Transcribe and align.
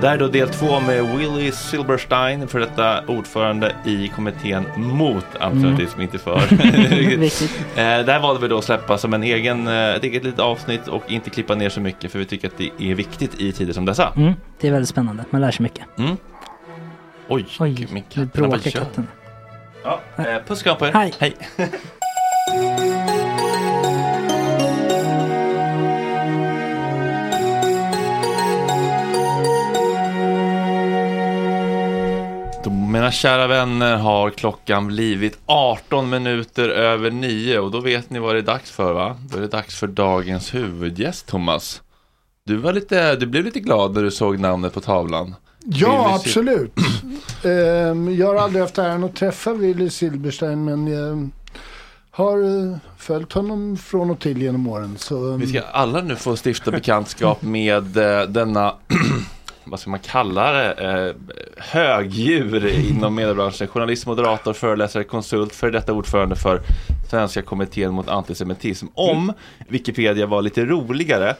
Det 0.00 0.08
här 0.08 0.14
är 0.14 0.18
då 0.18 0.28
del 0.28 0.48
två 0.48 0.80
med 0.80 1.16
Willy 1.16 1.52
Silberstein, 1.52 2.48
för 2.48 2.60
detta 2.60 3.06
ordförande 3.06 3.76
i 3.84 4.08
kommittén 4.08 4.64
mot 4.76 5.26
antisemitism, 5.40 6.00
inte 6.00 6.18
för. 6.18 6.40
Viktigt. 7.16 7.60
Eh, 7.60 7.76
det 7.76 8.12
här 8.12 8.20
valde 8.20 8.42
vi 8.42 8.48
då 8.48 8.58
att 8.58 8.64
släppa 8.64 8.98
som 8.98 9.14
en 9.14 9.22
egen, 9.22 9.66
eh, 9.68 9.94
ett 9.94 10.04
eget 10.04 10.24
litet 10.24 10.40
avsnitt 10.40 10.88
och 10.88 11.02
inte 11.10 11.30
klippa 11.30 11.54
ner 11.54 11.68
så 11.68 11.80
mycket 11.80 12.12
för 12.12 12.18
vi 12.18 12.24
tycker 12.24 12.48
att 12.48 12.58
det 12.58 12.70
är 12.78 12.94
viktigt 12.94 13.40
i 13.40 13.52
tider 13.52 13.72
som 13.72 13.84
dessa. 13.84 14.12
Mm, 14.16 14.32
det 14.60 14.68
är 14.68 14.72
väldigt 14.72 14.88
spännande. 14.88 15.24
Man 15.30 15.40
lär 15.40 15.50
sig 15.50 15.62
mycket. 15.62 15.84
Mm. 15.98 16.16
Oj, 17.28 17.46
Oj, 17.58 17.88
min 17.92 17.94
nu 17.94 18.02
katt. 18.08 18.32
Bara 18.32 18.48
bråkar 18.48 18.70
katten. 18.70 19.06
Ja, 19.84 20.00
eh, 20.16 20.24
puss 20.46 20.58
och 20.58 20.64
kram 20.64 20.76
på 20.76 20.86
er. 20.86 20.92
Hej. 20.92 21.14
Hej. 21.18 21.36
Mina 32.98 33.12
kära 33.12 33.46
vänner 33.46 33.96
har 33.96 34.30
klockan 34.30 34.86
blivit 34.86 35.38
18 35.46 36.10
minuter 36.10 36.68
över 36.68 37.10
9 37.10 37.58
och 37.58 37.70
då 37.70 37.80
vet 37.80 38.10
ni 38.10 38.18
vad 38.18 38.34
det 38.34 38.38
är 38.38 38.42
dags 38.42 38.70
för 38.70 38.92
va? 38.92 39.16
Då 39.30 39.36
är 39.36 39.40
det 39.40 39.48
dags 39.48 39.78
för 39.78 39.86
dagens 39.86 40.54
huvudgäst 40.54 41.26
Thomas. 41.26 41.82
Du, 42.44 42.56
var 42.56 42.72
lite, 42.72 43.16
du 43.16 43.26
blev 43.26 43.44
lite 43.44 43.60
glad 43.60 43.94
när 43.94 44.02
du 44.02 44.10
såg 44.10 44.38
namnet 44.38 44.74
på 44.74 44.80
tavlan. 44.80 45.34
Ja, 45.64 46.14
absolut. 46.14 46.72
Ehm, 47.44 48.16
jag 48.16 48.26
har 48.26 48.34
aldrig 48.34 48.62
haft 48.62 48.78
äran 48.78 49.04
att 49.04 49.16
träffa 49.16 49.52
Willy 49.52 49.90
Silberstein 49.90 50.64
men 50.64 50.86
jag 50.86 51.30
har 52.10 52.38
eh, 52.38 52.76
följt 52.98 53.32
honom 53.32 53.76
från 53.76 54.10
och 54.10 54.20
till 54.20 54.42
genom 54.42 54.68
åren. 54.68 54.96
Så, 54.98 55.32
ehm, 55.32 55.40
Vi 55.40 55.46
ska 55.46 55.60
alla 55.60 56.00
nu 56.00 56.16
få 56.16 56.36
stifta 56.44 56.70
bekantskap 56.70 57.42
med 57.42 57.96
eh, 57.96 58.22
denna, 58.28 58.74
vad 59.70 59.80
ska 59.80 59.90
man 59.90 60.00
kalla 60.00 60.52
det, 60.52 60.72
eh, 60.72 61.14
högdjur 61.56 62.66
inom 62.90 63.14
mediebranschen. 63.14 63.68
Journalist, 63.68 64.06
moderator, 64.06 64.52
föreläsare, 64.52 65.04
konsult, 65.04 65.54
för 65.54 65.70
detta 65.70 65.92
ordförande 65.92 66.36
för 66.36 66.60
Svenska 67.10 67.42
kommittén 67.42 67.92
mot 67.94 68.08
antisemitism. 68.08 68.86
Om 68.94 69.32
Wikipedia 69.68 70.26
var 70.26 70.42
lite 70.42 70.64
roligare 70.64 71.34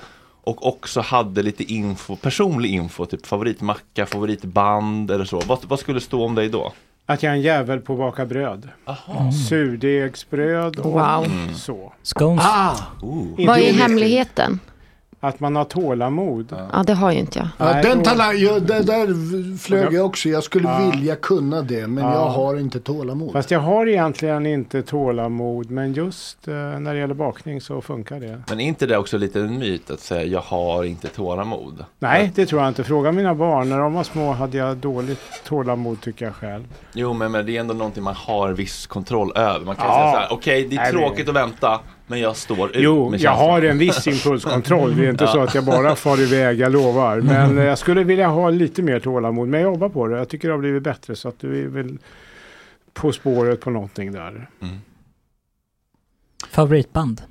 och 0.45 0.67
också 0.67 1.01
hade 1.01 1.43
lite 1.43 1.73
info, 1.73 2.17
personlig 2.17 2.71
info, 2.71 3.07
typ 3.07 3.27
favoritmacka, 3.27 4.07
favoritband 4.07 5.11
eller 5.11 5.25
så. 5.25 5.41
Vad, 5.41 5.59
vad 5.69 5.79
skulle 5.79 6.01
stå 6.01 6.25
om 6.25 6.35
dig 6.35 6.49
då? 6.49 6.73
Att 7.07 7.23
jag 7.23 7.31
är 7.31 7.37
en 7.37 7.43
jävel 7.43 7.81
på 7.81 7.93
att 7.93 7.99
baka 7.99 8.27
bröd. 8.27 8.69
Surdegsbröd 9.49 10.79
och 10.79 10.93
Wow. 10.93 11.27
så. 11.55 11.93
Scones. 12.03 12.45
ah, 12.45 12.75
Inte 13.03 13.47
Vad 13.47 13.59
är 13.59 13.73
hemligheten? 13.73 14.61
Att 15.21 15.41
man 15.41 15.57
har 15.57 15.65
tålamod. 15.65 16.57
Ja, 16.73 16.83
det 16.83 16.95
har 16.95 17.13
ju 17.13 17.19
inte 17.19 17.39
jag. 17.39 17.49
ja, 17.69 17.83
den 17.83 18.03
talang, 18.03 18.35
ja, 18.37 18.59
där, 18.59 18.83
där 18.83 19.59
flög 19.59 19.93
jag 19.95 20.07
också. 20.07 20.29
Jag 20.29 20.43
skulle 20.45 20.69
Ja. 20.69 20.91
vilja 20.91 21.17
kunna 21.17 21.63
det 21.63 21.87
men 21.87 22.05
Ja. 22.05 22.15
jag 22.15 22.27
har 22.27 22.57
inte 22.57 22.81
tålamod. 22.81 23.33
Fast 23.33 23.51
jag 23.51 23.61
har 23.61 23.87
egentligen 23.89 24.47
inte 24.47 24.83
tålamod. 24.83 25.71
Men 25.71 25.93
just 25.93 26.49
eh, 26.49 26.55
när 26.55 26.95
det 26.95 27.01
gäller 27.01 27.15
bakning 27.15 27.61
så 27.61 27.81
funkar 27.81 28.21
det. 28.21 28.43
Men 28.49 28.61
är 28.61 28.65
inte 28.65 28.87
det 28.87 28.97
också 28.99 29.19
lite 29.19 29.41
en 29.41 29.59
myt 29.59 29.91
att 29.91 30.01
säga 30.01 30.25
jag 30.25 30.41
har 30.41 30.85
inte 30.85 31.09
tålamod? 31.09 31.85
Nej, 31.99 32.33
det 32.35 32.47
tror 32.47 32.61
jag 32.63 32.69
inte. 32.71 32.85
Fråga 32.85 33.13
mina 33.13 33.35
barn. 33.35 33.69
När 33.69 33.79
de 33.79 33.95
var 33.95 34.03
små 34.05 34.33
hade 34.33 34.57
jag 34.59 34.77
dåligt 34.77 35.21
tålamod 35.45 36.01
tycker 36.01 36.25
jag 36.25 36.35
själv. 36.35 36.65
Jo 36.93 37.13
men, 37.13 37.33
men 37.33 37.47
det 37.47 37.57
är 37.57 37.61
ändå 37.61 37.75
någonting 37.75 38.03
man 38.03 38.15
har 38.15 38.51
viss 38.53 38.87
kontroll 38.87 39.33
över. 39.37 39.67
Man 39.67 39.77
kan 39.77 39.87
Ja. 39.87 39.95
säga 39.95 40.13
så 40.13 40.19
här, 40.19 40.29
okej 40.31 40.67
det 40.71 40.77
är 40.77 40.81
Nej, 40.81 40.93
det- 40.93 40.99
tråkigt 40.99 41.29
att 41.29 41.35
vänta, 41.35 41.81
men 42.09 42.21
jag 42.21 42.37
står 42.37 42.69
ut 42.71 42.77
Jo, 42.79 43.11
med 43.11 43.21
jag 43.21 43.21
känslan. 43.21 43.51
har 43.51 43.63
en 43.63 43.79
viss 43.79 44.07
impulskontroll. 44.07 44.97
Det 44.97 45.07
är 45.07 45.11
inte 45.11 45.27
så 45.33 45.41
att 45.41 45.55
jag 45.55 45.65
bara 45.65 45.97
far 45.97 46.21
iväg, 46.21 46.61
jag 46.61 46.73
lovar. 46.73 47.21
Men 47.21 47.57
jag 47.67 47.79
skulle 47.79 48.05
vilja 48.05 48.29
ha 48.29 48.51
lite 48.51 48.83
mer 48.83 49.01
tålamod. 49.01 49.49
Men 49.49 49.61
jag 49.61 49.73
jobbar 49.73 49.89
på 49.89 50.07
det. 50.07 50.19
Jag 50.19 50.29
tycker 50.29 50.49
det 50.49 50.55
har 50.55 50.59
blivit 50.59 50.83
bättre. 50.83 51.17
Så 51.17 51.29
att 51.29 51.39
du 51.41 51.63
är 51.65 51.69
väl 51.69 51.99
på 52.93 53.13
spåret 53.13 53.61
på 53.61 53.71
någonting 53.71 54.13
där. 54.13 54.49
Favoritband? 56.51 57.23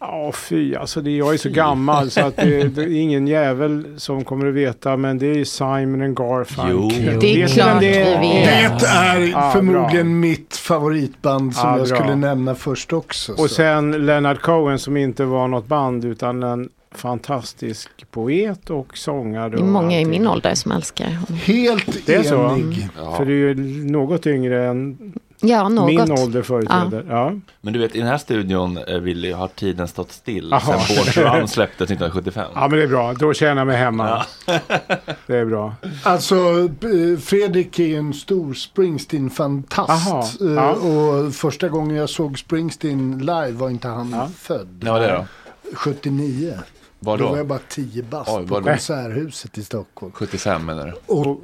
Ja, 0.00 0.32
fy. 0.32 0.74
Alltså 0.74 1.00
det, 1.00 1.10
jag 1.16 1.34
är 1.34 1.38
så 1.38 1.48
gammal 1.50 2.10
så 2.10 2.20
att 2.20 2.36
det, 2.36 2.62
det 2.74 2.82
är 2.82 2.92
ingen 3.00 3.26
jävel 3.26 3.86
som 3.96 4.24
kommer 4.24 4.46
att 4.46 4.54
veta. 4.54 4.96
Men 4.96 5.18
det 5.18 5.26
är 5.26 5.34
ju 5.34 5.44
Simon 5.44 6.02
and 6.02 6.16
Garfunkel. 6.16 6.70
Jo. 7.14 7.18
Det 7.20 7.42
är 7.42 7.46
klart 7.48 7.80
det 7.80 8.00
är? 8.02 8.20
vi 8.20 8.28
vet. 8.28 8.80
Det 8.80 8.86
är 8.86 9.20
Ja, 9.20 9.50
förmodligen 9.54 10.20
mitt 10.20 10.56
favoritband 10.56 11.54
som 11.54 11.68
Ja, 11.68 11.78
jag 11.78 11.88
bra. 11.88 11.96
skulle 11.96 12.14
nämna 12.16 12.54
först 12.54 12.92
också. 12.92 13.32
Och 13.32 13.38
så. 13.38 13.48
sen 13.48 14.06
Leonard 14.06 14.40
Cohen 14.40 14.78
som 14.78 14.96
inte 14.96 15.24
var 15.24 15.48
något 15.48 15.66
band 15.66 16.04
utan 16.04 16.42
en 16.42 16.68
fantastisk 16.94 17.88
poet 18.10 18.70
och 18.70 18.98
sångare. 18.98 19.48
Det 19.48 19.56
är 19.58 19.62
många 19.62 20.00
i 20.00 20.04
min 20.04 20.26
ålder 20.26 20.54
som 20.54 20.72
älskar 20.72 21.04
honom. 21.06 21.34
Helt 21.44 22.06
Det 22.06 22.14
är 22.14 22.22
så. 22.22 22.48
enig. 22.50 22.88
För 23.16 23.24
du 23.24 23.50
är 23.50 23.54
ju 23.54 23.84
något 23.90 24.26
yngre 24.26 24.66
än 24.68 24.98
Ja, 25.42 25.68
något. 25.68 25.86
min 25.86 26.12
ålder 26.12 26.42
företräder. 26.42 27.04
Ja. 27.08 27.32
Men 27.60 27.72
du 27.72 27.78
vet, 27.78 27.94
i 27.96 27.98
den 27.98 28.08
här 28.08 28.18
studion, 28.18 28.76
eh, 28.78 28.98
Willy, 28.98 29.32
har 29.32 29.48
tiden 29.48 29.88
stått 29.88 30.12
still 30.12 30.52
Aha. 30.52 30.80
sen 30.86 30.96
Born 30.96 31.34
Run 31.38 31.48
släpptes 31.48 31.90
1975. 31.90 32.50
ja, 32.54 32.60
men 32.68 32.78
det 32.78 32.82
är 32.84 32.88
bra. 32.88 33.12
Då 33.12 33.34
känner 33.34 33.56
jag 33.56 33.66
mig 33.66 33.76
hemma. 33.76 34.24
Det 35.26 35.36
är 35.36 35.44
bra. 35.44 35.74
Alltså 36.02 36.34
eh, 36.82 37.18
Fredrik 37.20 37.78
är 37.78 37.98
en 37.98 38.14
stor 38.14 38.54
Springsteen-fantast. 38.54 39.90
Aha, 39.90 40.24
Eh, 40.40 40.46
ja. 40.46 40.70
Och 40.72 41.34
första 41.34 41.68
gången 41.68 41.96
jag 41.96 42.08
såg 42.08 42.38
Springsteen 42.38 43.18
live 43.18 43.52
var 43.52 43.70
inte 43.70 43.88
han 43.88 44.10
Ja. 44.12 44.28
född. 44.36 44.84
Var 44.84 45.00
det 45.00 45.06
då? 45.12 45.26
79. 45.74 46.58
Var 46.98 47.18
Då 47.18 47.24
var 47.24 47.30
då? 47.32 47.36
jag 47.38 47.46
bara 47.46 47.58
10 47.68 48.02
bast 48.02 48.30
Oj, 48.30 48.46
på 48.46 48.54
var? 48.54 48.60
Konserthuset 48.62 49.58
i 49.58 49.64
Stockholm. 49.64 50.12
75 50.12 50.66
menar 50.66 50.86
du? 50.86 51.14
Och 51.14 51.40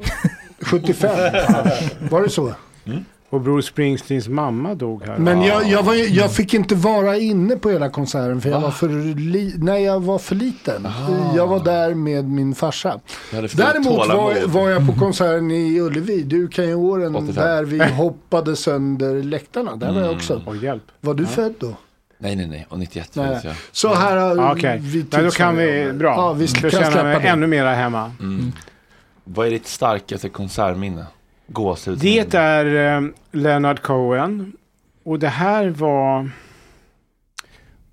75. 0.61 1.11
Var 2.11 2.23
det 2.23 2.31
så? 2.31 2.55
Och 3.31 3.41
Bruce 3.41 3.69
Springsteens 3.69 4.29
mamma 4.29 4.75
dog 4.75 5.03
här. 5.03 5.19
Men 5.19 5.43
jag, 5.43 5.69
jag, 5.69 5.83
var, 5.83 5.95
jag 5.95 6.33
fick 6.33 6.55
inte 6.55 6.75
vara 6.75 7.17
inne 7.17 7.57
på 7.57 7.71
hela 7.71 7.89
konserten 7.89 8.41
för 8.41 8.51
jag 8.51 8.61
var 8.61 8.71
för, 8.71 8.89
li, 9.19 9.55
nej, 9.59 9.83
jag 9.85 10.01
var 10.01 10.19
för 10.19 10.35
liten. 10.35 10.89
Jag 11.37 11.47
var 11.47 11.65
där 11.65 11.95
med 11.95 12.25
min 12.25 12.55
farsa. 12.55 13.01
Däremot 13.31 14.09
var, 14.09 14.47
var 14.47 14.71
jag 14.71 14.87
på 14.87 14.93
konserten 14.93 15.51
i 15.51 15.81
Ullevi, 15.81 16.23
du 16.23 16.49
kan 16.49 16.65
ju 16.69 16.75
åren 16.75 17.17
85. 17.17 17.35
där 17.35 17.65
vi 17.65 17.85
hoppade 17.93 18.57
sönder 18.57 19.23
läktarna. 19.23 19.77
Där 19.77 19.93
var 19.93 20.01
jag 20.01 20.13
också. 20.13 20.43
Oj, 20.47 20.65
hjälp. 20.65 20.83
Var 21.01 21.15
du 21.15 21.27
född 21.27 21.55
då? 21.59 21.75
Nej, 22.19 22.37
nej, 22.37 22.47
nej. 22.47 22.67
Och 22.69 22.79
91 22.79 23.11
Nej. 23.13 23.41
jag. 23.45 23.55
Så 23.73 23.95
här 23.95 24.17
har 24.17 24.37
Ja, 24.37 24.53
Okej, 24.53 24.79
vi 24.83 25.05
men 25.11 25.25
då 25.25 25.31
kan 25.31 25.57
vi, 25.57 25.93
bra. 25.93 26.15
Ja, 26.17 26.33
vi 26.33 26.47
kan 26.49 26.71
släppa 26.71 27.03
mig 27.03 27.21
det. 27.23 27.29
ännu 27.29 27.47
mera 27.47 27.75
hemma. 27.75 28.13
Vad 29.25 29.47
är 29.47 29.51
ditt 29.51 29.67
starkaste 29.67 30.29
konsertminne? 30.29 31.07
Gåshud? 31.47 31.99
Det 31.99 32.35
är 32.35 32.97
eh, 32.97 33.09
Leonard 33.33 33.83
Cohen. 33.83 34.53
Och 35.03 35.19
det 35.19 35.29
här 35.29 35.69
var... 35.69 36.31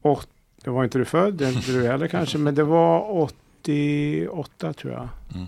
åt- 0.02 0.28
det 0.64 0.70
var 0.70 0.84
inte 0.84 0.98
du 0.98 1.06
född, 1.06 1.34
det 1.34 1.46
är 1.46 1.52
inte 1.52 1.72
du 1.72 1.88
heller 1.88 2.08
kanske, 2.18 2.38
men 2.38 2.56
det 2.56 2.64
var 2.64 3.22
88 3.64 4.74
tror 4.74 4.94
jag. 4.94 5.08
Mm. 5.36 5.48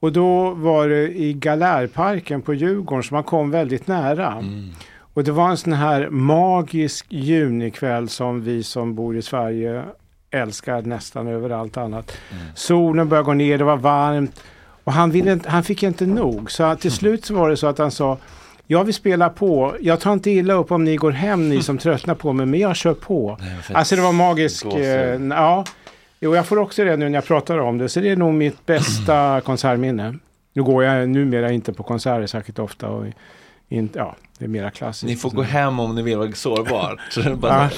Och 0.00 0.12
då 0.12 0.50
var 0.50 0.88
det 0.88 1.08
i 1.20 1.32
Galärparken 1.32 2.42
på 2.42 2.54
Djurgården, 2.54 3.02
så 3.02 3.14
man 3.14 3.24
kom 3.24 3.50
väldigt 3.50 3.86
nära. 3.86 4.32
Mm. 4.32 4.70
Och 5.14 5.24
det 5.24 5.32
var 5.32 5.50
en 5.50 5.56
sån 5.56 5.72
här 5.72 6.10
magisk 6.10 7.06
junikväll 7.08 8.08
som 8.08 8.40
vi 8.42 8.62
som 8.62 8.94
bor 8.94 9.16
i 9.16 9.22
Sverige 9.22 9.84
älskar 10.30 10.82
nästan 10.82 11.26
över 11.26 11.50
allt 11.50 11.76
annat. 11.76 12.12
Solen 12.54 13.08
började 13.08 13.26
gå 13.26 13.34
ner, 13.34 13.58
det 13.58 13.64
var 13.64 13.76
varmt. 13.76 14.42
Och 14.84 14.92
han, 14.92 15.10
ville 15.10 15.40
han 15.46 15.64
fick 15.64 15.82
inte 15.82 16.06
nog. 16.06 16.50
Så 16.50 16.76
till 16.76 16.92
slut 16.92 17.24
så 17.24 17.34
var 17.34 17.50
det 17.50 17.56
så 17.56 17.66
att 17.66 17.78
han 17.78 17.90
sa 17.90 18.18
jag 18.66 18.84
vill 18.84 18.94
spela 18.94 19.28
på. 19.30 19.76
Jag 19.80 20.00
tar 20.00 20.12
inte 20.12 20.30
illa 20.30 20.54
upp 20.54 20.72
om 20.72 20.84
ni 20.84 20.96
går 20.96 21.10
hem 21.10 21.48
ni 21.48 21.62
som 21.62 21.78
tröttnar 21.78 22.14
på 22.14 22.32
mig, 22.32 22.46
men 22.46 22.60
jag 22.60 22.76
kör 22.76 22.94
på. 22.94 23.36
Nej. 23.40 23.48
Alltså 23.74 23.96
det 23.96 24.02
var 24.02 24.12
magisk. 24.12 24.64
Gåshud. 24.64 24.82
Eh, 24.82 25.36
ja. 25.36 25.64
Jo, 26.20 26.36
jag 26.36 26.46
får 26.46 26.58
också 26.58 26.84
det 26.84 26.96
nu 26.96 27.08
när 27.08 27.18
jag 27.18 27.24
pratar 27.24 27.58
om 27.58 27.78
det. 27.78 27.88
Så 27.88 28.00
det 28.00 28.10
är 28.10 28.16
nog 28.16 28.34
mitt 28.34 28.66
bästa 28.66 29.40
konsertminne. 29.44 30.14
Nu 30.52 30.62
går 30.62 30.84
jag 30.84 31.08
numera 31.08 31.52
inte 31.52 31.72
på 31.72 31.82
konserter 31.82 32.26
särskilt 32.26 32.58
ofta. 32.58 32.88
Och 32.88 33.06
inte, 33.74 33.98
ja, 33.98 34.16
det 34.38 34.44
är 34.44 34.48
mera 34.48 34.70
klassiskt. 34.70 35.08
Ni 35.10 35.16
får 35.16 35.30
gå 35.30 35.42
hem 35.42 35.80
om 35.80 35.94
ni 35.94 36.02
vill 36.02 36.18
vara 36.18 36.32
sårbart. 36.32 36.98
Så 37.10 37.20
det 37.20 37.36
bara, 37.36 37.70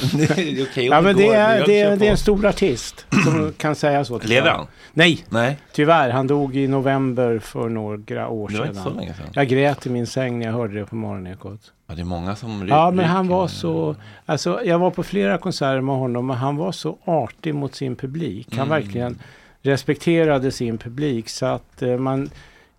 Ja. 0.77 0.83
Ja, 0.83 1.01
men 1.01 1.15
går, 1.17 1.35
är, 1.35 1.67
det, 1.67 1.81
är, 1.81 1.97
det 1.97 2.07
är 2.07 2.11
en 2.11 2.17
stor 2.17 2.47
artist 2.47 3.07
som 3.25 3.53
kan 3.57 3.75
säga 3.75 4.05
så. 4.05 4.19
Lever 4.19 4.51
han? 4.51 4.67
Nej, 4.93 5.25
Nej, 5.29 5.59
tyvärr. 5.73 6.11
Han 6.11 6.27
dog 6.27 6.57
i 6.57 6.67
november 6.69 7.39
för 7.39 7.69
några 7.69 8.29
år 8.29 8.49
det 8.49 8.59
var 8.59 8.67
inte 8.67 8.79
så 8.79 8.85
sedan. 8.89 8.97
länge 8.97 9.15
sedan. 9.15 9.27
Jag 9.33 9.49
grät 9.49 9.87
i 9.87 9.91
min 9.91 10.07
säng 10.07 10.39
när 10.39 10.47
jag 10.47 10.53
hörde 10.53 10.75
det 10.79 10.87
på 10.87 10.97
morgonekot. 10.97 11.61
Ja, 11.87 11.95
det 11.95 12.01
är 12.01 12.05
många 12.05 12.37
som 12.37 12.69
Ja, 12.69 12.91
men 12.91 13.05
han 13.05 13.29
var 13.29 13.49
så... 13.49 13.97
Alltså, 14.27 14.61
jag 14.65 14.79
var 14.79 14.91
på 14.91 15.03
flera 15.03 15.39
konserter 15.39 15.81
med 15.81 15.95
honom 15.97 16.31
och 16.31 16.37
han 16.37 16.57
var 16.57 16.73
så 16.73 16.99
artig 17.05 17.55
mot 17.55 17.75
sin 17.75 17.97
publik. 17.97 18.49
Han 18.51 18.67
Mm. 18.67 18.83
verkligen 18.83 19.19
respekterade 19.63 20.51
sin 20.53 20.79
publik 20.79 21.29
så 21.29 21.47
att 21.47 21.83
eh, 21.83 21.97
man 21.97 22.31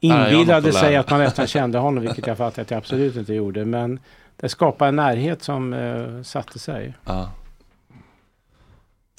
inbillade 0.05 0.73
sig 0.73 0.95
att 0.95 1.09
man 1.09 1.19
nästan 1.19 1.47
kände 1.47 1.77
honom, 1.77 2.03
vilket 2.03 2.27
jag 2.27 2.37
fattar 2.37 2.61
att 2.61 2.71
jag 2.71 2.77
absolut 2.77 3.15
inte 3.15 3.33
gjorde. 3.33 3.65
Men 3.65 3.99
det 4.37 4.49
skapade 4.49 4.89
en 4.89 4.95
närhet 4.95 5.43
som 5.43 5.73
eh, 5.73 6.21
satte 6.23 6.59
sig. 6.59 6.93
Ja. 7.05 7.31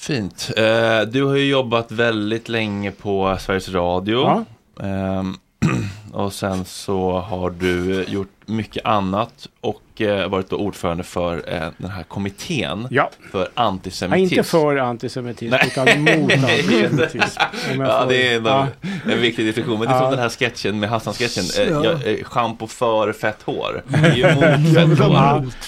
Fint. 0.01 0.51
Eh, 0.57 1.01
du 1.01 1.23
har 1.23 1.35
ju 1.35 1.49
jobbat 1.49 1.91
väldigt 1.91 2.49
länge 2.49 2.91
på 2.91 3.37
Sveriges 3.39 3.69
Radio. 3.69 4.17
Ja. 4.17 4.43
Ehm, 4.85 5.35
och 6.13 6.33
sen 6.33 6.65
så 6.65 7.19
har 7.19 7.49
du 7.49 8.03
gjort 8.07 8.36
mycket 8.49 8.85
annat 8.85 9.47
och 9.61 10.01
eh, 10.01 10.27
varit 10.29 10.49
då 10.49 10.55
ordförande 10.55 11.03
för 11.03 11.53
eh, 11.53 11.67
den 11.77 11.91
här 11.91 12.03
kommittén 12.03 12.87
Ja, 12.91 13.09
för 13.31 13.41
är 13.41 13.47
antisemitism. 13.55 14.33
inte 14.39 14.49
för 14.49 14.77
antisemitism 14.77 15.51
Nej. 15.51 15.67
utan 15.67 16.01
mot 16.01 16.31
antisemitism. 16.33 17.39
Ja, 17.79 18.01
får- 18.01 18.09
det 18.09 18.27
är 18.33 18.37
en, 18.37 18.45
ja. 18.45 18.67
en 19.05 19.21
viktig 19.21 19.45
distinktion. 19.45 19.79
Men 19.79 19.87
det 19.87 19.93
är 19.93 19.97
Ja. 19.97 20.01
som 20.01 20.11
den 20.11 20.19
här 20.19 20.29
sketchen 20.29 20.79
med 20.79 20.89
Hassan-sketchen. 20.89 21.43
Eh, 21.67 21.69
jag, 21.73 21.85
eh, 22.19 22.23
Schampo 22.23 22.67
för 22.67 23.13
fett 23.13 23.41
hår. 23.43 23.83
Det 23.87 23.97
är 23.97 24.15
ju 24.15 24.23
mot 24.35 24.73
fett 24.75 24.99
hår. 25.07 25.13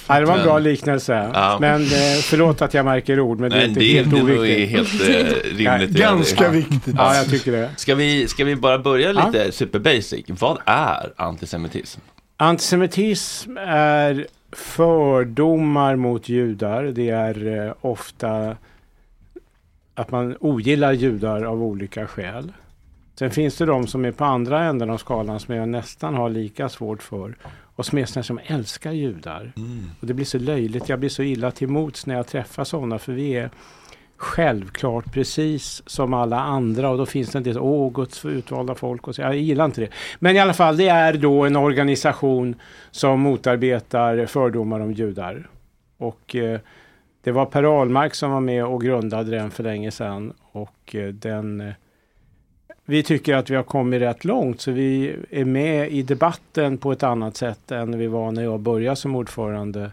Ja, 0.07 0.19
det 0.19 0.25
var 0.25 0.37
en 0.37 0.43
bra 0.43 0.59
liknelse. 0.59 1.29
Ja. 1.33 1.57
Men 1.61 1.81
eh, 1.81 1.87
förlåt 2.23 2.61
att 2.61 2.73
jag 2.73 2.85
märker 2.85 3.19
ord, 3.19 3.39
men 3.39 3.49
det 3.51 3.55
är 3.57 3.59
Men 3.59 3.69
inte 3.69 3.79
det, 3.79 3.93
helt 3.93 4.11
det 4.11 4.17
är 4.17 4.23
oviktigt. 4.39 4.69
helt 4.69 4.93
eh, 5.09 5.57
rimligt. 5.57 5.89
Ganska 5.99 6.49
viktigt. 6.49 6.95
Ja, 6.97 7.15
jag 7.15 7.29
tycker 7.29 7.51
det. 7.51 7.69
Ska 7.75 7.95
vi, 7.95 8.27
ska 8.27 8.43
vi 8.45 8.55
bara 8.55 8.79
börja 8.79 9.11
Ja. 9.11 9.25
lite 9.27 9.51
super 9.51 9.79
basic? 9.79 10.25
Vad 10.27 10.57
är 10.65 11.13
antisemitism? 11.17 11.99
Antisemitism 12.41 13.57
är 13.57 14.27
fördomar 14.51 15.95
mot 15.95 16.29
judar. 16.29 16.83
Det 16.83 17.09
är 17.09 17.65
eh, 17.67 17.73
ofta 17.81 18.57
att 19.93 20.11
man 20.11 20.37
ogillar 20.39 20.91
judar 20.91 21.43
av 21.43 21.63
olika 21.63 22.07
skäl. 22.07 22.51
Sen 23.15 23.31
finns 23.31 23.57
det 23.57 23.65
de 23.65 23.87
som 23.87 24.05
är 24.05 24.11
på 24.11 24.25
andra 24.25 24.63
änden 24.63 24.89
av 24.89 24.97
skalan 24.97 25.39
som 25.39 25.55
jag 25.55 25.69
nästan 25.69 26.13
har 26.13 26.29
lika 26.29 26.69
svårt 26.69 27.03
för. 27.03 27.35
Och 27.75 27.85
som 27.85 27.97
är 27.97 28.05
sådana 28.05 28.23
som 28.23 28.39
älskar 28.43 28.91
judar. 28.91 29.51
Och 30.01 30.07
det 30.07 30.13
blir 30.13 30.25
så 30.25 30.39
löjligt. 30.39 30.89
Jag 30.89 30.99
blir 30.99 31.09
så 31.09 31.23
illa 31.23 31.51
till 31.51 31.67
mots 31.67 32.05
när 32.05 32.15
jag 32.15 32.27
träffar 32.27 32.63
sådana. 32.63 32.99
För 32.99 33.13
vi 33.13 33.31
är 33.31 33.49
självklart 34.19 35.13
precis 35.13 35.83
som 35.85 36.13
alla 36.13 36.39
andra. 36.39 36.89
Och 36.89 36.97
då 36.97 37.05
finns 37.05 37.31
det 37.31 37.39
en 37.39 37.43
del, 37.43 37.59
åh 37.59 37.91
Guds 37.93 38.25
utvalda 38.25 38.75
folk. 38.75 39.07
Och 39.07 39.15
så. 39.15 39.21
Jag 39.21 39.37
gillar 39.37 39.65
inte 39.65 39.81
det. 39.81 39.89
Men 40.19 40.35
i 40.35 40.39
alla 40.39 40.53
fall, 40.53 40.77
det 40.77 40.87
är 40.87 41.13
då 41.13 41.45
en 41.45 41.55
organisation 41.55 42.55
som 42.91 43.19
motarbetar 43.19 44.25
fördomar 44.25 44.79
om 44.79 44.93
judar. 44.93 45.49
Och 45.97 46.35
eh, 46.35 46.59
det 47.23 47.31
var 47.31 47.45
Per 47.45 47.63
Ahlmark 47.63 48.15
som 48.15 48.31
var 48.31 48.39
med 48.39 48.65
och 48.65 48.81
grundade 48.81 49.31
den 49.31 49.51
för 49.51 49.63
länge 49.63 49.91
sedan. 49.91 50.33
Och 50.51 50.95
eh, 50.95 51.07
den... 51.07 51.61
Eh, 51.61 51.73
vi 52.85 53.03
tycker 53.03 53.35
att 53.35 53.49
vi 53.49 53.55
har 53.55 53.63
kommit 53.63 54.01
rätt 54.01 54.25
långt 54.25 54.61
så 54.61 54.71
vi 54.71 55.15
är 55.29 55.45
med 55.45 55.91
i 55.91 56.01
debatten 56.01 56.77
på 56.77 56.91
ett 56.91 57.03
annat 57.03 57.37
sätt 57.37 57.71
än 57.71 57.97
vi 57.97 58.07
var 58.07 58.31
när 58.31 58.43
jag 58.43 58.59
började 58.59 58.95
som 58.95 59.15
ordförande 59.15 59.91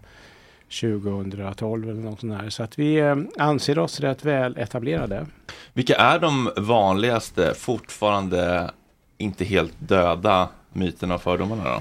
2012 0.81 1.91
eller 1.91 2.01
något 2.01 2.21
sånt 2.21 2.39
där. 2.39 2.51
Så 2.51 2.63
att 2.63 2.79
vi 2.79 2.97
eh, 2.97 3.17
anser 3.39 3.79
oss 3.79 4.01
rätt 4.01 4.25
väl 4.25 4.57
etablerade. 4.59 5.27
Vilka 5.73 5.95
är 5.95 6.19
de 6.19 6.51
vanligaste, 6.57 7.55
fortfarande 7.55 8.71
inte 9.19 9.45
helt 9.45 9.75
döda 9.79 10.49
myterna 10.73 11.15
och 11.15 11.23
fördomarna 11.23 11.65
då? 11.65 11.81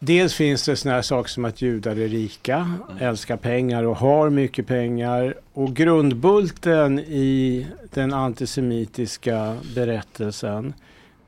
Dels 0.00 0.34
finns 0.34 0.64
det 0.64 0.76
såna 0.76 0.94
här 0.94 1.02
saker 1.02 1.30
som 1.30 1.44
att 1.44 1.62
judar 1.62 1.96
är 1.96 2.08
rika, 2.08 2.72
älskar 3.00 3.36
pengar 3.36 3.82
och 3.82 3.96
har 3.96 4.30
mycket 4.30 4.66
pengar. 4.66 5.34
Och 5.52 5.76
grundbulten 5.76 6.98
i 6.98 7.66
den 7.94 8.12
antisemitiska 8.12 9.56
berättelsen 9.74 10.74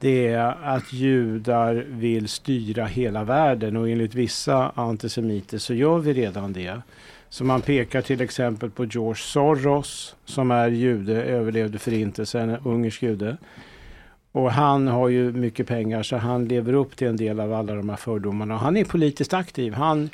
det 0.00 0.28
är 0.28 0.54
att 0.62 0.92
judar 0.92 1.74
vill 1.88 2.28
styra 2.28 2.86
hela 2.86 3.24
världen 3.24 3.76
och 3.76 3.88
enligt 3.88 4.14
vissa 4.14 4.72
antisemiter 4.74 5.58
så 5.58 5.74
gör 5.74 5.98
vi 5.98 6.12
redan 6.12 6.52
det. 6.52 6.82
Så 7.28 7.44
man 7.44 7.60
pekar 7.60 8.02
till 8.02 8.20
exempel 8.20 8.70
på 8.70 8.84
George 8.84 9.22
Soros 9.22 10.16
som 10.24 10.50
är 10.50 10.68
jude, 10.68 11.22
överlevde 11.22 11.78
förintelsen, 11.78 12.56
ungersk 12.64 13.02
jude. 13.02 13.36
Och 14.32 14.52
han 14.52 14.88
har 14.88 15.08
ju 15.08 15.32
mycket 15.32 15.66
pengar 15.66 16.02
så 16.02 16.16
han 16.16 16.44
lever 16.44 16.72
upp 16.72 16.96
till 16.96 17.08
en 17.08 17.16
del 17.16 17.40
av 17.40 17.52
alla 17.52 17.74
de 17.74 17.88
här 17.88 17.96
fördomarna. 17.96 18.54
Och 18.54 18.60
han 18.60 18.76
är 18.76 18.84
politiskt 18.84 19.34
aktiv. 19.34 19.72
Han 19.74 20.10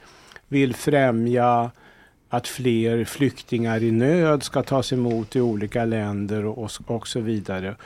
vill 0.48 0.74
främja 0.74 1.70
att 2.28 2.48
fler 2.48 3.04
flyktingar 3.04 3.82
i 3.82 3.90
nöd 3.90 4.42
ska 4.42 4.62
tas 4.62 4.92
emot 4.92 5.36
i 5.36 5.40
olika 5.40 5.84
länder 5.84 6.44
och, 6.44 6.70
och 6.86 7.08
så 7.08 7.20
vidare. 7.20 7.76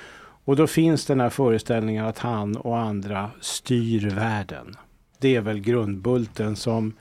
Och 0.45 0.57
då 0.57 0.67
finns 0.67 1.07
den 1.07 1.21
här 1.21 1.31
föreställningen 1.31 2.07
att 2.07 2.19
han 2.19 2.57
och 2.57 2.79
andra 2.79 3.31
styr 3.41 4.11
världen. 4.11 4.77
Det 5.19 5.37
är 5.37 5.41
väl 5.41 5.61
grundbulten 5.61 6.57
som... 6.57 6.93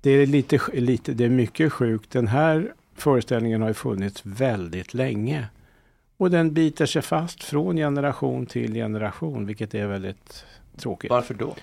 Det 0.00 0.10
är, 0.10 0.26
lite, 0.26 0.60
lite, 0.72 1.12
det 1.12 1.24
är 1.24 1.28
mycket 1.28 1.72
sjukt. 1.72 2.10
Den 2.10 2.26
här 2.26 2.72
föreställningen 2.94 3.60
har 3.60 3.68
ju 3.68 3.74
funnits 3.74 4.20
väldigt 4.24 4.94
länge. 4.94 5.46
Och 6.16 6.30
den 6.30 6.54
biter 6.54 6.86
sig 6.86 7.02
fast 7.02 7.44
från 7.44 7.76
generation 7.76 8.46
till 8.46 8.74
generation, 8.74 9.46
vilket 9.46 9.74
är 9.74 9.86
väldigt 9.86 10.44
tråkigt. 10.76 11.10
Varför 11.10 11.34
då? 11.34 11.54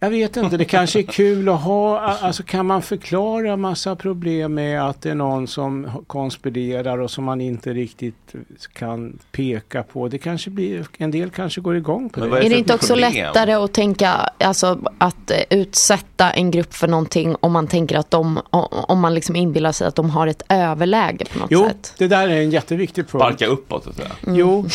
Jag 0.00 0.10
vet 0.10 0.36
inte, 0.36 0.56
det 0.56 0.64
kanske 0.64 0.98
är 0.98 1.02
kul 1.02 1.48
att 1.48 1.60
ha, 1.60 2.00
alltså 2.00 2.42
kan 2.42 2.66
man 2.66 2.82
förklara 2.82 3.56
massa 3.56 3.96
problem 3.96 4.54
med 4.54 4.88
att 4.88 5.02
det 5.02 5.10
är 5.10 5.14
någon 5.14 5.46
som 5.46 5.88
konspirerar 6.06 6.98
och 6.98 7.10
som 7.10 7.24
man 7.24 7.40
inte 7.40 7.72
riktigt 7.72 8.34
kan 8.72 9.18
peka 9.32 9.82
på. 9.82 10.08
Det 10.08 10.18
kanske 10.18 10.50
blir, 10.50 10.86
en 10.98 11.10
del 11.10 11.30
kanske 11.30 11.60
går 11.60 11.76
igång 11.76 12.10
på 12.10 12.20
det. 12.20 12.26
Är 12.26 12.30
det, 12.30 12.46
är 12.46 12.50
det 12.50 12.58
inte 12.58 12.74
också 12.74 12.94
problem? 12.94 13.12
lättare 13.12 13.52
att 13.52 13.72
tänka, 13.72 14.08
alltså 14.40 14.80
att 14.98 15.32
utsätta 15.50 16.30
en 16.30 16.50
grupp 16.50 16.74
för 16.74 16.88
någonting 16.88 17.36
om 17.40 17.52
man 17.52 17.66
tänker 17.66 17.96
att 17.96 18.10
de, 18.10 18.40
om 18.70 19.00
man 19.00 19.14
liksom 19.14 19.36
inbillar 19.36 19.72
sig 19.72 19.86
att 19.86 19.94
de 19.94 20.10
har 20.10 20.26
ett 20.26 20.42
överläge 20.48 21.24
på 21.32 21.38
något 21.38 21.50
jo, 21.50 21.64
sätt? 21.64 21.94
Jo, 21.98 22.08
det 22.08 22.08
där 22.08 22.28
är 22.28 22.40
en 22.40 22.50
jätteviktig 22.50 23.08
punkt. 23.08 23.24
Sparka 23.24 23.46
uppåt 23.46 23.84
så 23.84 23.90
att 23.90 23.96
säga. 23.96 24.10
Mm. 24.26 24.38
Jo, 24.38 24.66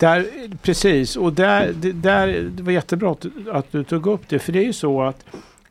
där, 0.00 0.26
precis, 0.62 1.16
och 1.16 1.32
där, 1.32 1.72
det, 1.72 1.92
där, 1.92 2.50
det 2.50 2.62
var 2.62 2.72
jättebra 2.72 3.10
att, 3.12 3.26
att 3.52 3.72
du 3.72 3.84
tog 3.84 4.06
upp 4.06 4.28
det. 4.28 4.38
För 4.38 4.52
det 4.52 4.58
är 4.58 4.64
ju 4.64 4.72
så 4.72 5.02
att 5.02 5.24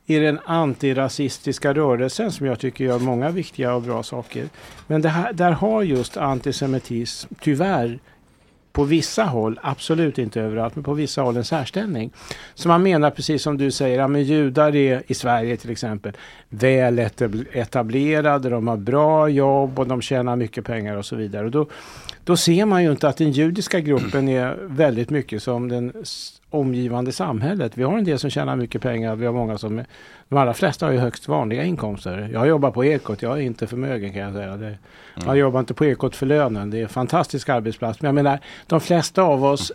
i 0.06 0.20
den 0.20 0.40
antirasistiska 0.46 1.74
rörelsen 1.74 2.32
som 2.32 2.46
jag 2.46 2.60
tycker 2.60 2.86
gör 2.86 3.00
många 3.00 3.30
viktiga 3.30 3.74
och 3.74 3.82
bra 3.82 4.04
saker. 4.04 4.50
Men 4.88 5.06
här, 5.06 5.34
där 5.34 5.52
har 5.52 5.84
just 5.84 6.18
antisemitism 6.18 7.34
tyvärr 7.42 8.00
på 8.72 8.84
vissa 8.84 9.24
håll, 9.24 9.60
absolut 9.64 10.18
inte 10.18 10.42
överallt, 10.42 10.76
men 10.76 10.84
på 10.84 10.94
vissa 10.94 11.22
håll 11.22 11.38
en 11.38 11.46
särställning. 11.46 12.12
Så 12.56 12.68
man 12.68 12.84
menar 12.84 13.12
precis 13.12 13.42
som 13.42 13.58
du 13.58 13.72
säger, 13.72 14.00
att 14.00 14.20
judar 14.20 14.76
är 14.76 15.04
i 15.08 15.14
Sverige 15.14 15.58
till 15.58 15.70
exempel 15.70 16.14
väl 16.50 17.00
etablerade, 17.54 18.50
de 18.50 18.68
har 18.68 18.78
bra 18.78 19.30
jobb 19.30 19.80
och 19.80 19.88
de 19.88 20.02
tjänar 20.02 20.36
mycket 20.36 20.66
pengar 20.66 20.96
och 20.96 21.06
så 21.06 21.16
vidare. 21.16 21.46
Och 21.46 21.52
då, 21.52 21.68
då 22.24 22.38
ser 22.38 22.66
man 22.66 22.84
ju 22.84 22.92
inte 22.92 23.08
att 23.08 23.18
den 23.18 23.32
judiska 23.32 23.80
gruppen 23.80 24.30
är 24.30 24.58
väldigt 24.62 25.10
mycket 25.10 25.44
som 25.44 25.70
den 25.70 25.94
omgivande 26.50 27.12
samhället. 27.12 27.72
Vi 27.76 27.84
har 27.84 27.98
en 27.98 28.04
del 28.04 28.20
som 28.20 28.30
tjänar 28.30 28.56
mycket 28.56 28.82
pengar, 28.82 29.16
vi 29.16 29.26
har 29.26 29.34
många 29.34 29.58
som... 29.58 29.84
De 30.30 30.38
allra 30.38 30.54
flesta 30.54 30.86
har 30.86 30.94
ju 30.94 31.00
högst 31.00 31.28
vanliga 31.28 31.64
inkomster. 31.64 32.30
Jag 32.34 32.48
jobbar 32.48 32.72
på 32.72 32.86
Ekot, 32.86 33.22
jag 33.22 33.38
är 33.38 33.42
inte 33.42 33.68
förmögen 33.68 34.14
kan 34.14 34.22
jag 34.22 34.34
säga. 34.34 34.58
Det, 34.58 34.78
man 35.16 35.26
mm. 35.26 35.38
jobbar 35.38 35.60
inte 35.60 35.74
på 35.74 35.86
Ekot 35.86 36.16
för 36.16 36.26
lönen, 36.26 36.70
det 36.70 36.78
är 36.78 36.84
en 36.84 36.90
fantastisk 36.90 37.50
arbetsplats. 37.50 38.02
Men 38.02 38.08
jag 38.08 38.16
menar, 38.16 38.40
de 38.68 38.82
flesta 38.82 39.22
av 39.22 39.46
oss 39.46 39.72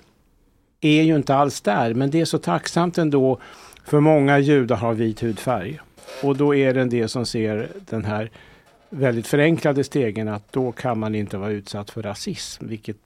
är 0.80 1.02
ju 1.02 1.16
inte 1.16 1.34
alls 1.34 1.60
där, 1.60 1.94
men 1.94 2.10
det 2.10 2.20
är 2.20 2.24
så 2.24 2.38
tacksamt 2.38 2.98
ändå 2.98 3.40
för 3.84 4.00
många 4.00 4.38
judar 4.38 4.76
har 4.76 4.94
vit 4.94 5.22
hudfärg. 5.22 5.80
Och 6.22 6.36
då 6.36 6.54
är 6.54 6.74
det 6.74 6.80
en 6.80 6.90
del 6.90 7.08
som 7.08 7.26
ser 7.26 7.68
den 7.90 8.04
här 8.04 8.30
väldigt 8.90 9.26
förenklade 9.26 9.84
stegen 9.84 10.28
att 10.28 10.52
då 10.52 10.72
kan 10.72 10.98
man 10.98 11.14
inte 11.14 11.36
vara 11.36 11.50
utsatt 11.50 11.90
för 11.90 12.02
rasism, 12.02 12.68
vilket 12.68 12.96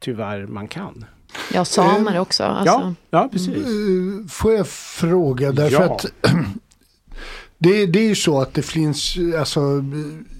tyvärr 0.00 0.46
man 0.46 0.68
kan. 0.68 1.04
Ja, 1.52 1.64
samer 1.64 2.18
också. 2.18 2.44
Alltså. 2.44 2.74
Ja, 2.74 2.94
ja, 3.10 3.28
precis. 3.32 3.56
Eh, 3.56 4.28
får 4.28 4.52
jag 4.52 4.68
fråga, 4.68 5.52
därför 5.52 5.82
ja. 5.82 5.94
att 5.94 6.06
det, 7.58 7.86
det 7.86 7.98
är 7.98 8.08
ju 8.08 8.14
så 8.14 8.40
att 8.40 8.54
det 8.54 8.62
finns, 8.62 9.16
alltså 9.38 9.84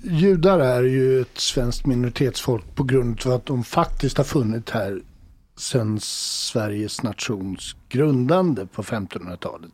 judar 0.02 0.58
är 0.58 0.82
ju 0.82 1.20
ett 1.20 1.38
svenskt 1.38 1.86
minoritetsfolk 1.86 2.64
på 2.74 2.84
grund 2.84 3.20
av 3.26 3.32
att 3.32 3.46
de 3.46 3.64
faktiskt 3.64 4.16
har 4.16 4.24
funnit 4.24 4.70
här 4.70 5.00
sedan 5.56 6.00
Sveriges 6.00 7.02
nations 7.02 7.76
grundande 7.88 8.66
på 8.66 8.82
1500-talet. 8.82 9.72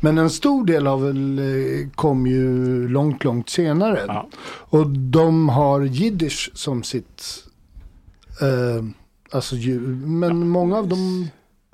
Men 0.00 0.18
en 0.18 0.30
stor 0.30 0.66
del 0.66 0.86
av 0.86 1.08
eh, 1.08 1.88
kom 1.94 2.26
ju 2.26 2.88
långt, 2.88 3.24
långt 3.24 3.50
senare. 3.50 4.04
Ja. 4.06 4.28
Och 4.44 4.90
de 4.90 5.48
har 5.48 5.80
jiddisch 5.80 6.50
som 6.54 6.82
sitt, 6.82 7.44
eh, 8.40 8.84
alltså 9.30 9.54
men 9.54 10.22
ja. 10.22 10.46
många 10.46 10.78
av 10.78 10.88
dem 10.88 11.28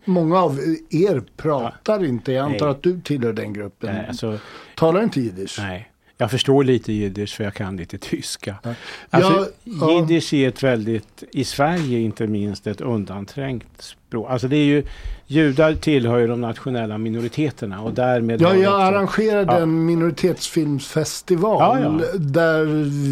Många 0.05 0.39
av 0.39 0.61
er 0.91 1.25
pratar 1.37 2.01
ja. 2.01 2.07
inte. 2.07 2.33
Jag 2.33 2.45
antar 2.45 2.67
Nej. 2.67 2.75
att 2.75 2.83
du 2.83 3.01
tillhör 3.01 3.33
den 3.33 3.53
gruppen. 3.53 3.95
Nej, 3.95 4.07
alltså, 4.09 4.39
Talar 4.77 5.03
inte 5.03 5.21
jiddisch? 5.21 5.59
Nej. 5.59 5.93
Jag 6.21 6.31
förstår 6.31 6.65
lite 6.65 6.93
jiddisch 6.93 7.37
för 7.37 7.45
jag 7.45 7.55
kan 7.55 7.77
lite 7.77 7.99
tyska. 7.99 8.57
Ja. 8.63 8.75
Alltså, 9.11 9.49
ja, 9.65 9.93
jiddisch 9.93 10.35
är 10.35 10.49
ett 10.49 10.63
väldigt, 10.63 11.23
i 11.33 11.45
Sverige 11.45 11.99
inte 11.99 12.27
minst, 12.27 12.67
ett 12.67 12.81
undanträngt 12.81 13.83
språk. 14.09 14.31
Alltså 14.31 14.49
det 14.49 14.57
är 14.57 14.65
ju, 14.65 14.83
judar 15.27 15.75
tillhör 15.75 16.19
ju 16.19 16.27
de 16.27 16.41
nationella 16.41 16.99
minoriteterna 16.99 17.83
och 17.83 17.93
därmed... 17.93 18.41
Ja, 18.41 18.55
jag 18.55 18.75
också, 18.75 18.83
arrangerade 18.83 19.53
ja. 19.53 19.59
en 19.59 19.87
minoritetsfilmsfestival 19.87 21.81
ja, 21.83 22.01
där 22.19 22.65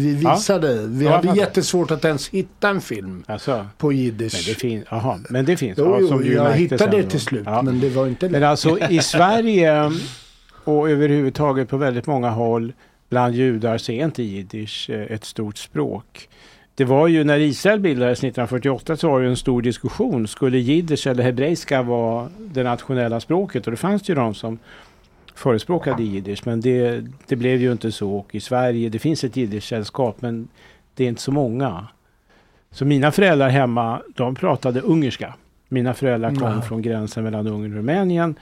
vi 0.03 0.15
visade. 0.15 0.87
Vi 0.87 1.07
hade 1.07 1.37
jättesvårt 1.37 1.91
att 1.91 2.05
ens 2.05 2.29
hitta 2.29 2.69
en 2.69 2.81
film 2.81 3.23
alltså, 3.27 3.67
på 3.77 3.93
jiddisch. 3.93 4.33
Men 4.33 4.53
det, 4.53 4.59
fin 4.59 4.83
aha, 4.89 5.19
men 5.29 5.45
det 5.45 5.57
finns. 5.57 5.77
Jo, 5.77 5.97
jo, 6.01 6.23
jag 6.23 6.53
hittade 6.53 6.97
det 6.97 7.03
till 7.03 7.21
slut, 7.21 7.45
men 7.45 7.79
det 7.79 7.89
var 7.89 8.07
inte 8.07 8.25
lätt. 8.25 8.31
Men 8.31 8.43
alltså 8.43 8.79
i 8.89 8.99
Sverige 9.01 9.91
och 10.63 10.89
överhuvudtaget 10.89 11.69
på 11.69 11.77
väldigt 11.77 12.07
många 12.07 12.29
håll 12.29 12.73
bland 13.09 13.35
judar 13.35 13.77
så 13.77 13.91
är 13.91 14.05
inte 14.05 14.23
jiddisch 14.23 14.89
eh, 14.89 15.01
ett 15.01 15.25
stort 15.25 15.57
språk. 15.57 16.29
Det 16.75 16.85
var 16.85 17.07
ju 17.07 17.23
när 17.23 17.39
Israel 17.39 17.79
bildades 17.79 18.19
1948 18.19 18.97
så 18.97 19.09
var 19.09 19.21
det 19.21 19.27
en 19.27 19.37
stor 19.37 19.61
diskussion. 19.61 20.27
Skulle 20.27 20.57
jiddisch 20.57 21.07
eller 21.07 21.23
hebreiska 21.23 21.81
vara 21.81 22.29
det 22.39 22.63
nationella 22.63 23.19
språket? 23.19 23.67
Och 23.67 23.71
det 23.71 23.77
fanns 23.77 24.09
ju 24.09 24.15
de 24.15 24.33
som 24.33 24.59
förespråkade 25.35 26.03
jiddisch. 26.03 26.41
Men 26.45 26.61
det, 26.61 27.03
det 27.27 27.35
blev 27.35 27.61
ju 27.61 27.71
inte 27.71 27.91
så. 27.91 28.15
Och 28.15 28.35
i 28.35 28.39
Sverige, 28.39 28.89
det 28.89 28.99
finns 28.99 29.23
ett 29.23 29.35
jiddischsällskap 29.35 30.21
men 30.21 30.47
det 30.95 31.03
är 31.03 31.07
inte 31.07 31.21
så 31.21 31.31
många. 31.31 31.87
Så 32.71 32.85
mina 32.85 33.11
föräldrar 33.11 33.49
hemma, 33.49 34.01
de 34.15 34.35
pratade 34.35 34.81
ungerska. 34.81 35.33
Mina 35.69 35.93
föräldrar 35.93 36.35
kom 36.35 36.47
mm. 36.47 36.61
från 36.61 36.81
gränsen 36.81 37.23
mellan 37.23 37.47
Ungern 37.47 37.71
och 37.71 37.77
Rumänien. 37.77 38.35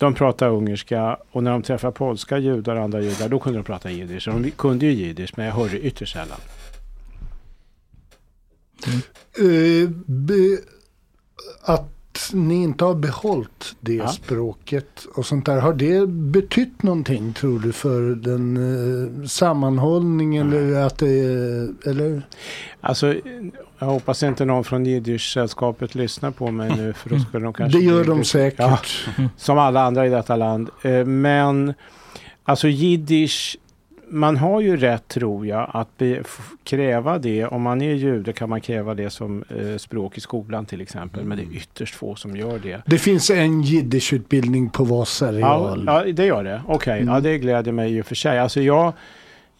De 0.00 0.14
pratar 0.14 0.48
ungerska 0.48 1.16
och 1.32 1.42
när 1.44 1.50
de 1.50 1.62
träffar 1.62 1.90
polska 1.90 2.38
judar 2.38 2.76
och 2.76 2.82
andra 2.82 3.00
judar 3.00 3.28
då 3.28 3.38
kunde 3.38 3.58
de 3.58 3.62
prata 3.64 3.90
jiddisch. 3.90 4.28
De 4.28 4.50
kunde 4.50 4.86
ju 4.86 4.92
jiddisch 4.92 5.32
men 5.36 5.46
jag 5.46 5.52
hörde 5.52 5.80
ytterst 5.80 6.12
sällan. 6.12 6.38
Eh, 9.38 9.88
be, 10.06 10.58
att 11.62 12.30
ni 12.32 12.62
inte 12.62 12.84
har 12.84 12.94
behållit 12.94 13.76
det 13.80 13.94
Ja. 13.94 14.08
språket 14.08 15.06
och 15.14 15.26
sånt 15.26 15.46
där. 15.46 15.60
Har 15.60 15.72
det 15.74 16.06
betytt 16.08 16.82
någonting 16.82 17.32
tror 17.32 17.58
du 17.58 17.72
för 17.72 18.00
den 18.14 18.56
eh, 18.56 19.26
sammanhållningen? 19.26 20.52
Eller 20.52 20.80
att 20.86 20.98
det, 20.98 21.08
eller? 21.86 22.22
Alltså, 22.80 23.14
jag 23.80 23.86
hoppas 23.86 24.22
inte 24.22 24.44
någon 24.44 24.64
från 24.64 24.86
Jiddisch-sällskapet 24.86 25.94
lyssnar 25.94 26.30
på 26.30 26.50
mig 26.50 26.70
nu 26.76 26.92
för 26.92 27.10
då 27.10 27.18
skulle 27.18 27.44
de 27.44 27.52
kanske... 27.52 27.78
Det 27.78 27.84
gör 27.84 28.04
de 28.04 28.24
säkert. 28.24 28.58
Ja, 28.60 28.78
som 29.36 29.58
alla 29.58 29.82
andra 29.82 30.06
i 30.06 30.10
detta 30.10 30.36
land. 30.36 30.70
Eh, 30.82 31.04
Men 31.04 31.74
alltså 32.44 32.68
jiddisch, 32.68 33.56
man 34.08 34.36
har 34.36 34.60
ju 34.60 34.76
rätt 34.76 35.08
tror 35.08 35.46
jag 35.46 35.70
att 35.72 35.98
be, 35.98 36.22
kräva 36.64 37.18
det. 37.18 37.46
Om 37.46 37.62
man 37.62 37.82
är 37.82 37.94
jude 37.94 38.32
kan 38.32 38.48
man 38.48 38.60
kräva 38.60 38.94
det 38.94 39.10
som 39.10 39.44
eh, 39.48 39.76
språk 39.76 40.18
i 40.18 40.20
skolan 40.20 40.66
till 40.66 40.80
exempel. 40.80 41.24
Men 41.24 41.38
det 41.38 41.44
är 41.44 41.56
ytterst 41.56 41.94
få 41.94 42.14
som 42.14 42.36
gör 42.36 42.58
det. 42.58 42.82
Det 42.86 42.98
finns 42.98 43.30
en 43.30 43.62
jiddischutbildning 43.62 44.70
på 44.70 44.84
Vasa 44.84 45.32
Ja, 45.32 45.76
ja, 45.86 46.04
det 46.12 46.24
gör 46.26 46.44
det. 46.44 46.62
Okej, 46.66 47.04
ja, 47.06 47.20
det 47.20 47.38
gläder 47.38 47.72
mig 47.72 47.96
i 47.96 48.02
och 48.02 48.06
för 48.06 48.14
sig. 48.14 48.38
Alltså 48.38 48.60
jag, 48.60 48.92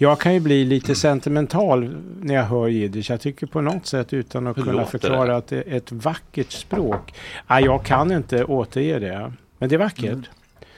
jag 0.02 0.20
kan 0.20 0.34
ju 0.34 0.40
bli 0.40 0.64
lite 0.64 0.94
sentimental 0.94 1.96
när 2.20 2.34
jag 2.34 2.42
hör 2.44 2.68
jiddisch. 2.68 3.10
Jag 3.10 3.20
tycker 3.20 3.46
på 3.46 3.60
något 3.60 3.86
sätt 3.86 4.12
utan 4.12 4.46
att 4.46 4.58
Hur 4.58 4.62
kunna 4.62 4.86
förklara 4.86 5.26
det? 5.26 5.36
att 5.36 5.46
det 5.46 5.56
är 5.56 5.76
ett 5.76 5.92
vackert 5.92 6.52
språk. 6.52 7.14
Ja, 7.48 7.60
jag 7.60 7.84
kan 7.84 8.12
inte 8.12 8.44
återge 8.44 8.98
det. 8.98 9.32
Men 9.58 9.68
det 9.68 9.74
är 9.74 9.78
vackert. 9.78 10.30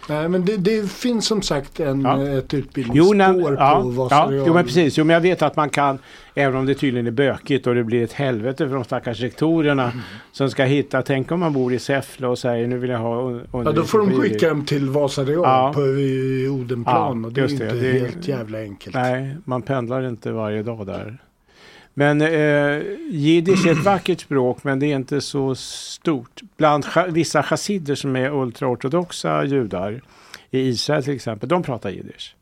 Nej, 0.08 0.28
men 0.28 0.44
det, 0.44 0.56
det 0.56 0.90
finns 0.92 1.26
som 1.26 1.42
sagt 1.42 1.80
en, 1.80 2.00
Ja. 2.00 2.22
ett 2.28 2.52
Jo, 2.52 2.58
utbildningsspår 2.58 3.14
nej, 3.14 3.54
ja, 3.58 3.80
på 3.82 3.88
Vasa 3.88 4.14
ja, 4.14 4.42
jo, 4.46 4.54
men 4.54 4.64
precis. 4.64 4.98
Jo, 4.98 5.04
men 5.04 5.14
jag 5.14 5.20
vet 5.20 5.42
att 5.42 5.56
man 5.56 5.70
kan, 5.70 5.98
även 6.34 6.56
om 6.58 6.66
det 6.66 6.74
tydligen 6.74 7.06
är 7.06 7.10
bökigt 7.10 7.66
och 7.66 7.74
det 7.74 7.84
blir 7.84 8.04
ett 8.04 8.12
helvete 8.12 8.68
för 8.68 8.74
de 8.74 8.84
stackars 8.84 9.20
rektorerna 9.20 9.82
Mm. 9.84 9.98
som 10.32 10.50
ska 10.50 10.64
hitta, 10.64 11.02
tänk 11.02 11.32
om 11.32 11.40
man 11.40 11.52
bor 11.52 11.72
i 11.72 11.78
Säffle 11.78 12.26
och 12.26 12.38
säger 12.38 12.66
nu 12.66 12.78
vill 12.78 12.90
jag 12.90 12.98
ha 12.98 13.22
un- 13.22 13.40
Ja, 13.52 13.72
då 13.72 13.82
får 13.84 13.98
de 13.98 14.04
undervisning 14.04 14.16
på 14.16 14.22
skicka 14.22 14.34
jiddisch." 14.34 14.48
dem 14.48 14.64
till 14.64 14.88
Vasa 14.90 15.22
Real 15.24 15.40
Ja. 15.42 15.72
på 15.74 15.80
Odenplan 16.60 17.20
Ja, 17.22 17.26
och 17.26 17.32
det 17.32 17.40
är 17.40 17.50
inte 17.52 17.64
det. 17.74 17.98
Helt 17.98 18.28
jävla 18.28 18.58
enkelt. 18.60 18.94
Nej, 18.94 19.36
man 19.44 19.62
pendlar 19.62 20.08
inte 20.08 20.32
varje 20.32 20.62
dag 20.62 20.86
där. 20.86 21.18
Men 21.94 22.22
eh, 22.22 22.82
jiddisch 23.10 23.66
är 23.66 23.72
ett 23.72 23.84
vackert 23.84 24.20
språk 24.20 24.64
men 24.64 24.78
det 24.78 24.86
är 24.86 24.96
inte 24.96 25.20
så 25.20 25.54
stort. 25.54 26.40
Bland 26.56 26.86
vissa 27.08 27.42
chassider 27.42 27.94
som 27.94 28.16
är 28.16 28.30
ultraortodoxa 28.30 29.44
judar 29.44 30.02
i 30.50 30.60
Israel 30.60 31.04
till 31.04 31.14
exempel, 31.14 31.48
de 31.48 31.62
pratar 31.62 31.90
jiddisch. 31.90 32.36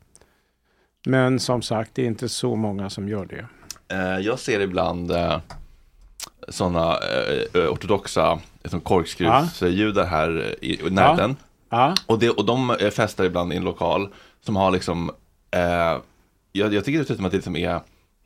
Men 1.05 1.39
som 1.39 1.61
sagt, 1.61 1.91
det 1.93 2.01
är 2.01 2.07
inte 2.07 2.29
så 2.29 2.55
många 2.55 2.89
som 2.89 3.09
gör 3.09 3.25
det. 3.25 3.45
Eh, 3.95 4.19
jag 4.19 4.39
ser 4.39 4.59
ibland 4.59 5.11
eh, 5.11 5.39
sådana 6.47 6.97
eh, 7.53 7.71
ortodoxa 7.71 8.39
som 8.65 8.81
korkskruvsjudar 8.81 10.05
här 10.05 10.55
i, 10.61 10.87
i 10.87 10.89
närheten. 10.89 11.35
Ja, 11.69 11.95
Och, 12.05 12.19
det, 12.19 12.29
och 12.29 12.45
de 12.45 12.69
eh, 12.69 12.89
festar 12.89 13.23
ibland 13.23 13.53
i 13.53 13.55
en 13.55 13.63
lokal 13.63 14.09
som 14.45 14.55
har 14.55 14.71
liksom, 14.71 15.11
eh, 15.51 15.97
jag, 16.51 16.73
jag 16.73 16.85
tycker 16.85 17.15
som 17.15 17.25
att 17.25 17.31
det 17.31 17.37
liksom 17.37 17.55
är 17.55 17.79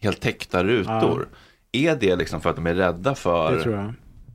helt 0.05 0.21
täckta 0.21 0.63
rutor. 0.63 1.27
Är 1.71 1.95
det 1.95 2.15
liksom 2.15 2.41
för 2.41 2.49
att 2.49 2.55
de 2.55 2.67
är 2.67 2.73
rädda 2.73 3.15
för 3.15 3.67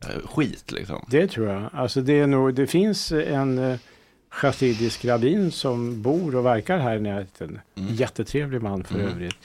eh, 0.02 0.26
skit 0.26 0.72
liksom? 0.72 1.04
Det 1.10 1.26
tror 1.26 1.48
jag. 1.48 1.70
Alltså 1.72 2.00
det, 2.00 2.20
är 2.20 2.26
nog, 2.26 2.54
det 2.54 2.66
finns 2.66 3.12
en 3.12 3.58
eh, 3.58 3.78
chassidisk 4.30 5.04
rabbin 5.04 5.50
som 5.52 6.02
bor 6.02 6.36
och 6.36 6.46
verkar 6.46 6.78
här 6.78 6.96
i 6.96 7.00
närheten. 7.00 7.60
Jättetrevlig 7.74 8.62
man 8.62 8.84
för 8.84 8.98
övrigt. 8.98 9.36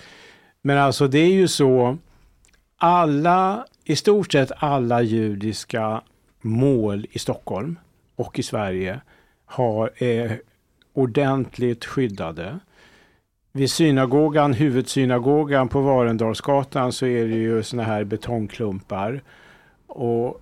Men 0.62 0.78
alltså 0.78 1.08
det 1.08 1.20
är 1.20 1.32
ju 1.32 1.48
så, 1.48 1.98
alla, 2.78 3.66
i 3.84 3.96
stort 3.96 4.32
sett 4.32 4.52
alla 4.58 5.02
judiska 5.02 6.02
mål 6.42 7.08
i 7.12 7.20
Stockholm 7.20 7.80
och 8.16 8.40
i 8.40 8.44
Sverige 8.44 9.02
har, 9.46 9.92
är 9.98 10.42
ordentligt 10.94 11.86
skyddade. 11.86 12.60
Vid 13.58 13.72
synagogan, 13.72 14.54
huvudsynagogan 14.54 15.68
på 15.68 15.82
Varendalsgatan 15.82 16.92
så 16.92 17.06
är 17.06 17.26
det 17.26 17.36
ju 17.36 17.64
såna 17.64 17.84
här 17.84 18.04
betongklumpar. 18.04 19.22
Och 19.88 20.42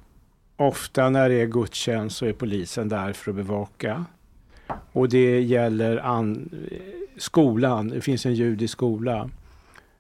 ofta 0.58 1.10
när 1.10 1.30
det 1.30 1.36
är 1.36 1.46
gudstjänst 1.46 2.18
så 2.18 2.26
är 2.26 2.34
polisen 2.34 2.90
där 2.90 3.14
för 3.14 3.32
att 3.32 3.36
bevaka. 3.36 4.06
Och 4.92 5.10
det 5.10 5.42
gäller 5.42 5.98
an, 5.98 6.50
skolan, 7.18 7.88
det 7.88 8.02
finns 8.02 8.26
en 8.26 8.34
judisk 8.34 8.72
skola. 8.72 9.30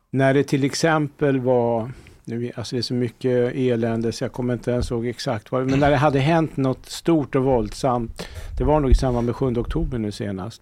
När 0.09 0.33
det 0.33 0.43
till 0.43 0.63
exempel 0.63 1.39
var, 1.39 1.91
nu, 2.25 2.51
alltså 2.55 2.75
det 2.75 2.79
är 2.79 2.81
så 2.81 2.93
mycket 2.93 3.55
elände 3.55 4.11
så 4.11 4.23
jag 4.23 4.31
kommer 4.31 4.53
inte 4.53 4.71
ens 4.71 4.91
ihåg 4.91 5.07
exakt 5.07 5.51
vad, 5.51 5.69
men 5.69 5.79
när 5.79 5.89
det 5.89 5.97
hade 5.97 6.19
hänt 6.19 6.57
något 6.57 6.85
stort 6.85 7.35
och 7.35 7.43
våldsamt, 7.43 8.27
det 8.57 8.63
var 8.63 8.79
nog 8.79 8.91
i 8.91 8.95
samband 8.95 9.25
med 9.25 9.35
7 9.35 9.45
oktober 9.45 9.97
nu 9.97 10.11
senast, 10.11 10.61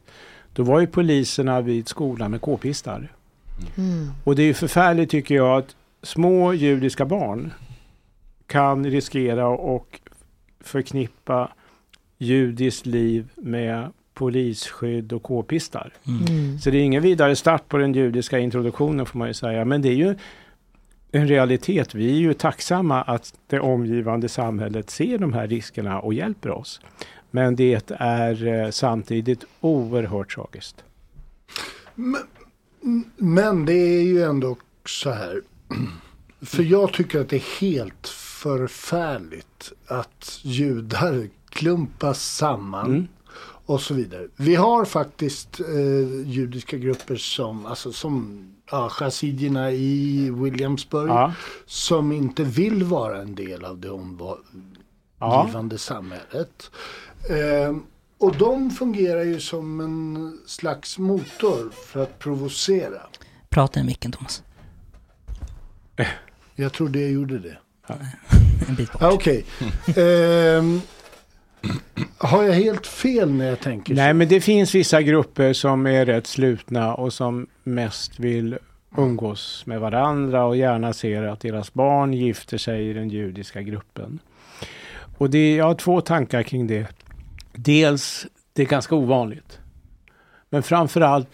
då 0.53 0.63
var 0.63 0.79
ju 0.79 0.87
poliserna 0.87 1.61
vid 1.61 1.87
skolan 1.87 2.31
med 2.31 2.41
k-pistar. 2.41 3.11
Och 4.23 4.35
det 4.35 4.41
är 4.41 4.47
ju 4.47 4.53
förfärligt 4.53 5.09
tycker 5.09 5.35
jag 5.35 5.57
att 5.57 5.75
små 6.01 6.53
judiska 6.53 7.05
barn 7.05 7.53
kan 8.47 8.85
riskera 8.85 9.47
och 9.47 9.99
förknippa 10.59 11.51
judiskt 12.17 12.85
liv 12.85 13.27
med 13.35 13.91
polisskydd 14.13 15.13
och 15.13 15.23
k-pistar. 15.23 15.93
Mm. 16.07 16.59
Så 16.59 16.69
det 16.69 16.77
är 16.77 16.83
ingen 16.83 17.03
vidare 17.03 17.35
start 17.35 17.67
på 17.67 17.77
den 17.77 17.93
judiska 17.93 18.39
introduktionen 18.39 19.05
får 19.05 19.19
man 19.19 19.27
ju 19.27 19.33
säga. 19.33 19.65
Men 19.65 19.81
det 19.81 19.89
är 19.89 19.95
ju 19.95 20.15
en 21.11 21.27
realitet. 21.27 21.95
Vi 21.95 22.11
är 22.11 22.19
ju 22.19 22.33
tacksamma 22.33 23.01
att 23.01 23.33
det 23.47 23.59
omgivande 23.59 24.29
samhället 24.29 24.89
ser 24.89 25.17
de 25.17 25.33
här 25.33 25.47
riskerna 25.47 25.99
och 25.99 26.13
hjälper 26.13 26.49
oss. 26.49 26.81
Men 27.31 27.55
det 27.55 27.81
är 27.89 28.47
eh, 28.47 28.69
samtidigt 28.71 29.43
oerhört 29.61 30.35
tragiskt. 30.35 30.83
Men 33.17 33.65
det 33.65 33.73
är 33.73 34.03
ju 34.03 34.23
ändå 34.23 34.57
så 34.85 35.11
här. 35.11 35.41
För 36.41 36.63
jag 36.63 36.93
tycker 36.93 37.21
att 37.21 37.29
det 37.29 37.35
är 37.35 37.59
helt 37.61 38.07
förfärligt 38.07 39.71
att 39.87 40.39
judar 40.41 41.29
klumpas 41.49 42.23
samman. 42.23 42.85
Mm. 42.85 43.07
Och 43.65 43.81
så 43.81 43.93
vidare. 43.93 44.27
Vi 44.35 44.55
har 44.55 44.85
faktiskt 44.85 45.59
eh, 45.59 46.29
judiska 46.29 46.77
grupper 46.77 47.15
som, 47.15 47.65
alltså 47.65 47.91
som 47.91 48.45
ja, 48.71 48.89
chassidierna 48.89 49.71
i 49.71 50.29
Williamsburg. 50.31 51.09
Ja. 51.09 51.33
Som 51.65 52.11
inte 52.11 52.43
vill 52.43 52.83
vara 52.83 53.21
en 53.21 53.35
del 53.35 53.65
av 53.65 53.79
det 53.79 53.89
omgivande 53.89 55.77
samhället. 55.77 56.71
Eh, 57.29 57.75
och 58.17 58.37
de 58.37 58.71
fungerar 58.71 59.23
ju 59.23 59.39
som 59.39 59.79
en 59.79 60.37
slags 60.45 60.97
motor 60.97 61.69
för 61.85 62.03
att 62.03 62.19
provocera. 62.19 63.01
Prata 63.49 63.79
i 63.79 63.83
micken 63.83 64.11
Thomas. 64.11 64.43
Jag 66.55 66.73
tror 66.73 66.89
det 66.89 67.07
gjorde 67.07 67.39
det. 67.39 67.57
En 68.67 68.75
bit 68.75 68.91
bort. 68.91 69.01
Ja, 69.01 69.11
Okej. 69.13 69.45
Ehm, 69.95 70.81
har 72.17 72.43
jag 72.43 72.53
helt 72.53 72.87
fel 72.87 73.31
när 73.31 73.45
jag 73.45 73.59
tänker 73.59 73.95
Nej, 73.95 74.11
så? 74.11 74.15
men 74.15 74.27
det 74.27 74.41
finns 74.41 74.75
vissa 74.75 75.01
grupper 75.01 75.53
som 75.53 75.85
är 75.85 76.05
rätt 76.05 76.27
slutna 76.27 76.95
och 76.95 77.13
som 77.13 77.47
mest 77.63 78.19
vill 78.19 78.57
umgås 78.97 79.63
med 79.65 79.79
varandra 79.79 80.45
och 80.45 80.57
gärna 80.57 80.93
ser 80.93 81.23
att 81.23 81.39
deras 81.39 81.73
barn 81.73 82.13
gifter 82.13 82.57
sig 82.57 82.89
i 82.89 82.93
den 82.93 83.09
judiska 83.09 83.61
gruppen. 83.61 84.19
Och 85.17 85.29
det, 85.29 85.55
jag 85.55 85.65
har 85.65 85.75
två 85.75 86.01
tankar 86.01 86.43
kring 86.43 86.67
det. 86.67 86.87
Dels, 87.53 88.25
det 88.53 88.61
är 88.61 88.65
ganska 88.65 88.95
ovanligt. 88.95 89.59
Men 90.49 90.63
framför 90.63 91.01
allt, 91.01 91.27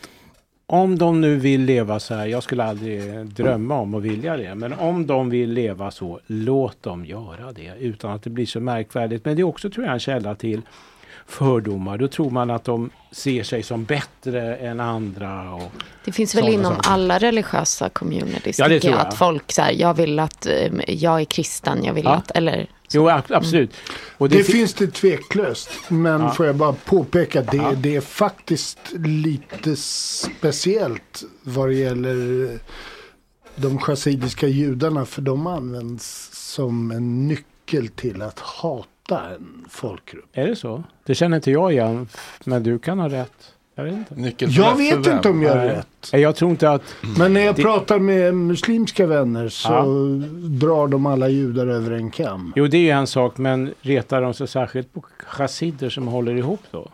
om 0.68 0.98
de 0.98 1.22
nu 1.22 1.36
vill 1.36 1.62
leva 1.62 2.00
så 2.00 2.16
här, 2.16 2.26
jag 2.28 2.44
skulle 2.44 2.64
aldrig 2.64 3.26
drömma 3.26 3.76
om 3.80 3.96
att 3.96 4.04
vilja 4.04 4.38
det, 4.38 4.56
men 4.56 4.74
om 4.74 5.08
de 5.08 5.30
vill 5.30 5.52
leva 5.54 5.92
så, 5.92 6.20
låt 6.28 6.84
dem 6.84 7.06
göra 7.06 7.52
det 7.52 7.74
utan 7.80 8.12
att 8.12 8.24
det 8.24 8.30
blir 8.30 8.46
så 8.46 8.60
märkvärdigt. 8.60 9.26
Men 9.26 9.36
det 9.36 9.42
är 9.42 9.44
också, 9.44 9.70
tror 9.70 9.86
jag, 9.86 9.94
en 9.94 10.00
källa 10.00 10.36
till 10.36 10.62
fördomar. 11.28 11.98
Då 11.98 12.08
tror 12.08 12.30
man 12.30 12.52
att 12.52 12.64
de 12.64 12.90
ser 13.12 13.44
sig 13.44 13.64
som 13.64 13.84
bättre 13.86 14.56
än 14.56 14.80
andra. 14.80 15.54
Och, 15.54 15.72
Det 16.06 16.12
finns 16.12 16.36
väl 16.36 16.48
inom 16.50 16.76
saker. 16.76 16.90
alla 16.92 17.18
religiösa 17.20 17.90
communities. 17.90 18.60
Ja, 18.60 18.68
det 18.68 18.80
tror 18.80 18.94
jag. 18.94 19.08
Att 19.08 19.18
folk 19.18 19.52
så 19.52 19.62
här, 19.62 19.72
jag 19.72 19.94
vill 19.94 20.20
att 20.20 20.46
eh, 20.46 20.54
jag 20.88 21.22
är 21.22 21.26
kristen, 21.26 21.84
jag 21.84 21.94
vill 21.94 22.06
Ja. 22.06 22.12
att, 22.16 22.32
eller 22.32 22.68
jo, 22.92 23.10
ab- 23.10 23.32
absolut. 23.32 23.74
Och 24.18 24.30
Det 24.30 24.44
fi- 24.44 24.52
finns 24.52 24.74
det 24.74 24.88
tveklöst. 24.88 25.70
Men 25.88 26.22
Ja. 26.22 26.32
får 26.32 26.46
jag 26.46 26.56
bara 26.56 26.74
påpeka 26.74 27.42
det, 27.42 27.58
Ja. 27.58 27.72
det 27.78 27.96
är 27.96 28.02
faktiskt 28.02 28.80
lite 29.06 29.76
speciellt 29.76 31.24
vad 31.44 31.70
det 31.70 31.76
gäller 31.76 32.50
de 33.56 33.80
chassidiska 33.80 34.48
judarna. 34.48 35.06
För 35.06 35.22
de 35.22 35.48
används 35.48 36.30
som 36.54 36.92
en 36.92 37.28
nyckel 37.28 37.88
till 37.88 38.22
att 38.22 38.40
hata 38.40 38.88
hata 39.10 39.36
en 39.36 39.66
folkgrupp. 39.70 40.26
Är 40.34 40.48
det 40.48 40.56
så? 40.56 40.84
Det 41.06 41.16
känner 41.16 41.38
inte 41.38 41.52
jag 41.52 41.72
igen, 41.72 42.08
men 42.46 42.64
du 42.64 42.80
kan 42.80 43.00
ha 43.00 43.10
rätt. 43.10 43.54
Jag 43.78 43.84
vet 43.84 43.94
inte. 43.94 44.16
Nyckeln 44.16 44.52
Jag 44.52 44.76
vet 44.78 45.08
inte 45.08 45.30
om 45.30 45.42
jag 45.42 45.56
har 45.56 45.66
rätt. 45.66 45.88
Nej, 46.14 46.22
Jag 46.22 46.36
tror 46.36 46.52
inte 46.52 46.70
att... 46.70 46.82
Men 47.18 47.34
när 47.34 47.42
jag 47.42 47.56
Det- 47.56 47.62
pratar 47.62 48.00
med 48.00 48.36
muslimska 48.36 49.06
vänner 49.08 49.50
så 49.50 49.72
Ja. 49.72 49.84
drar 50.68 50.88
de 50.88 51.06
alla 51.06 51.30
judar 51.30 51.68
över 51.68 51.92
en 51.92 52.12
kam. 52.12 52.54
Jo, 52.56 52.68
det 52.68 52.78
är 52.78 52.82
ju 52.82 52.90
en 52.90 53.08
sak, 53.08 53.38
men 53.38 53.74
retar 53.82 54.22
de 54.22 54.34
sig 54.34 54.48
särskilt 54.48 54.94
på 54.94 55.04
chassider 55.26 55.90
som 55.90 56.08
håller 56.08 56.36
ihop 56.36 56.62
då? 56.72 56.90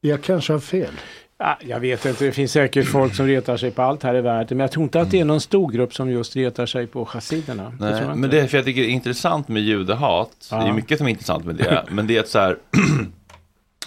Jag 0.00 0.22
kanske 0.22 0.52
har 0.52 0.60
fel. 0.60 0.92
Ja, 1.38 1.58
jag 1.60 1.80
vet 1.80 2.04
inte, 2.06 2.24
det 2.24 2.32
finns 2.32 2.52
säkert 2.52 2.86
folk 2.86 3.14
som 3.14 3.26
retar 3.26 3.56
sig 3.56 3.70
på 3.70 3.82
allt 3.82 4.02
här 4.02 4.14
i 4.14 4.20
världen, 4.20 4.58
men 4.58 4.64
jag 4.64 4.72
tror 4.72 4.82
inte 4.82 5.00
att 5.00 5.10
det 5.10 5.20
är 5.20 5.24
någon 5.24 5.40
stor 5.40 5.72
grupp 5.72 5.94
som 5.94 6.10
just 6.10 6.36
retar 6.36 6.66
sig 6.66 6.86
på 6.86 7.04
chassiderna. 7.04 7.72
Det 7.78 7.90
Nej, 7.90 8.02
jag 8.02 8.18
men 8.18 8.30
det 8.30 8.40
är 8.40 8.46
för 8.46 8.58
jag 8.58 8.64
tycker 8.64 8.80
det 8.82 8.88
är 8.88 8.92
intressant 8.92 9.48
med 9.48 9.62
judehat. 9.62 10.48
Ja. 10.50 10.56
Det 10.62 10.68
är 10.68 10.72
mycket 10.72 10.98
som 10.98 11.06
är 11.06 11.10
intressant 11.10 11.44
med 11.44 11.54
det. 11.54 11.84
men 11.90 12.06
det 12.06 12.16
är 12.16 12.20
att 12.20 12.28
så 12.28 12.38
här, 12.38 12.56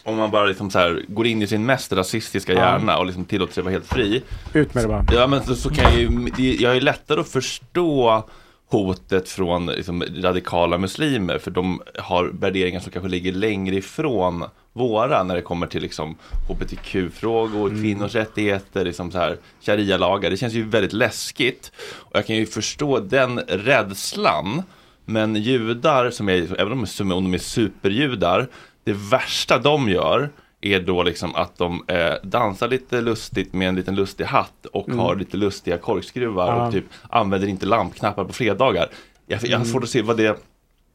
om 0.10 0.18
man 0.18 0.32
bara 0.32 0.46
liksom 0.46 0.72
så 0.72 0.80
här, 0.80 1.06
går 1.08 1.28
in 1.28 1.42
i 1.42 1.48
sin 1.48 1.66
mest 1.66 1.94
rasistiska 1.94 2.54
hjärna 2.54 2.98
och 2.98 3.06
liksom 3.06 3.26
tillåter 3.26 3.54
sig 3.54 3.64
vara 3.64 3.72
helt 3.72 3.88
fri. 3.88 4.24
Ut 4.54 4.74
med 4.74 4.84
det 4.84 4.88
bara. 4.88 5.06
Ja, 5.12 5.28
men 5.28 5.44
så, 5.44 5.56
så 5.56 5.70
kan 5.70 5.84
jag 5.84 6.02
ju, 6.02 6.56
jag 6.60 6.78
är 6.78 6.82
lättare 6.82 7.20
att 7.20 7.30
förstå 7.30 8.24
hotet 8.68 9.30
från 9.30 9.66
liksom, 9.66 10.04
radikala 10.16 10.78
muslimer 10.78 11.38
för 11.38 11.52
de 11.52 11.82
har 11.98 12.26
värderingar 12.26 12.80
som 12.80 12.92
kanske 12.92 13.10
ligger 13.10 13.32
längre 13.32 13.76
ifrån 13.76 14.44
våra 14.74 15.24
när 15.24 15.36
det 15.36 15.42
kommer 15.42 15.68
till 15.68 15.82
liksom, 15.82 16.16
hbtq-frågor, 16.50 17.70
kvinnors 17.70 18.16
rättigheter, 18.16 18.86
liksom 18.86 19.12
så 19.12 19.18
här, 19.18 19.38
sharia-lagar. 19.62 20.30
Det 20.30 20.38
känns 20.38 20.54
ju 20.54 20.64
väldigt 20.64 20.94
läskigt 20.94 21.72
och 21.82 22.16
jag 22.16 22.26
kan 22.28 22.36
ju 22.36 22.46
förstå 22.46 23.00
den 23.00 23.40
rädslan. 23.40 24.64
Men 25.06 25.36
judar, 25.36 26.10
som 26.10 26.30
är, 26.30 26.60
även 26.60 26.72
om 26.72 27.10
de 27.10 27.34
är 27.34 27.38
superjudar, 27.38 28.48
det 28.90 28.98
värsta 29.12 29.58
de 29.58 29.90
gör 29.90 30.30
är 30.62 30.80
då 30.80 31.04
liksom 31.04 31.36
att 31.36 31.58
de 31.58 31.84
eh, 31.88 32.14
dansar 32.24 32.68
lite 32.68 33.02
lustigt 33.02 33.54
med 33.54 33.70
en 33.70 33.76
liten 33.76 33.96
lustig 33.96 34.24
hatt 34.26 34.66
och 34.74 34.92
har 34.92 35.16
lite 35.16 35.38
lustiga 35.38 35.78
korkskruvar 35.78 36.48
Ja. 36.48 36.66
och 36.68 36.74
typ 36.74 36.86
använder 37.10 37.48
inte 37.48 37.66
lampknappar 37.66 38.26
på 38.26 38.34
fredagar. 38.34 38.88
Jag, 39.28 39.40
jag 39.46 39.58
har 39.58 39.66
svårt 39.66 39.84
att 39.84 39.90
se 39.90 40.02
vad 40.02 40.18
det, 40.18 40.40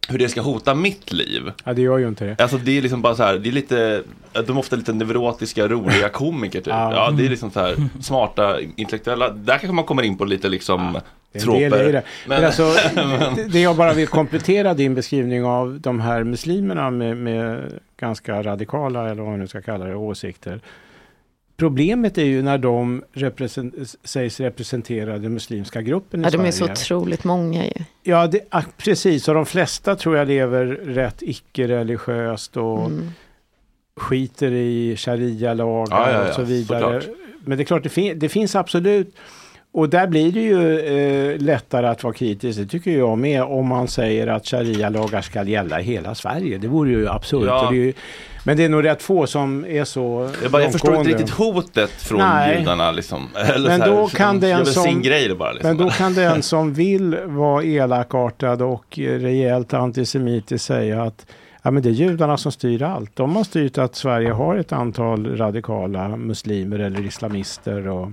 hur 0.09 0.19
det 0.19 0.29
ska 0.29 0.41
hota 0.41 0.75
mitt 0.75 1.13
liv. 1.13 1.53
Ja, 1.65 1.73
det 1.73 1.83
gör 1.83 1.99
ju 1.99 2.09
inte 2.09 2.25
det. 2.25 2.43
Alltså 2.43 2.59
det 2.59 2.79
är 2.79 2.83
liksom 2.83 3.03
bara 3.03 3.15
så 3.15 3.23
här, 3.23 3.39
det 3.39 3.49
är 3.49 3.53
lite, 3.53 4.03
de 4.33 4.39
är 4.57 4.59
ofta 4.59 4.77
lite 4.77 4.93
neurotiska, 4.93 5.69
roliga 5.69 6.09
komiker 6.09 6.59
typ. 6.61 6.67
Ja. 6.67 6.95
Ja, 6.95 7.11
det 7.11 7.27
är 7.27 7.31
liksom 7.31 7.51
så 7.51 7.61
här 7.61 7.77
smarta, 8.03 8.61
intellektuella, 8.61 9.29
där 9.31 9.59
kanske 9.59 9.73
man 9.73 9.85
kommer 9.85 10.03
in 10.03 10.19
på 10.19 10.25
lite 10.25 10.49
liksom 10.49 10.99
Det 11.35 11.41
är 11.63 11.65
en 11.65 11.71
del 11.71 11.89
i 11.89 11.93
det. 11.93 12.03
Men, 12.27 12.45
alltså, 12.45 12.63
det- 13.37 13.49
det 13.53 13.61
jag 13.61 13.77
bara 13.77 13.93
vill 13.93 14.09
komplettera 14.09 14.75
din 14.75 14.95
beskrivning 14.95 15.45
av 15.45 15.81
de 15.81 16.01
här 16.01 16.25
muslimerna 16.25 16.91
med, 16.91 17.17
med 17.17 17.73
ganska 17.97 18.43
radikala, 18.43 19.11
eller 19.11 19.23
vad 19.23 19.31
man 19.31 19.41
nu 19.41 19.47
ska 19.49 19.63
kalla 19.63 19.85
det, 19.85 19.95
åsikter. 19.95 20.61
Problemet 21.57 22.19
är 22.19 22.25
ju 22.25 22.43
när 22.43 22.59
de 22.59 23.05
represent, 23.13 23.75
sägs 24.05 24.41
representera 24.41 25.19
den 25.19 25.35
muslimska 25.35 25.83
gruppen 25.83 26.21
i 26.21 26.23
Ja, 26.25 26.31
de 26.31 26.37
Sverige. 26.37 26.49
är 26.49 26.53
så 26.53 26.65
otroligt 26.95 27.25
många 27.25 27.65
ju. 27.67 27.73
Ja, 28.03 28.27
det, 28.27 28.41
ah, 28.51 28.63
precis. 28.77 29.29
Och 29.29 29.35
de 29.35 29.47
flesta 29.47 29.97
tror 29.97 30.17
jag 30.17 30.29
lever 30.29 30.67
rätt 30.67 31.23
icke-religiöst 31.23 32.57
och 32.57 32.87
Mm. 32.87 33.11
skiter 33.97 34.51
i 34.53 34.97
sharia-lagar 34.97 35.97
Ja, 36.01 36.11
ja, 36.13 36.23
ja, 36.23 36.29
och 36.29 36.35
så 36.35 36.43
vidare. 36.43 37.01
såklart. 37.01 37.17
Men 37.45 37.59
det 37.59 37.63
är 37.63 37.67
klart, 37.67 37.83
det, 37.83 37.89
fin- 37.89 38.19
det 38.19 38.29
finns 38.29 38.57
absolut 38.57 39.15
och 39.75 39.89
där 39.89 40.07
blir 40.07 40.33
det 40.33 40.41
ju 40.41 40.79
eh, 40.79 41.39
lättare 41.39 41.87
att 41.87 42.03
vara 42.05 42.15
kritisk, 42.15 42.59
det 42.59 42.67
tycker 42.67 42.91
jag 42.91 43.19
med, 43.19 43.43
om 43.43 43.69
man 43.69 43.89
säger 43.89 44.27
att 44.27 44.47
sharia-lagar 44.47 45.21
ska 45.21 45.43
gälla 45.43 45.81
i 45.81 45.85
hela 45.85 46.15
Sverige. 46.15 46.59
Det 46.59 46.69
vore 46.69 46.91
ju 46.91 47.09
absurt. 47.09 47.45
Ja. 47.47 47.69
Det 47.71 47.77
ju, 47.77 47.93
men 48.45 48.57
det 48.57 48.65
är 48.65 48.69
nog 48.69 48.85
rätt 48.85 49.03
få 49.03 49.27
som 49.27 49.65
är 49.69 49.85
så 49.85 50.31
Jag, 50.43 50.51
bara, 50.53 50.63
jag 50.63 50.73
förstår 50.73 50.97
inte 50.97 51.09
riktigt 51.11 51.31
hotet 51.31 51.91
från 51.91 52.19
Nej. 52.19 52.59
judarna 52.59 52.91
liksom. 52.93 53.29
Eller 53.55 53.69
Men 53.69 53.81
så 53.81 53.85
här, 53.87 53.91
då 53.97 54.09
kan 54.09 54.41
de 54.41 54.47
det 54.47 54.53
en 54.53 54.59
gör 54.59 54.65
väl 54.65 54.75
som- 54.75 54.83
sin 54.83 55.03
grej 55.03 55.29
då 55.29 55.35
bara 55.35 55.53
liksom. 55.53 55.69
Men 55.69 55.77
då 55.87 55.91
kan 55.91 56.15
den 56.15 56.43
som 56.53 56.75
vill 56.75 57.17
vara 57.25 57.65
elakartad 57.65 58.63
och 58.63 58.99
rejält 58.99 59.75
antisemitisk 59.75 60.65
säga 60.65 61.03
att 61.03 61.27
ja, 61.63 61.71
men 61.71 61.83
det 61.83 61.89
är 61.89 61.93
judarna 61.93 62.37
som 62.37 62.53
styr 62.53 62.83
allt. 62.83 63.17
De 63.17 63.37
har 63.37 63.45
styrt 63.45 63.79
att 63.79 63.95
Sverige 63.95 64.31
har 64.33 64.57
ett 64.57 64.73
antal 64.73 65.37
radikala 65.37 66.09
muslimer 66.17 66.79
eller 66.79 67.07
islamister. 67.07 67.89
Och, 67.89 68.09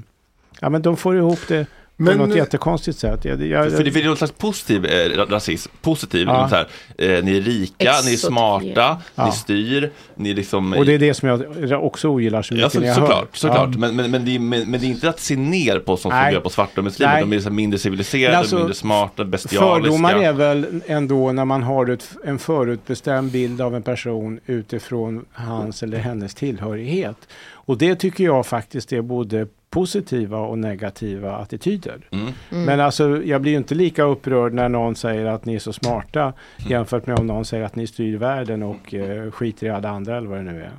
ja, 0.61 0.69
men 0.69 0.81
de 0.81 0.97
får 0.97 1.17
ihop 1.17 1.39
det 1.47 1.65
på 1.65 2.03
Men- 2.03 2.17
något 2.17 2.35
jättekonstigt 2.35 2.97
sätt. 2.99 3.25
Jag, 3.25 3.45
jag, 3.47 3.71
För, 3.71 3.83
det 3.83 3.91
finns 3.91 4.05
någon 4.05 4.17
slags 4.17 4.33
positiv 4.33 4.85
eh, 4.85 5.25
rasism, 5.29 5.71
positiv, 5.81 6.27
Ja. 6.27 6.49
så 6.49 6.55
här, 6.55 6.67
eh, 6.97 7.23
ni 7.23 7.37
är 7.37 7.41
rika, 7.41 7.91
ni 8.05 8.13
är 8.13 8.17
smarta, 8.17 9.01
Ja. 9.15 9.25
ni 9.25 9.31
styr, 9.31 9.91
ni 10.15 10.29
är 10.29 10.35
liksom 10.35 10.73
och 10.73 10.85
det 10.85 10.93
är 10.93 10.99
det 10.99 11.13
som 11.13 11.29
jag 11.29 11.83
också 11.85 12.07
ogillar 12.07 12.41
så 12.41 12.53
Ja, 12.53 12.57
mycket 12.57 12.71
så, 12.71 12.79
när 12.79 12.87
jag 12.87 12.95
såklart, 12.95 13.17
hör. 13.17 13.27
såklart. 13.33 13.69
Ja. 13.73 13.79
Men, 13.79 13.95
men, 13.95 14.11
men, 14.11 14.25
det 14.25 14.35
är, 14.35 14.39
men, 14.39 14.71
men 14.71 14.79
det 14.79 14.85
är 14.85 14.89
inte 14.89 15.09
att 15.09 15.19
se 15.19 15.35
ner 15.35 15.79
på 15.79 15.97
som, 15.97 16.01
som 16.01 16.09
Nej. 16.19 16.29
vi 16.29 16.33
gör 16.33 16.41
på 16.41 16.49
svarta 16.49 16.81
muslimer. 16.81 17.13
Nej. 17.13 17.21
De 17.21 17.31
är 17.31 17.35
liksom 17.35 17.55
mindre 17.55 17.79
civiliserade, 17.79 18.37
alltså, 18.37 18.55
mindre 18.55 18.73
smarta, 18.73 19.25
bestialiska. 19.25 19.91
Fördomar 19.91 20.15
är 20.15 20.33
väl 20.33 20.81
ändå 20.87 21.31
när 21.31 21.45
man 21.45 21.63
har 21.63 21.87
ett, 21.87 22.09
en 22.25 22.39
förutbestämd 22.39 23.31
bild 23.31 23.61
av 23.61 23.75
en 23.75 23.81
person 23.83 24.39
utifrån 24.45 25.25
hans 25.33 25.83
eller 25.83 25.97
hennes 25.97 26.35
tillhörighet. 26.35 27.17
Och 27.51 27.77
det 27.77 27.95
tycker 27.95 28.23
jag 28.23 28.45
faktiskt 28.45 28.93
är 28.93 29.01
både 29.01 29.47
positiva 29.71 30.37
och 30.37 30.59
negativa 30.59 31.31
attityder. 31.35 32.07
Mm. 32.11 32.31
Men 32.49 32.79
alltså 32.79 33.23
jag 33.23 33.41
blir 33.41 33.51
ju 33.51 33.57
inte 33.57 33.75
lika 33.75 34.03
upprörd 34.03 34.53
när 34.53 34.69
någon 34.69 34.95
säger 34.95 35.25
att 35.25 35.45
ni 35.45 35.55
är 35.55 35.59
så 35.59 35.73
smarta 35.73 36.33
jämfört 36.57 37.07
med 37.07 37.19
om 37.19 37.27
någon 37.27 37.45
säger 37.45 37.63
att 37.63 37.75
ni 37.75 37.87
styr 37.87 38.17
världen 38.17 38.63
och 38.63 38.93
eh, 38.93 39.31
skiter 39.31 39.67
i 39.67 39.69
alla 39.69 39.89
andra 39.89 40.17
eller 40.17 40.27
vad 40.27 40.37
det 40.37 40.43
nu 40.51 40.61
är. 40.61 40.71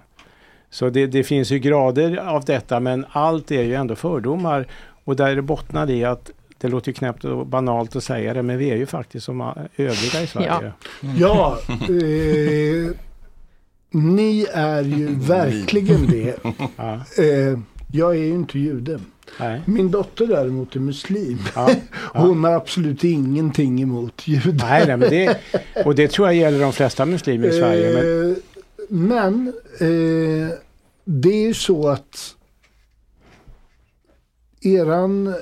Så 0.70 0.90
det, 0.90 1.06
det 1.06 1.24
finns 1.24 1.50
ju 1.50 1.58
grader 1.58 2.16
av 2.16 2.44
detta 2.44 2.80
men 2.80 3.06
allt 3.10 3.50
är 3.50 3.62
ju 3.62 3.74
ändå 3.74 3.94
fördomar 3.94 4.66
och 5.04 5.16
där 5.16 5.36
det 5.36 5.42
bottnar 5.42 5.90
i 5.90 6.04
att 6.04 6.30
det 6.58 6.68
låter 6.68 6.88
ju 6.88 6.92
knäppt 6.94 7.24
och 7.24 7.46
banalt 7.46 7.96
att 7.96 8.04
säga 8.04 8.34
det 8.34 8.42
men 8.42 8.58
vi 8.58 8.70
är 8.70 8.76
ju 8.76 8.86
faktiskt 8.86 9.26
som 9.26 9.40
a- 9.40 9.56
övriga 9.76 10.22
i 10.22 10.26
Sverige. 10.26 10.72
Ja, 11.18 11.58
eh, 11.70 12.96
ni 13.90 14.46
är 14.52 14.82
ju 14.82 15.14
verkligen 15.14 16.06
det. 16.06 16.36
Ja, 16.76 16.92
Eh, 16.94 17.58
jag 17.92 18.16
är 18.16 18.20
ju 18.20 18.34
inte 18.34 18.58
jude. 18.58 19.00
nej. 19.40 19.62
Min 19.66 19.90
dotter 19.90 20.26
däremot 20.26 20.76
är 20.76 20.80
muslim. 20.80 21.38
Ja, 21.54 21.70
Hon 22.14 22.44
har 22.44 22.52
absolut 22.52 23.04
ingenting 23.04 23.82
emot 23.82 24.28
judar. 24.28 24.68
nej, 24.68 24.86
nej, 24.86 24.96
men 24.96 25.10
det, 25.10 25.38
och 25.84 25.94
det 25.94 26.08
tror 26.08 26.28
jag 26.28 26.36
gäller 26.36 26.60
de 26.60 26.72
flesta 26.72 27.06
muslimer 27.06 27.48
i 27.48 27.52
Sverige. 27.52 27.94
Men, 27.94 28.30
Eh, 28.30 28.36
men 28.88 29.48
eh, 29.80 30.48
det 31.04 31.28
är 31.28 31.46
ju 31.46 31.54
så 31.54 31.88
att 31.88 32.36
eran 34.60 35.34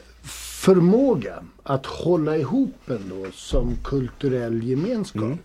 förmåga 0.60 1.42
att 1.62 1.86
hålla 1.86 2.36
ihop 2.36 2.90
ändå 2.90 3.26
som 3.32 3.76
kulturell 3.84 4.62
gemenskap. 4.62 5.22
Mm. 5.22 5.38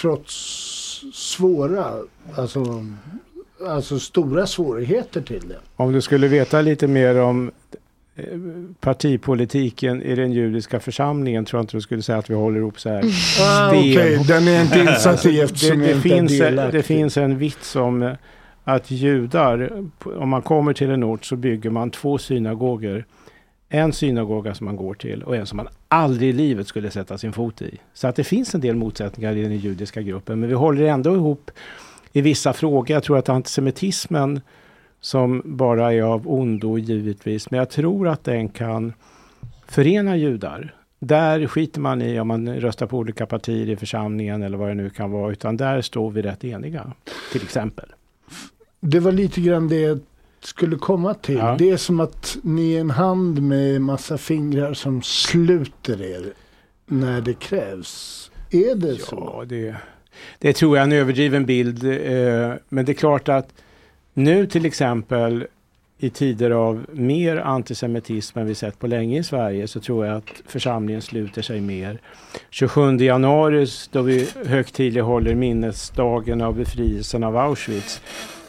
Trots 0.00 0.34
svåra, 1.14 1.94
alltså, 2.34 2.86
alltså 3.68 3.98
stora 3.98 4.46
svårigheter 4.46 5.20
till 5.20 5.48
det. 5.48 5.56
Om 5.76 5.92
du 5.92 6.00
skulle 6.00 6.28
veta 6.28 6.60
lite 6.60 6.86
mer 6.86 7.20
om 7.20 7.50
eh, 8.16 8.24
partipolitiken 8.80 10.02
i 10.02 10.14
den 10.14 10.32
judiska 10.32 10.80
församlingen 10.80 11.44
tror 11.44 11.58
jag 11.58 11.62
inte 11.62 11.76
du 11.76 11.80
skulle 11.80 12.02
säga 12.02 12.18
att 12.18 12.30
vi 12.30 12.34
håller 12.34 12.58
ihop 12.58 12.80
så 12.80 12.88
här. 12.88 12.98
Ah, 12.98 13.68
sten. 13.68 13.78
Okej, 13.78 14.24
den 14.28 14.48
är 14.48 14.62
inte 14.62 14.80
insatt 14.80 15.26
i 15.26 15.32
Det, 15.32 15.40
eftersom 15.40 15.78
det, 15.78 15.90
är 15.90 16.00
finns, 16.00 16.38
det 16.72 16.82
finns 16.82 17.16
en 17.16 17.38
vits 17.38 17.76
om 17.76 18.02
eh, 18.02 18.12
att 18.64 18.90
judar, 18.90 19.70
om 20.04 20.28
man 20.28 20.42
kommer 20.42 20.72
till 20.72 20.90
en 20.90 21.04
ort 21.04 21.24
så 21.24 21.36
bygger 21.36 21.70
man 21.70 21.90
två 21.90 22.18
synagogor. 22.18 23.04
En 23.72 23.92
synagoga 23.92 24.54
som 24.54 24.64
man 24.64 24.76
går 24.76 24.94
till 24.94 25.22
och 25.22 25.36
en 25.36 25.46
som 25.46 25.56
man 25.56 25.68
aldrig 25.88 26.30
i 26.30 26.32
livet 26.32 26.66
skulle 26.66 26.90
sätta 26.90 27.18
sin 27.18 27.32
fot 27.32 27.62
i. 27.62 27.78
Så 27.94 28.08
att 28.08 28.16
det 28.16 28.24
finns 28.24 28.54
en 28.54 28.60
del 28.60 28.76
motsättningar 28.76 29.36
i 29.36 29.42
den 29.42 29.56
judiska 29.56 30.02
gruppen. 30.02 30.40
Men 30.40 30.48
vi 30.48 30.54
håller 30.54 30.84
ändå 30.84 31.14
ihop 31.14 31.50
i 32.12 32.20
vissa 32.20 32.52
frågor. 32.52 32.90
Jag 32.90 33.02
tror 33.02 33.18
att 33.18 33.28
antisemitismen 33.28 34.40
som 35.00 35.42
bara 35.44 35.92
är 35.92 36.02
av 36.02 36.30
ondo 36.30 36.78
givetvis. 36.78 37.50
Men 37.50 37.58
jag 37.58 37.70
tror 37.70 38.08
att 38.08 38.24
den 38.24 38.48
kan 38.48 38.92
förena 39.66 40.16
judar. 40.16 40.74
Där 40.98 41.46
skiter 41.46 41.80
man 41.80 42.02
i 42.02 42.20
om 42.20 42.28
man 42.28 42.60
röstar 42.60 42.86
på 42.86 42.98
olika 42.98 43.26
partier 43.26 43.68
i 43.68 43.76
församlingen 43.76 44.42
eller 44.42 44.58
vad 44.58 44.68
det 44.68 44.74
nu 44.74 44.90
kan 44.90 45.10
vara. 45.10 45.32
Utan 45.32 45.56
där 45.56 45.82
står 45.82 46.10
vi 46.10 46.22
rätt 46.22 46.44
eniga. 46.44 46.92
Till 47.32 47.42
exempel. 47.42 47.86
Det 48.80 49.00
var 49.00 49.12
lite 49.12 49.40
grann 49.40 49.68
det 49.68 49.80
jag 49.80 50.00
skulle 50.40 50.76
komma 50.76 51.14
till. 51.14 51.36
Ja. 51.36 51.56
Det 51.58 51.70
är 51.70 51.76
som 51.76 52.00
att 52.00 52.36
ni 52.42 52.74
är 52.74 52.80
en 52.80 52.90
hand 52.90 53.42
med 53.42 53.82
massa 53.82 54.18
fingrar 54.18 54.74
som 54.74 55.02
sluter 55.02 56.02
er 56.02 56.32
när 56.86 57.20
det 57.20 57.34
krävs. 57.34 58.30
Är 58.50 58.74
det 58.74 58.96
så? 58.96 59.32
Ja, 59.38 59.44
det, 59.44 59.76
det 60.38 60.52
tror 60.52 60.76
jag 60.76 60.82
är 60.82 60.86
en 60.86 60.92
överdriven 60.92 61.46
bild. 61.46 61.84
Eh, 61.84 62.52
men 62.68 62.84
det 62.84 62.92
är 62.92 62.94
klart 62.94 63.28
att 63.28 63.52
nu 64.14 64.46
till 64.46 64.66
exempel 64.66 65.46
i 65.98 66.10
tider 66.10 66.50
av 66.50 66.86
mer 66.92 67.36
antisemitism 67.36 68.38
än 68.38 68.46
vi 68.46 68.54
sett 68.54 68.78
på 68.78 68.86
länge 68.86 69.18
i 69.18 69.22
Sverige 69.22 69.68
så 69.68 69.80
tror 69.80 70.06
jag 70.06 70.16
att 70.16 70.42
församlingen 70.46 71.02
sluter 71.02 71.42
sig 71.42 71.60
mer. 71.60 72.00
27 72.50 72.96
januari 72.96 73.66
då 73.90 74.02
vi 74.02 74.28
högtidlighåller 74.46 75.34
minnesdagen 75.34 76.40
av 76.40 76.56
befrielsen 76.56 77.24
av 77.24 77.36
Auschwitz 77.36 78.00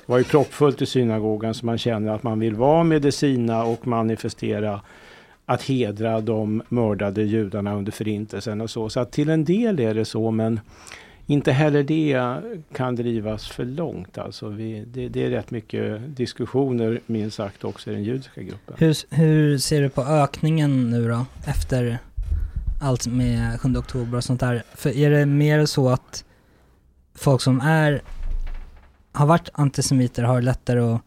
var 0.05 0.17
ju 0.17 0.23
proppfullt 0.23 0.81
i 0.81 0.85
synagogan 0.85 1.53
så 1.53 1.65
man 1.65 1.77
känner 1.77 2.11
att 2.11 2.23
man 2.23 2.39
vill 2.39 2.55
vara 2.55 2.83
medicina 2.83 3.63
och 3.63 3.87
manifestera 3.87 4.81
att 5.45 5.63
hedra 5.63 6.21
de 6.21 6.63
mördade 6.69 7.23
judarna 7.23 7.75
under 7.75 7.91
förintelsen 7.91 8.61
och 8.61 8.69
så. 8.69 8.89
Så 8.89 8.99
att 8.99 9.11
till 9.11 9.29
en 9.29 9.45
del 9.45 9.79
är 9.79 9.93
det 9.93 10.05
så 10.05 10.31
men 10.31 10.59
inte 11.31 11.51
heller 11.51 11.83
det 11.83 12.41
kan 12.73 12.95
drivas 12.95 13.47
för 13.47 13.65
långt. 13.65 14.17
Alltså 14.17 14.49
vi, 14.49 14.85
det, 14.87 15.09
det, 15.09 15.25
är 15.25 15.29
rätt 15.29 15.51
mycket 15.51 16.15
diskussioner 16.15 16.99
minst 17.05 17.37
sagt 17.37 17.63
också 17.63 17.89
i 17.89 17.93
den 17.93 18.03
judiska 18.03 18.41
gruppen. 18.41 18.75
Hur, 18.77 19.15
hur 19.15 19.57
ser 19.57 19.81
du 19.81 19.89
på 19.89 20.01
ökningen 20.01 20.89
nu 20.89 21.07
då 21.07 21.25
efter 21.45 21.97
allt 22.81 23.07
med 23.07 23.61
7 23.61 23.75
oktober 23.77 24.17
och 24.17 24.23
sånt 24.23 24.39
där? 24.39 24.63
För 24.75 24.97
är 24.97 25.09
det 25.09 25.25
mer 25.25 25.65
så 25.65 25.89
att 25.89 26.25
folk 27.15 27.41
som 27.41 27.61
är 27.61 28.01
har 29.11 29.25
varit 29.25 29.49
antisemiter 29.53 30.23
har 30.23 30.41
lättare 30.41 30.79
att 30.79 31.01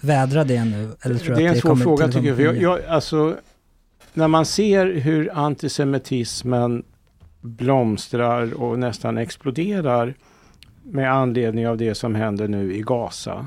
vädra 0.00 0.44
det 0.44 0.64
nu? 0.64 0.90
Eller 1.02 1.14
tror 1.18 1.34
det 1.34 1.42
är 1.42 1.48
en 1.48 1.54
det 1.54 1.60
svår 1.60 1.76
fråga 1.76 2.08
tycker 2.08 2.40
jag. 2.40 2.56
jag. 2.56 2.84
Alltså, 2.84 3.36
när 4.14 4.28
man 4.28 4.46
ser 4.46 4.86
hur 4.86 5.30
antisemitismen 5.34 6.82
blomstrar 7.40 8.62
och 8.62 8.78
nästan 8.78 9.18
exploderar 9.18 10.14
med 10.82 11.12
anledning 11.12 11.68
av 11.68 11.76
det 11.76 11.94
som 11.94 12.14
händer 12.14 12.48
nu 12.48 12.74
i 12.74 12.82
Gaza. 12.82 13.46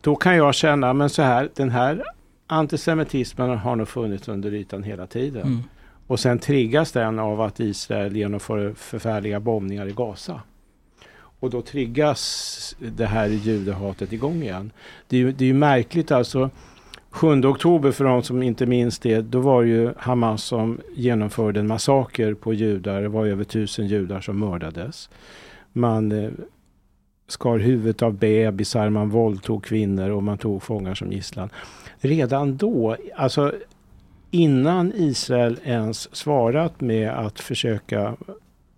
Då 0.00 0.16
kan 0.16 0.36
jag 0.36 0.54
känna, 0.54 0.92
men 0.92 1.10
så 1.10 1.22
här, 1.22 1.48
den 1.54 1.70
här 1.70 2.04
antisemitismen 2.46 3.58
har 3.58 3.76
nog 3.76 3.88
funnits 3.88 4.28
under 4.28 4.54
ytan 4.54 4.82
hela 4.82 5.06
tiden. 5.06 5.42
Mm. 5.42 5.62
Och 6.06 6.20
sen 6.20 6.38
triggas 6.38 6.92
den 6.92 7.18
av 7.18 7.40
att 7.40 7.60
Israel 7.60 8.16
genomför 8.16 8.74
förfärliga 8.74 9.40
bombningar 9.40 9.86
i 9.86 9.92
Gaza. 9.92 10.40
Och 11.40 11.50
då 11.50 11.62
triggas 11.62 12.76
det 12.78 13.06
här 13.06 13.26
judehatet 13.26 14.12
igång 14.12 14.42
igen. 14.42 14.72
Det 15.08 15.16
är 15.16 15.20
ju, 15.20 15.32
det 15.32 15.44
är 15.44 15.46
ju 15.46 15.54
märkligt 15.54 16.10
alltså. 16.10 16.50
7 17.10 17.44
oktober 17.44 17.92
för 17.92 18.04
de 18.04 18.22
som 18.22 18.42
inte 18.42 18.66
minns 18.66 18.98
det, 18.98 19.20
då 19.20 19.40
var 19.40 19.62
ju 19.62 19.92
Hamas 19.98 20.44
som 20.44 20.80
genomförde 20.94 21.60
en 21.60 21.66
massaker 21.66 22.34
på 22.34 22.54
judar. 22.54 23.02
Det 23.02 23.08
var 23.08 23.26
över 23.26 23.44
tusen 23.44 23.86
judar 23.86 24.20
som 24.20 24.38
mördades. 24.38 25.10
Man 25.72 26.12
eh, 26.12 26.30
skar 27.28 27.58
huvudet 27.58 28.02
av 28.02 28.14
bebisar, 28.14 28.90
man 28.90 29.08
våldtog 29.08 29.64
kvinnor 29.64 30.10
och 30.10 30.22
man 30.22 30.38
tog 30.38 30.62
fångar 30.62 30.94
som 30.94 31.12
gisslan. 31.12 31.50
Redan 31.98 32.56
då, 32.56 32.96
alltså 33.16 33.52
innan 34.30 34.92
Israel 34.94 35.58
ens 35.64 36.16
svarat 36.16 36.80
med 36.80 37.10
att 37.10 37.40
försöka 37.40 38.16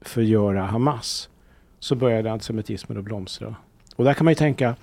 förgöra 0.00 0.62
Hamas, 0.62 1.28
så 1.78 1.94
började 1.94 2.32
antisemitismen 2.32 2.98
att 2.98 3.04
blomstra. 3.04 3.54
Och 3.96 4.04
där 4.04 4.14
kan 4.14 4.24
man 4.24 4.30
ju 4.30 4.36
tänka, 4.36 4.76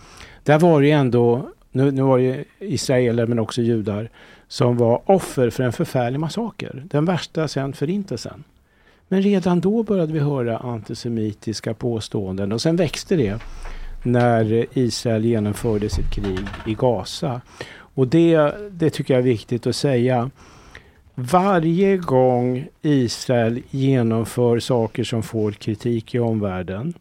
där 0.44 0.60
var 0.60 0.82
det 0.82 0.88
ju 0.88 0.94
ändå 0.94 1.50
nu, 1.72 1.92
nu 1.92 2.02
var 2.02 2.18
det 2.18 2.24
ju 2.24 2.44
israeler 2.60 3.26
men 3.26 3.40
också 3.40 3.62
judar 3.62 4.10
som 4.48 4.78
var 4.78 5.02
offer 5.06 5.50
för 5.50 5.64
en 5.64 5.74
förfärlig 5.74 6.20
massaker. 6.20 6.84
Den 6.90 7.06
värsta 7.06 7.48
sedan 7.48 7.74
förintelsen. 7.74 8.44
Men 9.08 9.22
redan 9.22 9.60
då 9.60 9.84
började 9.84 10.14
vi 10.14 10.20
höra 10.20 10.58
antisemitiska 10.58 11.74
påståenden 11.74 12.52
och 12.52 12.62
sen 12.62 12.76
växte 12.76 13.16
det 13.16 13.42
när 14.04 14.66
Israel 14.74 15.26
genomförde 15.26 15.90
sitt 15.90 16.12
krig 16.12 16.48
i 16.66 16.74
Gaza. 16.74 17.42
Och 17.72 18.08
det, 18.08 18.54
det 18.72 18.90
tycker 18.90 19.14
jag 19.14 19.20
är 19.20 19.24
viktigt 19.24 19.68
att 19.68 19.76
säga. 19.76 20.30
Varje 21.16 21.98
gång 21.98 22.68
Israel 22.82 23.62
genomför 23.70 24.60
saker 24.60 25.04
som 25.04 25.24
får 25.24 25.52
kritik 25.52 26.16
i 26.16 26.20
omvärlden 26.20 26.94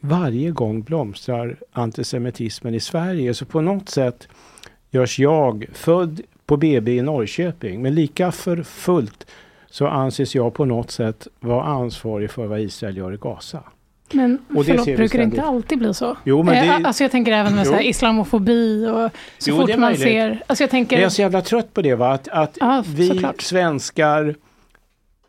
varje 0.00 0.50
gång 0.50 0.82
blomstrar 0.82 1.56
antisemitismen 1.72 2.74
i 2.74 2.80
Sverige. 2.80 3.34
Så 3.34 3.44
på 3.44 3.60
något 3.60 3.88
sätt 3.88 4.28
görs 4.90 5.18
jag, 5.18 5.66
född 5.72 6.20
på 6.46 6.56
BB 6.56 6.96
i 6.96 7.02
Norrköping, 7.02 7.82
men 7.82 7.94
lika 7.94 8.32
för 8.32 8.62
fullt 8.62 9.26
så 9.70 9.86
anses 9.86 10.34
jag 10.34 10.54
på 10.54 10.64
något 10.64 10.90
sätt 10.90 11.28
vara 11.40 11.64
ansvarig 11.64 12.30
för 12.30 12.46
vad 12.46 12.60
Israel 12.60 12.96
gör 12.96 13.14
i 13.14 13.16
Gaza. 13.16 13.62
Men 14.12 14.38
och 14.54 14.66
förlåt, 14.66 14.86
det 14.86 14.96
brukar 14.96 15.18
det 15.18 15.24
inte 15.24 15.42
alltid 15.42 15.78
bli 15.78 15.94
så? 15.94 16.16
Jo, 16.24 16.42
men 16.42 16.66
det... 16.66 16.86
Alltså 16.86 17.04
jag 17.04 17.10
tänker 17.10 17.32
även 17.32 17.54
med 17.54 17.66
så 17.66 17.80
islamofobi 17.80 18.86
och 18.86 19.10
så 19.38 19.50
jo, 19.50 19.56
fort 19.56 19.76
man 19.76 19.96
ser... 19.96 20.42
Alltså 20.46 20.64
jag 20.64 20.70
tänker... 20.70 20.96
Jag 20.96 21.04
är 21.04 21.08
så 21.08 21.22
jävla 21.22 21.42
trött 21.42 21.74
på 21.74 21.82
det 21.82 21.94
va, 21.94 22.12
att, 22.12 22.28
att 22.28 22.56
ja, 22.60 22.84
vi 22.86 23.08
såklart. 23.08 23.42
svenskar 23.42 24.34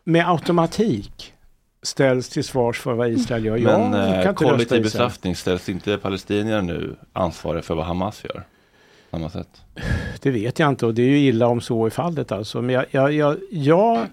med 0.04 0.28
automatik 0.28 1.34
ställs 1.82 2.28
till 2.28 2.44
svars 2.44 2.80
för 2.80 2.92
vad 2.92 3.08
Israel 3.10 3.44
gör. 3.44 3.58
Men 3.58 3.92
jag 3.92 4.26
eh, 4.26 4.32
kollektiv 4.32 4.82
bestraffning 4.82 5.36
ställs 5.36 5.68
inte 5.68 5.98
palestinier 5.98 6.62
nu 6.62 6.96
ansvariga 7.12 7.62
för 7.62 7.74
vad 7.74 7.86
Hamas 7.86 8.24
gör? 8.24 8.42
Samma 9.10 9.30
sätt. 9.30 9.48
Det 10.20 10.30
vet 10.30 10.58
jag 10.58 10.68
inte 10.68 10.86
och 10.86 10.94
det 10.94 11.02
är 11.02 11.06
ju 11.06 11.18
illa 11.18 11.46
om 11.46 11.60
så 11.60 11.86
är 11.86 11.90
fallet 11.90 12.32
alltså. 12.32 12.62
Men 12.62 12.74
jag, 12.74 12.84
jag, 12.90 13.12
jag, 13.12 13.36
jag, 13.50 14.06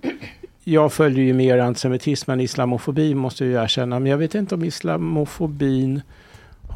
jag 0.64 0.94
följer 0.94 1.26
ju 1.26 1.34
mer 1.34 1.58
antisemitism 1.58 2.32
än 2.32 2.42
islamofobi 2.42 3.16
måste 3.16 3.46
jag 3.46 3.64
erkänna. 3.64 4.00
Men 4.00 4.12
jag 4.12 4.18
vet 4.18 4.36
inte 4.36 4.56
om 4.56 4.64
islamofobin 4.64 6.02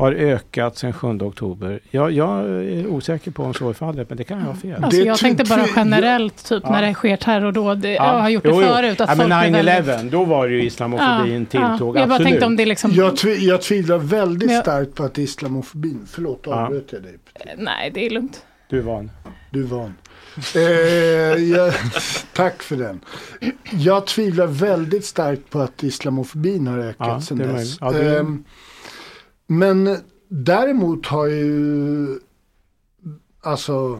har 0.01 0.11
ökat 0.11 0.77
sedan 0.77 0.93
7 0.93 1.07
oktober. 1.07 1.79
Jag, 1.91 2.11
jag, 2.11 2.39
är 2.39 2.87
osäker 2.87 3.31
på 3.31 3.43
om 3.43 3.53
så 3.53 3.69
är 3.69 3.73
fallet, 3.73 4.09
men 4.09 4.17
det 4.17 4.23
kan 4.23 4.39
jag 4.39 4.45
ha 4.45 4.55
fel. 4.55 4.83
Alltså, 4.83 5.01
jag 5.01 5.17
tänkte 5.17 5.43
bara 5.43 5.65
generellt, 5.75 6.45
typ 6.45 6.63
ja. 6.63 6.71
när 6.71 6.81
det 6.81 6.93
sker 6.93 7.17
terrordåd. 7.17 7.85
Ja. 7.85 7.91
Jag 7.91 8.03
har 8.03 8.29
gjort 8.29 8.43
det 8.43 8.49
jo, 8.49 8.61
förut. 8.61 9.01
Att 9.01 9.09
ja, 9.09 9.27
men 9.27 9.31
9-11, 9.55 9.81
väldigt... 9.81 10.11
då 10.11 10.23
var 10.23 10.47
det 10.47 10.53
ju 10.53 10.63
islamofobin 10.63 11.47
ja, 11.51 11.59
tilltog. 11.59 11.95
Ja. 11.95 11.99
Jag 11.99 12.09
bara 12.09 12.19
tänkte 12.19 12.45
om 12.45 12.55
det 12.55 12.65
liksom... 12.65 12.91
Jag, 12.91 13.17
tv 13.17 13.33
jag 13.33 13.61
tvivlar 13.61 13.97
väldigt 13.97 14.51
jag... 14.51 14.61
starkt 14.61 14.95
på 14.95 15.03
att 15.03 15.17
islamofobin, 15.17 16.07
förlåt 16.11 16.47
avbröt 16.47 16.89
jag 16.91 17.03
dig. 17.03 17.17
Nej, 17.57 17.91
det 17.93 18.05
är 18.05 18.09
lugnt. 18.09 18.45
Du 18.69 18.77
är 18.77 18.83
van. 18.83 19.11
Du 19.49 19.63
är 19.63 19.67
van. 19.67 19.93
eh, 20.55 20.61
jag, 21.43 21.73
tack 22.33 22.63
för 22.63 22.75
den. 22.75 22.99
Jag 23.71 24.07
tvivlar 24.07 24.47
väldigt 24.47 25.05
starkt 25.05 25.49
på 25.49 25.59
att 25.59 25.83
islamofobin 25.83 26.67
har 26.67 26.79
ökat 26.79 27.07
ja, 27.07 27.21
sedan 27.21 27.37
dess. 27.37 27.77
Ja, 27.81 27.91
det... 27.91 28.17
eh, 28.17 28.23
men 29.51 29.97
däremot 30.27 31.05
har 31.05 31.25
ju, 31.25 32.19
alltså 33.41 33.99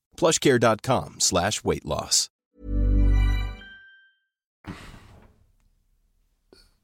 Plushcare.com 0.21 1.15
slash 1.17 1.51
weight 1.63 1.85
loss. 1.85 2.27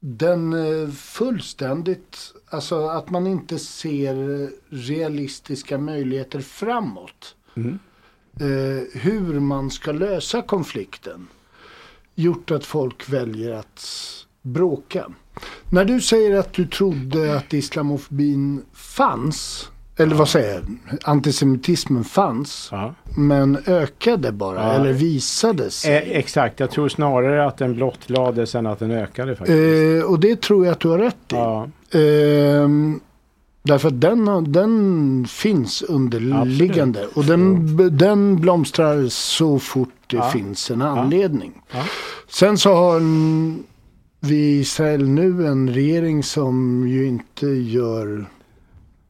Den 0.00 0.52
eh, 0.52 0.90
fullständigt, 0.90 2.32
alltså 2.50 2.86
att 2.86 3.10
man 3.10 3.26
inte 3.26 3.58
ser 3.58 4.50
realistiska 4.68 5.78
möjligheter 5.78 6.40
framåt. 6.40 7.36
Mm. 7.54 7.78
Eh, 8.40 9.00
hur 9.00 9.40
man 9.40 9.70
ska 9.70 9.92
lösa 9.92 10.42
konflikten. 10.42 11.28
Gjort 12.14 12.50
att 12.50 12.64
folk 12.64 13.08
väljer 13.08 13.52
att 13.52 13.86
bråka. 14.42 15.10
När 15.72 15.84
du 15.84 16.00
säger 16.00 16.38
att 16.38 16.52
du 16.52 16.66
trodde 16.66 17.36
att 17.36 17.52
islamofobin 17.52 18.64
fanns 18.72 19.70
eller 20.00 20.14
vad 20.14 20.28
säger 20.28 20.54
jag? 20.54 20.62
Antisemitismen 21.02 22.04
fanns. 22.04 22.68
Ja. 22.72 22.94
Men 23.16 23.58
ökade 23.66 24.32
bara. 24.32 24.62
Ja. 24.62 24.72
Eller 24.72 24.92
visades. 24.92 25.84
Eh, 25.84 26.02
exakt, 26.18 26.60
jag 26.60 26.70
tror 26.70 26.88
snarare 26.88 27.46
att 27.46 27.56
den 27.56 27.74
blottlades 27.74 28.54
än 28.54 28.66
att 28.66 28.78
den 28.78 28.90
ökade 28.90 29.36
faktiskt. 29.36 30.04
Eh, 30.04 30.10
och 30.10 30.20
det 30.20 30.40
tror 30.40 30.64
jag 30.64 30.72
att 30.72 30.80
du 30.80 30.88
har 30.88 30.98
rätt 30.98 31.32
i. 31.32 31.34
Ja. 31.34 31.64
Eh, 31.90 32.68
därför 33.62 33.88
att 33.88 34.00
den, 34.00 34.52
den 34.52 35.26
finns 35.28 35.82
underliggande. 35.82 37.06
Och 37.14 37.24
den, 37.24 37.76
den 37.98 38.40
blomstrar 38.40 39.08
så 39.08 39.58
fort 39.58 39.88
det 40.06 40.22
finns 40.32 40.70
en 40.70 40.82
anledning. 40.82 41.52
Sen 42.28 42.58
så 42.58 42.74
har 42.74 43.00
vi 44.20 44.36
i 44.36 44.60
Israel 44.60 45.08
nu 45.08 45.46
en 45.46 45.74
regering 45.74 46.22
som 46.22 46.84
ju 46.88 47.06
inte 47.06 47.46
gör 47.46 48.26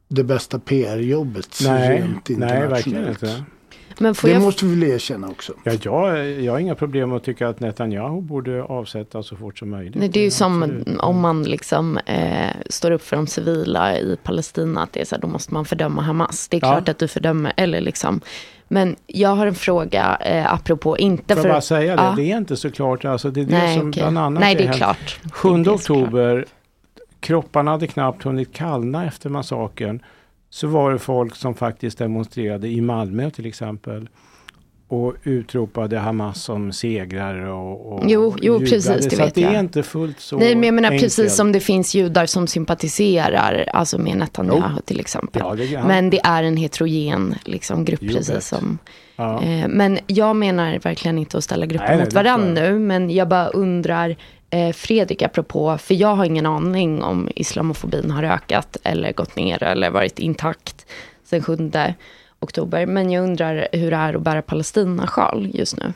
det 0.08 0.24
bästa 0.24 0.58
PR-jobbet 0.58 1.58
Nej, 1.64 1.98
rent 2.00 2.28
nej, 2.28 2.38
verkligen 2.68 2.98
internationellt. 2.98 3.22
inte. 3.22 3.44
Men 4.00 4.14
får 4.14 4.28
Det 4.28 4.34
jag 4.34 4.42
måste 4.42 4.66
vi 4.66 4.74
väl 4.80 4.90
erkänna 4.90 5.28
också. 5.28 5.52
Ja, 5.64 5.72
jag, 5.82 6.30
jag 6.40 6.52
har 6.52 6.58
inga 6.58 6.74
problem 6.74 7.08
med 7.08 7.16
att 7.16 7.24
tycka 7.24 7.48
att 7.48 7.60
Netanyahu 7.60 8.20
borde 8.20 8.62
avsättas 8.62 9.26
så 9.26 9.36
fort 9.36 9.58
som 9.58 9.70
möjligt. 9.70 9.94
Nej, 9.94 10.08
det 10.08 10.20
är 10.20 10.24
ju 10.24 10.30
som 10.30 10.62
Absolut. 10.62 10.98
om 10.98 11.20
man 11.20 11.42
liksom 11.42 11.96
eh, 12.06 12.50
står 12.70 12.90
upp 12.90 13.02
för 13.02 13.16
de 13.16 13.26
civila 13.26 13.98
i 13.98 14.16
Palestina. 14.22 14.82
Att 14.82 14.92
det 14.92 15.00
är 15.00 15.04
så 15.04 15.14
här, 15.14 15.22
då 15.22 15.28
måste 15.28 15.54
man 15.54 15.64
fördöma 15.64 16.02
Hamas. 16.02 16.48
Det 16.48 16.56
är 16.56 16.60
Ja. 16.66 16.72
klart 16.72 16.88
att 16.88 16.98
du 16.98 17.08
fördömer, 17.08 17.52
eller 17.56 17.80
liksom. 17.80 18.20
Men 18.68 18.96
jag 19.06 19.28
har 19.28 19.46
en 19.46 19.54
fråga 19.54 20.16
eh, 20.20 20.52
apropå, 20.54 20.98
inte 20.98 21.34
Får 21.34 21.42
för... 21.42 21.48
jag 21.48 21.54
bara 21.54 21.60
säga 21.60 21.96
det, 21.96 22.02
Ja. 22.02 22.12
det 22.16 22.32
är 22.32 22.36
inte 22.36 22.56
så 22.56 22.70
klart. 22.70 23.04
Alltså, 23.04 23.30
det 23.30 23.40
är 23.40 23.44
det 23.44 23.52
Nej, 23.58 23.78
som 23.78 23.88
okej. 23.88 24.02
bland 24.02 24.18
annat 24.18 24.40
Nej, 24.40 24.54
det 24.54 24.62
är 24.62 24.66
hänt. 24.66 24.76
klart. 24.76 25.20
7 25.32 25.48
Det 25.48 25.54
är 25.54 25.64
såklart. 25.64 25.76
oktober, 25.80 26.44
kropparna 27.20 27.70
hade 27.70 27.86
knappt 27.86 28.22
hunnit 28.22 28.52
kallna 28.52 29.06
efter 29.06 29.30
massakern. 29.30 30.02
Så 30.50 30.66
var 30.66 30.92
det 30.92 30.98
folk 30.98 31.36
som 31.36 31.54
faktiskt 31.54 31.98
demonstrerade 31.98 32.68
i 32.68 32.80
Malmö 32.80 33.30
till 33.30 33.46
exempel. 33.46 34.08
Och 34.90 35.14
utropade 35.24 35.98
Hamas 35.98 36.42
som 36.42 36.72
segrare 36.72 37.50
och, 37.50 37.92
och 37.92 38.02
Jo, 38.06 38.34
jo, 38.42 38.58
precis, 38.58 38.86
det 38.86 39.10
Så 39.10 39.16
vet 39.16 39.34
det 39.34 39.44
är 39.44 39.60
inte 39.60 39.82
fullt 39.82 40.20
så 40.20 40.38
Nej, 40.38 40.54
men 40.54 40.64
jag 40.64 40.74
menar 40.74 40.90
enkelt. 40.90 41.04
precis 41.04 41.36
som 41.36 41.52
det 41.52 41.60
finns 41.60 41.94
judar 41.94 42.26
som 42.26 42.46
sympatiserar, 42.46 43.68
alltså 43.72 43.98
med 43.98 44.16
Netanyahu 44.16 44.80
till 44.84 45.00
exempel. 45.00 45.42
Ja, 45.44 45.54
det. 45.54 45.82
Men 45.86 46.10
det 46.10 46.20
är 46.24 46.42
en 46.42 46.56
heterogen 46.56 47.34
liksom, 47.44 47.84
grupp, 47.84 48.00
Jo, 48.02 48.12
precis 48.14 48.34
vet. 48.36 48.44
som... 48.44 48.78
ja. 49.16 49.42
Eh, 49.42 49.68
men 49.68 49.98
jag 50.06 50.36
menar 50.36 50.78
verkligen 50.78 51.18
inte 51.18 51.38
att 51.38 51.44
ställa 51.44 51.66
grupper 51.66 51.98
mot 51.98 52.12
varandra 52.12 52.62
nu, 52.62 52.78
men 52.78 53.10
jag 53.10 53.28
bara 53.28 53.48
undrar, 53.48 54.16
Eh, 54.50 54.72
Fredrik, 54.72 55.22
apropå, 55.22 55.78
för 55.78 55.94
jag 55.94 56.14
har 56.14 56.24
ingen 56.24 56.46
aning 56.46 57.02
om 57.02 57.28
islamofobin 57.34 58.10
har 58.10 58.22
ökat 58.22 58.76
eller 58.82 59.12
gått 59.12 59.36
ner 59.36 59.62
eller 59.62 59.90
varit 59.90 60.18
intakt 60.18 60.86
sen 61.24 61.42
7 61.42 61.72
oktober. 62.40 62.86
Men 62.86 63.10
jag 63.10 63.24
undrar 63.24 63.68
hur 63.72 63.90
det 63.90 63.96
är 63.96 64.14
att 64.14 64.22
bära 64.22 64.42
Palestinasjal 64.42 65.50
just 65.52 65.76
nu 65.76 65.92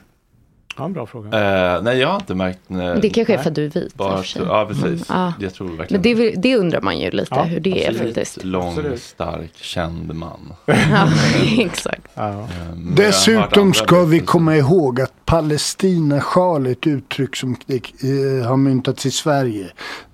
ja, 0.78 0.84
en 0.84 0.92
bra 0.92 1.06
fråga. 1.06 1.28
Eh, 1.76 1.82
nej, 1.82 1.98
jag 1.98 2.08
har 2.08 2.16
inte 2.16 2.34
märkt. 2.34 2.58
eh, 2.70 2.76
Det 2.76 3.10
kanske 3.10 3.32
är 3.32 3.36
nej. 3.36 3.42
för 3.42 3.50
att 3.50 3.54
du 3.54 3.64
är 3.64 3.70
vit. 3.70 3.94
Bara, 3.94 4.22
ja, 4.36 4.64
precis. 4.68 4.84
Mm, 4.84 4.98
ja. 5.08 5.32
Jag 5.40 5.54
tror 5.54 5.68
verkligen. 5.76 6.02
Men 6.02 6.16
det, 6.16 6.30
det 6.30 6.56
undrar 6.56 6.80
man 6.80 6.98
ju 6.98 7.10
lite 7.10 7.26
Ja, 7.34 7.42
hur 7.42 7.60
det 7.60 7.84
är 7.84 7.90
Absolut. 7.90 8.14
faktiskt. 8.14 8.44
Lång, 8.44 8.68
Absolut. 8.68 9.02
stark, 9.02 9.50
känd 9.56 10.14
man. 10.14 10.52
Ja, 10.66 11.08
exakt. 11.58 12.06
Ja. 12.14 12.30
Eh, 12.30 12.46
Dessutom 12.96 13.74
ska 13.74 14.04
vi 14.04 14.20
komma 14.20 14.56
ihåg 14.56 15.00
att 15.00 15.12
Palestinasjal 15.24 16.66
är 16.66 16.70
ett 16.70 16.86
uttryck 16.86 17.36
som 17.36 17.56
eh, 17.68 18.48
har 18.48 18.56
myntats 18.56 19.06
i 19.06 19.10
Sverige. 19.10 19.66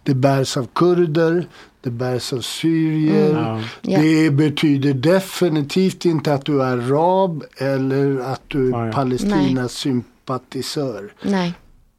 Det 0.03 0.15
bärs 0.15 0.57
av 0.57 0.67
kurder, 0.75 1.47
det 1.81 1.91
bärs 1.91 2.33
av 2.33 2.41
syrier. 2.41 3.33
Ja. 3.33 3.61
Ja. 3.83 4.01
Det 4.01 4.31
betyder 4.31 4.95
definitivt 4.95 6.05
inte 6.05 6.35
att 6.35 6.45
du 6.45 6.63
är 6.63 6.67
arab 6.67 7.45
eller 7.59 8.19
att 8.33 8.43
du 8.49 8.69
är 8.75 8.87
ja. 8.87 8.93
Palestinas 8.93 9.73
sympatisör. 9.73 10.18
Nej. 11.23 11.53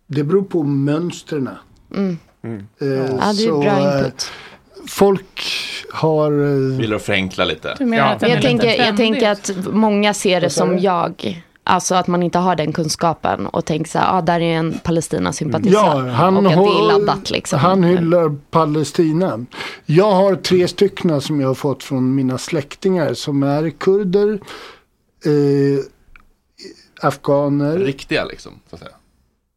Det 0.07 0.23
beror 0.23 0.41
på 0.43 0.63
mönstren. 0.63 1.49
Mm. 1.95 2.17
Mm. 2.43 2.67
Eh, 2.81 2.87
Ja, 2.87 2.95
det 2.97 3.23
är 3.25 3.33
så, 3.33 3.59
bra 3.59 3.69
eh, 3.79 3.97
input. 3.99 4.31
Folk 4.87 5.43
har... 5.93 6.31
eh, 6.31 6.77
Vill 6.77 6.89
du 6.89 6.99
förenkla 6.99 7.45
lite? 7.45 7.75
Du 7.79 7.85
menar 7.85 8.07
Ja. 8.07 8.13
att 8.15 8.21
Jag 8.21 8.29
lite 8.29 8.41
tänker, 8.41 8.85
jag 8.85 8.97
tänker 8.97 9.29
att 9.29 9.51
många 9.71 10.13
ser 10.13 10.41
det 10.41 10.49
som 10.49 10.79
jag. 10.79 11.43
Alltså 11.63 11.95
att 11.95 12.07
man 12.07 12.23
inte 12.23 12.37
har 12.39 12.55
den 12.55 12.73
kunskapen 12.73 13.47
och 13.47 13.65
tänker 13.65 13.89
så 13.91 13.99
här, 13.99 14.17
ah, 14.17 14.21
där 14.21 14.39
är 14.39 14.53
en 14.57 14.73
Palestina-sympatisör. 14.83 15.73
Ja, 16.07 16.11
han, 16.11 16.37
och 16.37 16.45
att 16.45 16.57
det 16.57 16.63
är 16.63 16.87
laddat 16.87 17.29
liksom. 17.31 17.59
han 17.59 17.83
hyllar 17.83 18.35
Palestina. 18.51 19.45
Jag 19.85 20.11
har 20.11 20.35
tre 20.35 20.67
stycken 20.67 21.21
som 21.21 21.41
jag 21.41 21.47
har 21.47 21.55
fått 21.55 21.83
från 21.83 22.15
mina 22.15 22.37
släktingar 22.37 23.13
som 23.13 23.43
är 23.43 23.69
kurder, 23.69 24.39
eh, 25.25 25.83
afghaner. 27.01 27.77
Riktiga 27.79 28.25
liksom, 28.25 28.51
så 28.69 28.75
att 28.75 28.79
säga. 28.81 28.91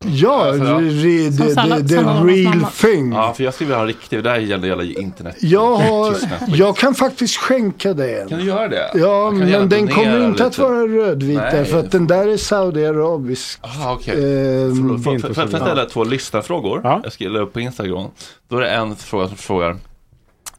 Ja, 0.05 0.47
Alltså, 0.49 0.65
ja. 0.65 0.79
re, 0.81 1.31
the, 1.31 1.55
Sanna- 1.55 1.79
Lornas 1.79 2.25
real 2.27 2.65
thing. 2.73 3.13
Ja, 3.13 3.33
för 3.37 3.45
jag 3.45 3.55
skulle 3.55 3.67
vilja 3.69 3.79
ha 3.79 3.87
riktigt, 3.87 4.11
det 4.11 4.23
där 4.23 4.39
gäller, 4.39 4.69
gäller 4.69 4.99
internet. 5.01 5.37
Jag, 5.41 5.77
har, 5.77 6.17
jag 6.49 6.77
kan 6.77 6.95
faktiskt 6.95 7.37
skänka 7.37 7.95
dig 7.95 8.21
en. 8.21 8.29
Kan 8.29 8.39
du 8.39 8.45
göra 8.45 8.69
det? 8.69 8.91
Ja, 8.95 9.31
men 9.31 9.69
den 9.69 9.89
kommer 9.89 10.27
inte 10.27 10.47
att 10.47 10.59
vara 10.59 10.87
rödvit 10.87 11.37
Nej. 11.39 11.53
därför 11.55 11.79
att 11.79 11.91
den 11.91 12.07
där 12.07 12.29
är 12.29 12.37
saudiarabisk. 12.37 13.59
Ah. 13.63 13.93
Ehm, 13.93 13.99
Förlåt, 14.07 15.05
Får 15.05 15.13
jag 15.13 15.51
bra. 15.51 15.61
ställa 15.61 15.85
två 15.85 16.05
lyssnarfrågor? 16.05 16.81
Ja. 16.85 17.01
Jag 17.05 17.13
skriver 17.13 17.41
upp 17.41 17.53
på 17.53 17.61
Instagram. 17.61 18.07
Då 18.49 18.57
är 18.57 18.61
det 18.61 18.71
en 18.71 18.97
fråga 18.97 19.29
som 19.29 19.37
frågar. 19.37 19.77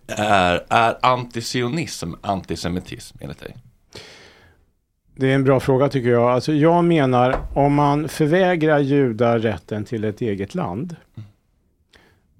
Är, 0.07 0.63
är 0.69 0.97
antisionism 1.01 2.11
antisemitism 2.21 3.17
enligt 3.21 3.39
dig? 3.39 3.55
Det 5.15 5.31
är 5.31 5.35
en 5.35 5.43
bra 5.43 5.59
fråga 5.59 5.89
tycker 5.89 6.09
jag. 6.09 6.31
Alltså 6.31 6.53
jag 6.53 6.83
menar 6.83 7.35
om 7.53 7.73
man 7.73 8.09
förvägrar 8.09 8.79
judar 8.79 9.39
rätten 9.39 9.85
till 9.85 10.03
ett 10.03 10.21
eget 10.21 10.55
land. 10.55 10.95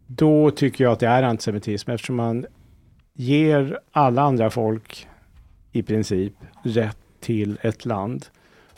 Då 0.07 0.51
tycker 0.51 0.83
jag 0.83 0.93
att 0.93 0.99
det 0.99 1.07
är 1.07 1.23
antisemitism 1.23 1.91
eftersom 1.91 2.15
man 2.15 2.45
ger 3.13 3.79
alla 3.91 4.21
andra 4.21 4.49
folk 4.49 5.07
i 5.71 5.83
princip 5.83 6.33
rätt 6.63 6.97
till 7.19 7.57
ett 7.61 7.85
land. 7.85 8.25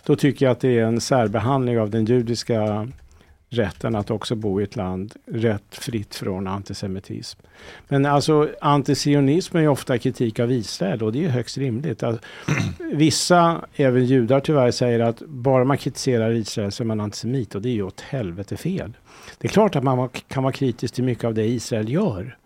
Då 0.05 0.15
tycker 0.15 0.45
jag 0.45 0.51
att 0.51 0.59
det 0.59 0.79
är 0.79 0.85
en 0.85 1.01
särbehandling 1.01 1.79
av 1.79 1.89
den 1.89 2.05
judiska 2.05 2.87
rätten 3.57 3.95
att 3.95 4.11
också 4.11 4.35
bo 4.35 4.61
i 4.61 4.63
ett 4.63 4.75
land 4.75 5.13
rätt 5.25 5.75
fritt 5.75 6.15
från 6.15 6.47
antisemitism. 6.47 7.39
Men 7.87 8.05
alltså 8.05 8.49
antisionism 8.61 9.57
är 9.57 9.61
ju 9.61 9.67
ofta 9.67 9.97
kritik 9.97 10.39
av 10.39 10.51
Israel 10.51 11.03
och 11.03 11.11
det 11.11 11.19
är 11.19 11.21
ju 11.23 11.29
högst 11.29 11.57
rimligt. 11.57 12.03
Alltså, 12.03 12.23
vissa, 12.93 13.61
även 13.75 14.05
judar 14.05 14.39
tyvärr, 14.39 14.71
säger 14.71 14.99
att 14.99 15.19
bara 15.19 15.63
man 15.63 15.77
kritiserar 15.77 16.31
Israel 16.31 16.71
så 16.71 16.83
är 16.83 16.85
man 16.85 16.99
antisemit 16.99 17.55
och 17.55 17.61
det 17.61 17.69
är 17.69 17.73
ju 17.73 17.83
åt 17.83 18.01
helvete 18.01 18.57
fel. 18.57 18.93
Det 19.37 19.47
är 19.47 19.51
klart 19.51 19.75
att 19.75 19.83
man 19.83 20.09
kan 20.27 20.43
vara 20.43 20.53
kritisk 20.53 20.93
till 20.93 21.03
mycket 21.03 21.23
av 21.23 21.33
det 21.33 21.45
Israel 21.45 21.89
gör 21.89 22.37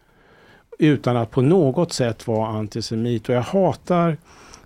utan 0.79 1.17
att 1.17 1.31
på 1.31 1.41
något 1.41 1.93
sätt 1.93 2.27
vara 2.27 2.47
antisemit. 2.47 3.29
Och 3.29 3.35
jag 3.35 3.41
hatar 3.41 4.17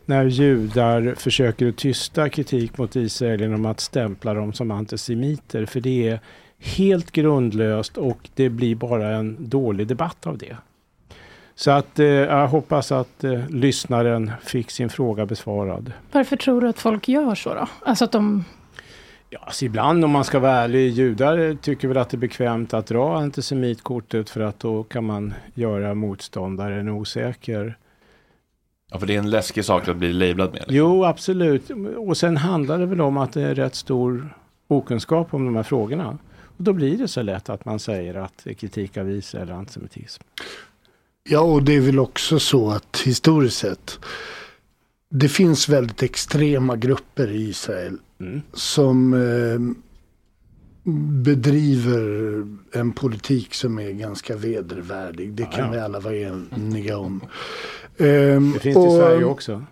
när 0.05 0.25
judar 0.25 1.15
försöker 1.17 1.69
att 1.69 1.77
tysta 1.77 2.29
kritik 2.29 2.77
mot 2.77 2.95
Israel 2.95 3.41
genom 3.41 3.65
att 3.65 3.79
stämpla 3.79 4.33
dem 4.33 4.53
som 4.53 4.71
antisemiter. 4.71 5.65
För 5.65 5.79
det 5.79 6.09
är 6.09 6.19
helt 6.59 7.11
grundlöst 7.11 7.97
och 7.97 8.29
det 8.35 8.49
blir 8.49 8.75
bara 8.75 9.09
en 9.09 9.37
dålig 9.39 9.87
debatt 9.87 10.27
av 10.27 10.37
det. 10.37 10.57
Så 11.55 11.71
att 11.71 11.99
eh, 11.99 12.05
jag 12.05 12.47
hoppas 12.47 12.91
att 12.91 13.23
eh, 13.23 13.49
lyssnaren 13.49 14.32
fick 14.43 14.71
sin 14.71 14.89
fråga 14.89 15.25
besvarad. 15.25 15.91
Varför 16.11 16.36
tror 16.36 16.61
du 16.61 16.67
att 16.67 16.80
folk 16.80 17.07
gör 17.07 17.36
så 17.36 17.53
då? 17.53 17.67
Alltså 17.86 18.05
att 18.05 18.11
de... 18.11 18.45
Ja, 19.30 19.39
alltså 19.43 19.65
ibland 19.65 20.05
om 20.05 20.11
man 20.11 20.23
ska 20.23 20.39
vara 20.39 20.51
ärlig, 20.51 20.91
judar 20.91 21.57
tycker 21.61 21.88
väl 21.88 21.97
att 21.97 22.09
det 22.09 22.15
är 22.15 22.19
bekvämt 22.19 22.73
att 22.73 22.88
dra 22.88 23.17
antisemitkortet 23.17 24.30
för 24.30 24.41
att 24.41 24.59
då 24.59 24.84
kan 24.84 25.05
man 25.05 25.34
göra 25.53 25.93
motståndaren 25.93 26.89
osäker. 26.89 27.78
Ja, 28.93 28.99
för 28.99 29.07
det 29.07 29.15
är 29.15 29.19
en 29.19 29.29
läskig 29.29 29.65
sak 29.65 29.87
att 29.87 29.97
bli 29.97 30.13
lablad 30.13 30.49
med. 30.49 30.59
liksom. 30.59 30.75
Jo, 30.75 31.03
absolut. 31.05 31.71
Och 31.97 32.17
sen 32.17 32.37
handlar 32.37 32.79
det 32.79 32.85
väl 32.85 33.01
om 33.01 33.17
att 33.17 33.33
det 33.33 33.41
är 33.41 33.55
rätt 33.55 33.75
stor 33.75 34.37
okunskap 34.67 35.33
om 35.33 35.45
de 35.45 35.55
här 35.55 35.63
frågorna. 35.63 36.17
Och 36.57 36.63
då 36.63 36.73
blir 36.73 36.97
det 36.97 37.07
så 37.07 37.21
lätt 37.21 37.49
att 37.49 37.65
man 37.65 37.79
säger 37.79 38.15
att 38.15 38.47
kritik 38.57 38.97
av 38.97 39.09
Israel 39.09 39.49
är 39.49 39.53
antisemitism. 39.53 40.23
Ja, 41.29 41.39
och 41.39 41.63
det 41.63 41.75
är 41.75 41.81
väl 41.81 41.99
också 41.99 42.39
så 42.39 42.71
att 42.71 43.01
historiskt 43.05 43.57
sett 43.57 43.99
det 45.09 45.29
finns 45.29 45.69
väldigt 45.69 46.03
extrema 46.03 46.75
grupper 46.75 47.31
i 47.31 47.49
Israel 47.49 47.97
mm. 48.19 48.41
som 48.53 49.13
eh, 49.13 49.59
bedriver 51.23 52.47
en 52.71 52.91
politik 52.91 53.53
som 53.53 53.79
är 53.79 53.91
ganska 53.91 54.36
vedervärdig. 54.36 55.34
Det 55.34 55.43
kan 55.43 55.59
ja, 55.59 55.65
ja. 55.65 55.71
vi 55.71 55.79
alla 55.79 55.99
vara 55.99 56.15
eniga 56.15 56.97
om. 56.97 57.21
Det 57.97 58.59
finns 58.61 58.77
och, 58.77 58.88
i 58.88 58.97
Sverige 58.97 59.23
också. 59.25 59.63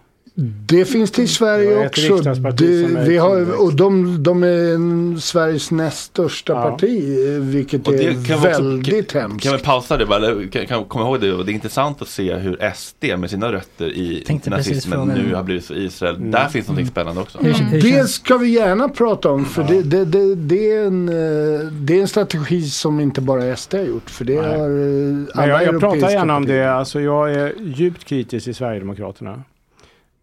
Det 0.66 0.86
finns 0.86 1.12
till 1.12 1.30
Sverige 1.30 1.88
också. 1.88 2.18
Det, 2.52 3.06
vi 3.08 3.18
har, 3.18 3.62
och 3.64 3.74
de, 3.76 4.24
de 4.24 4.44
är 4.44 5.20
Sveriges 5.20 5.72
näst 5.72 6.04
största 6.04 6.54
ja. 6.54 6.62
parti, 6.62 7.18
vilket 7.40 7.88
är 7.88 8.42
väldigt 8.42 9.06
också, 9.06 9.20
hemskt. 9.20 9.44
Kan 9.44 9.58
vi 9.58 9.64
pausa 9.64 9.98
det 9.98 10.06
bara? 10.06 10.48
Kan, 10.48 10.68
kan 10.68 10.86
komma 10.86 11.06
ihåg 11.06 11.22
det? 11.22 11.44
Det 11.44 11.52
är 11.52 11.54
intressant 11.54 12.02
att 12.02 12.08
se 12.08 12.34
hur 12.34 12.72
SD 12.76 13.20
med 13.20 13.30
sina 13.30 13.52
rötter 13.52 13.88
i 13.88 14.40
nazismen 14.46 15.08
nu 15.08 15.36
har 15.36 15.44
blivit 15.44 15.66
så 15.66 15.74
Israel. 15.74 16.16
Mm. 16.16 16.32
Där 16.32 16.48
finns 16.48 16.68
någonting 16.68 16.92
spännande 16.92 17.22
också. 17.22 17.40
Mm. 17.40 17.80
Det 17.82 18.10
ska 18.10 18.38
vi 18.38 18.50
gärna 18.50 18.90
prata 18.90 19.32
om, 19.32 19.46
för 19.46 19.62
ja. 19.62 19.82
det, 19.84 20.06
det, 20.06 20.36
det, 20.36 20.72
är 20.72 20.86
en, 20.86 21.10
eh, 21.10 21.66
det 21.72 21.98
är 21.98 22.02
en 22.02 22.08
strategi 22.08 22.62
som 22.62 23.00
inte 23.00 23.22
bara 23.22 23.56
SD 23.56 23.74
har 23.74 23.84
gjort. 23.84 24.10
För 24.10 24.26
det 24.26 24.36
har 24.36 24.46
eh, 24.46 25.44
alla 25.44 25.48
jag, 25.48 25.74
jag 25.74 25.80
pratar 25.80 26.10
gärna 26.10 26.36
om 26.36 26.46
det. 26.46 26.74
Alltså, 26.74 27.02
jag 27.02 27.34
är 27.34 27.54
djupt 27.60 28.04
kritisk 28.04 28.44
till 28.44 28.56
Sverigedemokraterna. 28.56 29.44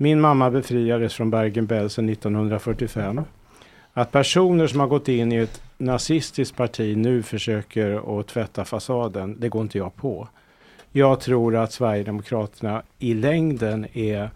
Min 0.01 0.21
mamma 0.21 0.51
befriades 0.51 1.15
från 1.15 1.31
Bergen-Belsen 1.31 2.09
1945. 2.09 3.21
Att 3.93 4.13
personer 4.13 4.67
som 4.67 4.81
har 4.81 4.87
gått 4.87 5.09
in 5.09 5.33
i 5.33 5.37
ett 5.37 5.63
nazistiskt 5.79 6.57
parti 6.57 6.97
nu 6.97 7.23
försöker 7.23 8.21
att 8.21 8.27
tvätta 8.27 8.65
fasaden, 8.65 9.37
det 9.41 9.49
går 9.49 9.63
inte 9.63 9.79
jag 9.79 9.97
på. 9.97 10.29
Jag 10.93 11.21
tror 11.21 11.57
att 11.57 11.73
Sverigedemokraterna 11.73 12.83
i 12.99 13.15
längden 13.15 13.87
är 13.93 14.31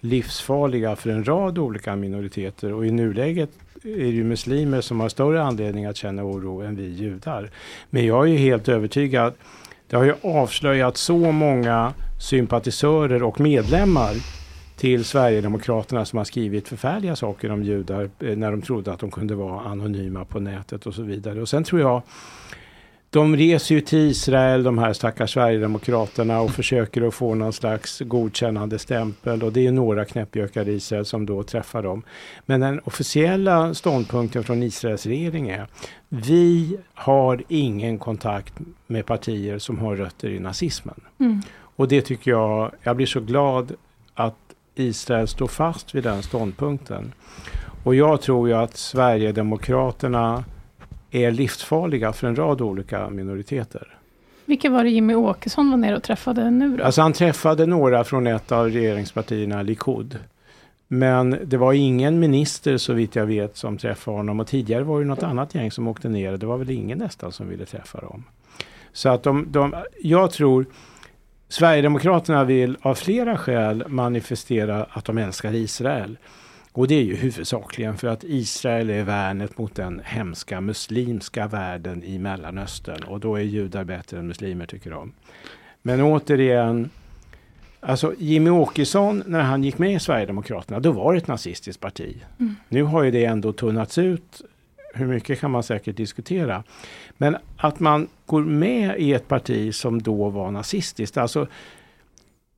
livsfarliga 0.00 0.96
för 0.96 1.10
en 1.10 1.24
rad 1.24 1.58
olika 1.58 1.96
minoriteter 1.96 2.72
och 2.72 2.86
i 2.86 2.90
nuläget 2.90 3.50
är 3.84 3.96
det 3.96 4.08
ju 4.08 4.24
muslimer 4.24 4.80
som 4.80 5.00
har 5.00 5.08
större 5.08 5.42
anledning 5.42 5.84
att 5.84 5.96
känna 5.96 6.24
oro 6.24 6.60
än 6.60 6.76
vi 6.76 6.88
judar. 6.88 7.50
Men 7.90 8.06
jag 8.06 8.24
är 8.24 8.32
ju 8.32 8.38
helt 8.38 8.68
övertygad, 8.68 9.34
det 9.88 9.96
har 9.96 10.04
ju 10.04 10.14
avslöjat 10.22 10.96
så 10.96 11.32
många 11.32 11.92
sympatisörer 12.20 13.22
och 13.22 13.40
medlemmar 13.40 14.37
till 14.78 15.04
Sverigedemokraterna 15.04 16.04
som 16.04 16.16
har 16.16 16.24
skrivit 16.24 16.68
förfärliga 16.68 17.16
saker 17.16 17.50
om 17.50 17.62
judar 17.62 18.10
eh, 18.20 18.36
när 18.36 18.50
de 18.50 18.62
trodde 18.62 18.92
att 18.92 19.00
de 19.00 19.10
kunde 19.10 19.34
vara 19.34 19.60
anonyma 19.60 20.24
på 20.24 20.40
nätet 20.40 20.86
och 20.86 20.94
så 20.94 21.02
vidare. 21.02 21.40
Och 21.40 21.48
sen 21.48 21.64
tror 21.64 21.80
jag 21.80 22.02
de 23.10 23.36
reser 23.36 23.74
ju 23.74 23.80
till 23.80 23.98
Israel, 23.98 24.62
de 24.62 24.78
här 24.78 24.92
stackars 24.92 25.32
Sverigedemokraterna 25.32 26.40
och 26.40 26.50
försöker 26.50 27.02
att 27.08 27.14
få 27.14 27.34
någon 27.34 27.52
slags 27.52 28.00
godkännande 28.00 28.78
stämpel 28.78 29.42
och 29.42 29.52
det 29.52 29.66
är 29.66 29.72
några 29.72 30.04
knäppjökar 30.04 30.68
i 30.68 30.72
Israel 30.72 31.04
som 31.04 31.26
då 31.26 31.42
träffar 31.42 31.82
dem. 31.82 32.02
Men 32.46 32.60
den 32.60 32.80
officiella 32.84 33.74
ståndpunkten 33.74 34.44
från 34.44 34.62
Israels 34.62 35.06
regering 35.06 35.48
är 35.48 35.66
vi 36.08 36.78
har 36.94 37.42
ingen 37.48 37.98
kontakt 37.98 38.54
med 38.86 39.06
partier 39.06 39.58
som 39.58 39.78
har 39.78 39.96
rötter 39.96 40.28
i 40.28 40.38
nazismen. 40.38 41.00
Mm. 41.20 41.42
Och 41.76 41.88
det 41.88 42.02
tycker 42.02 42.30
jag, 42.30 42.72
jag 42.82 42.96
blir 42.96 43.06
så 43.06 43.20
glad 43.20 43.72
att 44.14 44.47
Israel 44.78 45.28
står 45.28 45.46
fast 45.46 45.94
vid 45.94 46.04
den 46.04 46.22
ståndpunkten. 46.22 47.12
Och 47.84 47.94
jag 47.94 48.20
tror 48.20 48.48
ju 48.48 48.54
att 48.54 48.76
Sverigedemokraterna 48.76 50.44
är 51.10 51.30
livsfarliga 51.30 52.12
för 52.12 52.26
en 52.26 52.36
rad 52.36 52.60
olika 52.60 53.10
minoriteter. 53.10 53.98
Vilka 54.44 54.70
var 54.70 54.84
det 54.84 54.90
Jimmy 54.90 55.14
Åkesson 55.14 55.70
var 55.70 55.76
nere 55.76 55.96
och 55.96 56.02
träffade 56.02 56.50
nu 56.50 56.76
då? 56.76 56.84
Alltså 56.84 57.02
han 57.02 57.12
träffade 57.12 57.66
några 57.66 58.04
från 58.04 58.26
ett 58.26 58.52
av 58.52 58.70
regeringspartierna, 58.70 59.62
Likud. 59.62 60.18
Men 60.88 61.38
det 61.44 61.56
var 61.56 61.72
ingen 61.72 62.20
minister 62.20 62.76
så 62.76 62.92
vitt 62.92 63.16
jag 63.16 63.26
vet 63.26 63.56
som 63.56 63.78
träffade 63.78 64.16
honom 64.16 64.40
och 64.40 64.46
tidigare 64.46 64.84
var 64.84 65.00
det 65.00 65.06
något 65.06 65.22
annat 65.22 65.54
gäng 65.54 65.70
som 65.70 65.88
åkte 65.88 66.08
ner. 66.08 66.36
Det 66.36 66.46
var 66.46 66.58
väl 66.58 66.70
ingen 66.70 66.98
nästan 66.98 67.32
som 67.32 67.48
ville 67.48 67.64
träffa 67.64 68.00
dem. 68.00 68.24
Så 68.92 69.08
att 69.08 69.22
de, 69.22 69.46
de 69.50 69.74
jag 70.02 70.30
tror 70.30 70.66
Sverigedemokraterna 71.48 72.44
vill 72.44 72.76
av 72.80 72.94
flera 72.94 73.36
skäl 73.36 73.84
manifestera 73.88 74.86
att 74.90 75.04
de 75.04 75.18
älskar 75.18 75.54
Israel. 75.54 76.18
Och 76.72 76.88
det 76.88 76.94
är 76.94 77.02
ju 77.02 77.16
huvudsakligen 77.16 77.96
för 77.96 78.08
att 78.08 78.24
Israel 78.24 78.90
är 78.90 79.04
värnet 79.04 79.58
mot 79.58 79.74
den 79.74 80.00
hemska 80.04 80.60
muslimska 80.60 81.46
världen 81.46 82.04
i 82.04 82.18
Mellanöstern. 82.18 83.02
Och 83.02 83.20
då 83.20 83.36
är 83.36 83.42
judar 83.42 83.84
bättre 83.84 84.18
än 84.18 84.26
muslimer 84.26 84.66
tycker 84.66 84.90
de. 84.90 85.12
Men 85.82 86.00
återigen, 86.02 86.90
alltså 87.80 88.14
Jimmy 88.18 88.50
Åkesson 88.50 89.22
när 89.26 89.40
han 89.40 89.64
gick 89.64 89.78
med 89.78 89.94
i 89.94 90.00
Sverigedemokraterna, 90.00 90.80
då 90.80 90.92
var 90.92 91.12
det 91.12 91.18
ett 91.18 91.28
nazistiskt 91.28 91.80
parti. 91.80 92.16
Mm. 92.40 92.56
Nu 92.68 92.82
har 92.82 93.02
ju 93.02 93.10
det 93.10 93.24
ändå 93.24 93.52
tunnats 93.52 93.98
ut. 93.98 94.42
Hur 94.98 95.06
mycket 95.06 95.40
kan 95.40 95.50
man 95.50 95.62
säkert 95.62 95.96
diskutera. 95.96 96.62
Men 97.16 97.36
att 97.56 97.80
man 97.80 98.08
går 98.26 98.42
med 98.42 98.98
i 98.98 99.12
ett 99.12 99.28
parti 99.28 99.74
som 99.74 100.02
då 100.02 100.28
var 100.28 100.50
nazistiskt. 100.50 101.16
Alltså, 101.16 101.46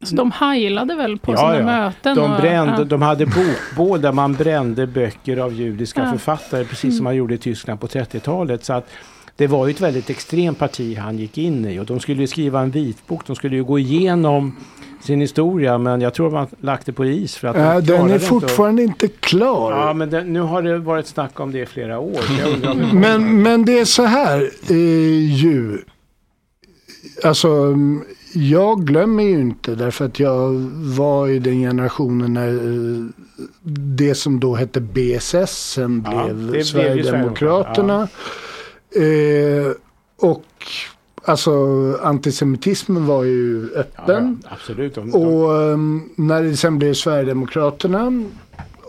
så 0.02 0.16
de 0.16 0.32
heilade 0.32 0.94
väl 0.94 1.18
på 1.18 1.32
ja, 1.32 1.36
sina 1.36 1.56
ja. 1.56 1.64
möten? 1.64 2.16
De, 2.16 2.40
brände, 2.40 2.74
ja. 2.78 2.84
de 2.84 3.02
hade 3.02 3.26
bokbål 3.26 4.00
där 4.02 4.12
man 4.12 4.32
brände 4.32 4.86
böcker 4.86 5.36
av 5.36 5.52
judiska 5.52 6.10
författare 6.10 6.64
precis 6.64 6.84
mm. 6.84 6.96
som 6.96 7.04
man 7.04 7.16
gjorde 7.16 7.34
i 7.34 7.38
Tyskland 7.38 7.80
på 7.80 7.86
30-talet. 7.86 8.64
Så 8.64 8.72
att 8.72 8.90
det 9.36 9.46
var 9.46 9.66
ju 9.66 9.70
ett 9.70 9.80
väldigt 9.80 10.10
extremt 10.10 10.58
parti 10.58 10.96
han 10.96 11.18
gick 11.18 11.38
in 11.38 11.66
i 11.66 11.78
och 11.78 11.86
de 11.86 12.00
skulle 12.00 12.26
skriva 12.26 12.60
en 12.60 12.70
vitbok. 12.70 13.26
De 13.26 13.36
skulle 13.36 13.56
ju 13.56 13.64
gå 13.64 13.78
igenom 13.78 14.56
sin 15.00 15.20
historia 15.20 15.78
men 15.78 16.00
jag 16.00 16.14
tror 16.14 16.30
man 16.30 16.46
lagt 16.60 16.86
det 16.86 16.92
på 16.92 17.04
is. 17.04 17.36
För 17.36 17.48
att 17.48 17.56
äh, 17.56 17.96
den 17.96 18.10
är 18.10 18.18
fortfarande 18.18 18.82
inte 18.82 19.08
klar. 19.08 19.72
Ja 19.72 19.92
men 19.92 20.10
den, 20.10 20.32
nu 20.32 20.40
har 20.40 20.62
det 20.62 20.78
varit 20.78 21.06
snack 21.06 21.40
om 21.40 21.52
det 21.52 21.58
i 21.58 21.66
flera 21.66 21.98
år. 21.98 22.20
men, 22.94 23.42
men 23.42 23.64
det 23.64 23.78
är 23.78 23.84
så 23.84 24.02
här 24.02 24.50
eh, 24.68 25.34
ju. 25.34 25.78
Alltså 27.24 27.76
jag 28.34 28.86
glömmer 28.86 29.22
ju 29.22 29.40
inte 29.40 29.74
därför 29.74 30.04
att 30.04 30.20
jag 30.20 30.52
var 30.96 31.28
i 31.28 31.38
den 31.38 31.60
generationen 31.60 32.34
när 32.34 32.48
eh, 32.48 33.06
det 33.72 34.14
som 34.14 34.40
då 34.40 34.54
hette 34.54 34.80
BSS 34.80 35.72
sen 35.72 36.06
ja, 36.12 36.32
blev 36.32 36.62
Sverigedemokraterna. 36.62 38.08
Ja. 38.12 38.20
Eh, 38.96 39.72
och 40.16 40.44
Alltså 41.24 41.52
antisemitismen 42.02 43.06
var 43.06 43.24
ju 43.24 43.70
öppen. 43.74 44.42
Ja, 44.42 44.50
absolut. 44.52 44.96
Och 44.96 45.50
um, 45.50 46.10
när 46.16 46.42
det 46.42 46.56
sen 46.56 46.78
blev 46.78 46.94
Sverigedemokraterna. 46.94 48.24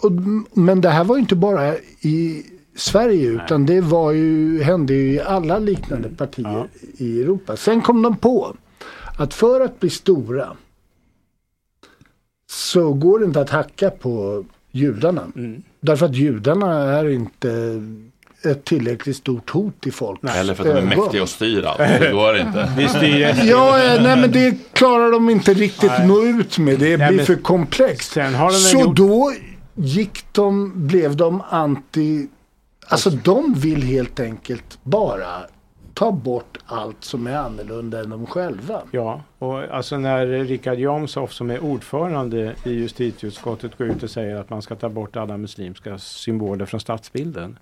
Och, 0.03 0.11
men 0.53 0.81
det 0.81 0.89
här 0.89 1.03
var 1.03 1.15
ju 1.15 1.21
inte 1.21 1.35
bara 1.35 1.75
i 2.01 2.45
Sverige 2.75 3.31
Nej. 3.31 3.45
utan 3.45 3.65
det 3.65 3.81
var 3.81 4.11
ju, 4.11 4.61
hände 4.61 4.93
ju 4.93 5.13
i 5.13 5.21
alla 5.21 5.59
liknande 5.59 6.07
mm. 6.07 6.17
partier 6.17 6.47
ja. 6.47 6.67
i 6.97 7.21
Europa. 7.21 7.57
Sen 7.57 7.81
kom 7.81 8.01
de 8.01 8.17
på 8.17 8.55
att 9.17 9.33
för 9.33 9.61
att 9.61 9.79
bli 9.79 9.89
stora 9.89 10.57
så 12.49 12.93
går 12.93 13.19
det 13.19 13.25
inte 13.25 13.41
att 13.41 13.49
hacka 13.49 13.89
på 13.89 14.45
judarna. 14.71 15.23
Mm. 15.35 15.63
Därför 15.79 16.05
att 16.05 16.15
judarna 16.15 16.73
är 16.73 17.09
inte 17.09 17.81
ett 18.45 18.65
tillräckligt 18.65 19.15
stort 19.15 19.49
hot 19.49 19.87
i 19.87 19.91
folk. 19.91 20.19
Eller 20.23 20.53
för 20.53 20.69
att 20.69 20.75
de 20.75 20.81
är 20.91 20.97
mäktiga 20.97 21.23
och 21.23 21.29
styr 21.29 21.63
allt. 21.63 21.77
Det 21.77 22.11
går 22.11 22.37
inte. 22.37 22.73
Vi 22.77 22.87
styr 22.87 23.19
ja, 23.43 23.77
nej 24.01 24.17
men 24.17 24.31
det 24.31 24.73
klarar 24.73 25.11
de 25.11 25.29
inte 25.29 25.53
riktigt 25.53 25.91
nej. 25.97 26.07
nå 26.07 26.23
ut 26.23 26.57
med. 26.57 26.79
Det 26.79 26.97
nej, 26.97 27.13
blir 27.13 27.25
för 27.25 27.35
komplext. 27.35 28.17
Så 28.71 28.79
gjort... 28.79 28.95
då 28.95 29.33
gick 29.75 30.25
de, 30.31 30.71
blev 30.87 31.15
de 31.15 31.41
anti... 31.49 32.27
Alltså 32.87 33.09
de 33.09 33.53
vill 33.53 33.83
helt 33.83 34.19
enkelt 34.19 34.79
bara 34.83 35.27
ta 35.93 36.11
bort 36.11 36.57
allt 36.65 37.03
som 37.03 37.27
är 37.27 37.35
annorlunda 37.35 37.99
än 37.99 38.09
de 38.09 38.25
själva. 38.25 38.81
Ja, 38.91 39.21
och 39.39 39.63
alltså 39.63 39.97
när 39.97 40.27
Richard 40.27 40.77
Jomshof 40.77 41.33
som 41.33 41.49
är 41.51 41.63
ordförande 41.63 42.55
i 42.65 42.69
justitieutskottet 42.71 43.77
går 43.77 43.87
ut 43.87 44.03
och 44.03 44.09
säger 44.09 44.35
att 44.35 44.49
man 44.49 44.61
ska 44.61 44.75
ta 44.75 44.89
bort 44.89 45.15
alla 45.15 45.37
muslimska 45.37 45.97
symboler 45.97 46.65
från 46.65 46.79
stadsbilden. 46.79 47.57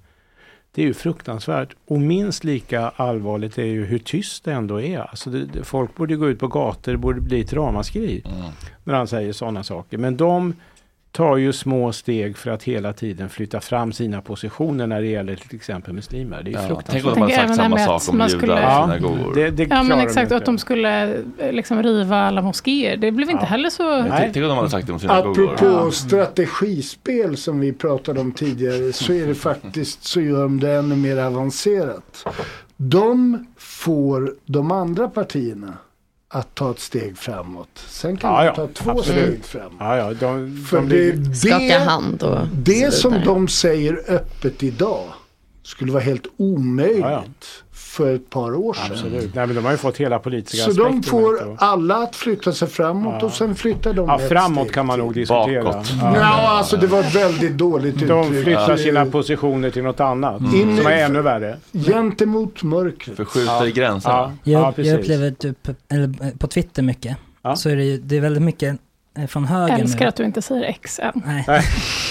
Det 0.72 0.82
är 0.82 0.86
ju 0.86 0.94
fruktansvärt. 0.94 1.76
Och 1.86 2.00
minst 2.00 2.44
lika 2.44 2.92
allvarligt 2.96 3.58
är 3.58 3.64
ju 3.66 3.86
hur 3.86 4.00
tyst 4.00 4.44
det 4.44 4.54
ändå 4.54 4.82
är. 4.82 5.00
Alltså 5.00 5.30
det, 5.30 5.64
folk 5.64 5.96
borde 5.96 6.16
gå 6.16 6.30
ut 6.30 6.40
på 6.40 6.48
gator, 6.48 6.92
det 6.92 6.98
borde 6.98 7.22
bli 7.22 7.42
ett 7.42 7.54
ramaskri. 7.54 8.24
Mm. 8.26 8.52
När 8.84 8.94
han 8.94 9.08
säger 9.08 9.34
sådana 9.34 9.64
saker. 9.64 9.98
Men 9.98 10.18
de 10.18 10.54
tar 11.12 11.38
ju 11.38 11.53
små 11.53 11.91
steg 11.91 12.38
för 12.38 12.51
att 12.51 12.64
hela 12.64 12.93
tiden 12.93 13.30
flytta 13.30 13.62
fram 13.62 13.93
sina 13.93 14.22
positioner 14.22 14.88
när 14.88 15.01
det 15.01 15.07
gäller 15.07 15.36
till 15.36 15.55
exempel 15.55 15.93
muslimer. 15.93 16.43
Det 16.43 16.51
är 16.51 16.53
ja, 16.53 16.68
fruktansvärt. 16.68 16.91
Tänk 16.91 17.05
om 17.05 17.14
de 17.14 17.22
hade 17.22 17.36
sagt 17.36 17.55
samma 17.55 17.99
sak 17.99 18.14
om 18.14 18.28
judar 18.41 18.62
ja, 18.62 18.88
synagogor. 18.88 19.36
Det, 19.36 19.49
det 19.49 19.68
ja 19.70 19.84
men 19.84 19.99
exakt, 19.99 20.30
de 20.30 20.36
att 20.36 20.45
de 20.45 20.57
skulle 20.57 21.14
eh, 21.38 21.51
liksom 21.51 21.84
riva 21.84 22.18
alla 22.18 22.41
moskéer. 22.41 22.97
Det 22.97 23.12
blev 23.12 23.30
inte 23.30 23.45
heller 23.45 23.70
så... 23.70 24.01
Nej. 24.01 24.30
Tänk 24.34 24.36
om 24.36 24.49
de 24.49 24.57
hade 24.57 24.70
sagt 24.70 24.88
det 24.88 24.93
om 24.93 24.99
synagogor. 24.99 25.53
Apropå 25.53 25.66
ja. 25.66 25.91
strategispel 25.91 27.38
som 27.38 27.60
vi 27.60 27.74
pratade 27.74 28.20
om 28.20 28.32
tidigare 28.32 28.93
så 28.93 29.14
är 29.14 29.28
det 29.28 29.36
faktiskt 29.36 30.03
så 30.03 30.22
gör 30.22 30.41
de 30.41 30.60
det 30.60 30.72
ännu 30.72 30.95
mer 30.95 31.18
avancerat. 31.18 32.26
De 32.78 33.45
får 33.57 34.36
de 34.45 34.72
andra 34.72 35.07
partierna 35.07 35.74
att 36.32 36.56
ta 36.56 36.72
ett 36.72 36.80
steg 36.80 37.18
framåt. 37.18 37.70
Sen 37.88 38.18
kan 38.18 38.46
ja, 38.46 38.54
man 38.58 38.68
ta 38.68 38.84
två 38.84 38.92
absolut. 38.92 39.24
steg 39.24 39.46
framåt. 39.46 39.78
Ja, 39.80 39.98
ja, 39.98 40.14
de, 40.14 40.66
För 40.70 40.78
de 40.78 40.90
det, 40.90 41.12
det, 41.12 41.36
skaka 41.36 41.80
hand 41.80 42.24
och 42.24 42.48
Det 42.48 42.94
som 42.94 43.22
de 43.26 43.48
säger 43.48 44.04
öppet 44.08 44.64
idag 44.64 45.04
skulle 45.64 45.92
vara 45.92 46.04
helt 46.04 46.28
omöjligt. 46.38 47.64
För 48.00 48.16
ett 48.16 48.30
par 48.30 48.56
år 48.56 48.74
sedan. 48.74 48.86
Absolut. 48.91 49.36
Nej, 49.36 49.47
men 49.47 49.56
de 49.56 49.66
har 49.66 49.72
ju 49.72 49.78
fått 49.78 49.97
hela 49.97 50.20
politiska 50.20 50.72
Så 50.72 50.72
de 50.72 51.04
får 51.04 51.47
och... 51.47 51.56
alla 51.60 51.95
att 51.95 52.16
flytta 52.16 52.52
sig 52.54 52.68
framåt 52.68 53.16
ja. 53.20 53.26
och 53.26 53.34
sen 53.34 53.56
flyttar 53.56 53.93
de 53.93 54.08
Ja, 54.08 54.20
framåt 54.20 54.72
kan 54.72 54.86
man 54.86 55.00
nog 55.00 55.14
diskutera. 55.14 55.64
Bakåt. 55.64 55.93
Ja. 56.02 56.16
ja, 56.16 56.50
alltså 56.50 56.78
det 56.78 56.88
var 56.88 57.00
ett 57.00 57.16
väldigt 57.16 57.58
dåligt 57.58 57.95
uttryck. 57.95 58.10
De 58.10 58.43
flyttar 58.43 58.78
sina 58.78 59.06
positioner 59.06 59.70
till 59.70 59.84
något 59.84 60.00
annat. 60.00 60.39
Mm. 60.39 60.78
Som 60.78 60.88
är 60.88 60.91
ännu 60.91 61.22
värre. 61.22 61.58
Gentemot 61.72 62.64
mörkret. 62.64 63.18
Förskjuter 63.18 63.66
ja. 63.66 63.72
gränserna. 63.74 64.38
Ja. 64.43 64.74
Jag, 64.78 64.86
jag 64.86 65.00
upplever 65.00 65.32
typ, 65.32 65.70
eller 65.89 66.38
på 66.38 66.47
Twitter 66.47 66.84
mycket. 66.84 67.18
Så 67.56 67.70
är 67.70 67.76
det 67.76 67.84
ju, 67.84 67.97
det 67.97 68.18
är 68.18 68.22
väldigt 68.22 68.43
mycket 68.43 68.80
eh, 69.18 69.28
från 69.28 69.45
höger 69.45 69.74
Jag 69.74 69.80
älskar 69.80 70.00
nu. 70.00 70.10
att 70.10 70.16
du 70.16 70.24
inte 70.24 70.41
säger 70.41 70.64
X 70.64 71.00
än. 71.00 71.22
Nej, 71.26 71.43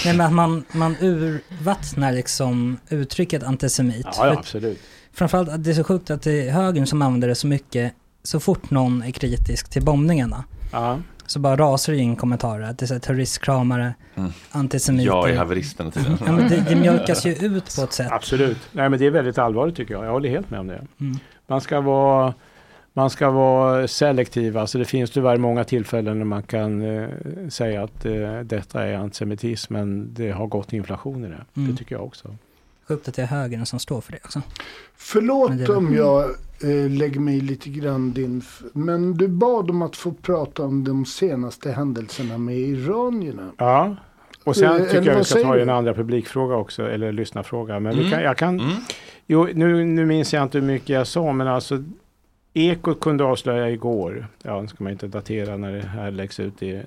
Nej 0.05 0.15
men 0.15 0.21
att 0.21 0.33
man, 0.33 0.63
man 0.71 0.95
urvattnar 1.01 2.11
liksom 2.11 2.77
uttrycket 2.89 3.43
antisemit. 3.43 4.07
Ja, 4.17 4.27
ja 4.27 4.31
absolut 4.31 4.79
framförallt 5.19 5.49
att 5.49 5.63
det 5.63 5.69
är 5.69 5.73
så 5.73 5.83
sjukt 5.83 6.11
att 6.11 6.21
det 6.21 6.47
är 6.47 6.51
högern 6.51 6.85
som 6.85 7.01
använder 7.01 7.27
det 7.27 7.35
så 7.35 7.47
mycket 7.47 7.93
så 8.23 8.39
fort 8.39 8.71
någon 8.71 9.03
är 9.03 9.11
kritisk 9.11 9.69
till 9.69 9.83
bombningarna. 9.83 10.43
Ja. 10.71 10.99
Så 11.25 11.39
bara 11.39 11.55
rasar 11.55 11.93
det 11.93 11.99
in 11.99 12.15
kommentarer 12.15 12.63
att 12.63 12.77
det 12.77 12.91
är 12.91 12.99
terroristkramare, 12.99 13.93
mm. 14.15 14.31
antisemiter. 14.51 15.05
Jag 15.05 15.29
är 15.29 15.37
haveristen 15.37 15.91
tydligen. 15.91 16.17
ja, 16.25 16.31
men 16.31 16.49
det, 16.49 16.65
det 16.69 16.75
mjölkas 16.75 17.25
ju 17.25 17.31
ut 17.31 17.75
på 17.75 17.81
ett 17.81 17.93
sätt. 17.93 18.11
Absolut. 18.11 18.57
Nej 18.71 18.89
men 18.89 18.99
det 18.99 19.05
är 19.05 19.11
väldigt 19.11 19.37
allvarligt 19.37 19.75
tycker 19.75 19.93
jag. 19.93 20.05
Jag 20.05 20.11
håller 20.11 20.29
helt 20.29 20.49
med 20.49 20.59
om 20.59 20.67
det. 20.67 20.87
Mm. 20.99 21.17
Man 21.47 21.61
ska 21.61 21.81
vara 21.81 22.33
man 22.93 23.09
ska 23.09 23.29
vara 23.29 23.87
selektiv. 23.87 24.57
Alltså 24.57 24.77
det 24.77 24.85
finns 24.85 25.11
tyvärr 25.11 25.37
många 25.37 25.63
tillfällen 25.63 26.17
när 26.17 26.25
man 26.25 26.43
kan 26.43 26.81
eh, 26.81 27.09
säga 27.49 27.83
att 27.83 28.05
eh, 28.05 28.39
detta 28.43 28.85
är 28.85 28.93
antisemitism 28.93 29.73
men 29.73 30.13
det 30.13 30.31
har 30.31 30.47
gått 30.47 30.73
inflation 30.73 31.25
i 31.25 31.27
det. 31.27 31.45
Mm. 31.55 31.71
Det 31.71 31.77
tycker 31.77 31.95
jag 31.95 32.05
också 32.05 32.35
att 32.91 33.15
det 33.15 33.21
är 33.21 33.25
högern 33.25 33.65
som 33.65 33.79
står 33.79 34.01
för 34.01 34.11
det 34.11 34.19
också. 34.23 34.41
Förlåt 34.95 35.57
det 35.57 35.69
om 35.69 35.93
jag 35.95 36.23
eh, 36.63 36.89
lägger 36.89 37.19
mig 37.19 37.41
lite 37.41 37.69
grann 37.69 38.13
din... 38.13 38.43
Men 38.73 39.13
du 39.13 39.27
bad 39.27 39.69
om 39.69 39.81
att 39.81 39.95
få 39.95 40.11
prata 40.11 40.63
om 40.63 40.83
de 40.83 41.05
senaste 41.05 41.71
händelserna 41.71 42.37
med 42.37 42.57
iranierna. 42.57 43.51
Ja, 43.57 43.95
och 44.43 44.55
sen 44.55 44.81
eh, 44.81 44.87
tycker 44.87 45.11
jag 45.11 45.17
vi 45.17 45.23
ska 45.23 45.41
ta 45.41 45.57
en 45.57 45.69
andra 45.69 45.93
publikfråga 45.93 46.55
också, 46.55 46.89
eller 46.89 47.11
lyssnarfråga. 47.11 47.79
Men 47.79 47.93
mm. 47.93 48.05
vi 48.05 48.11
kan, 48.11 48.21
jag 48.21 48.37
kan... 48.37 48.59
Mm. 48.59 48.75
Jo, 49.27 49.47
nu, 49.53 49.85
nu 49.85 50.05
minns 50.05 50.33
jag 50.33 50.43
inte 50.43 50.57
hur 50.57 50.65
mycket 50.65 50.89
jag 50.89 51.07
sa, 51.07 51.33
men 51.33 51.47
alltså 51.47 51.83
Ekot 52.53 52.99
kunde 52.99 53.23
avslöja 53.23 53.69
igår, 53.69 54.27
ja 54.43 54.61
nu 54.61 54.67
ska 54.67 54.83
man 54.83 54.93
inte 54.93 55.07
datera 55.07 55.57
när 55.57 55.71
det 55.71 55.87
här 55.87 56.11
läggs 56.11 56.39
ut. 56.39 56.63
I, 56.63 56.83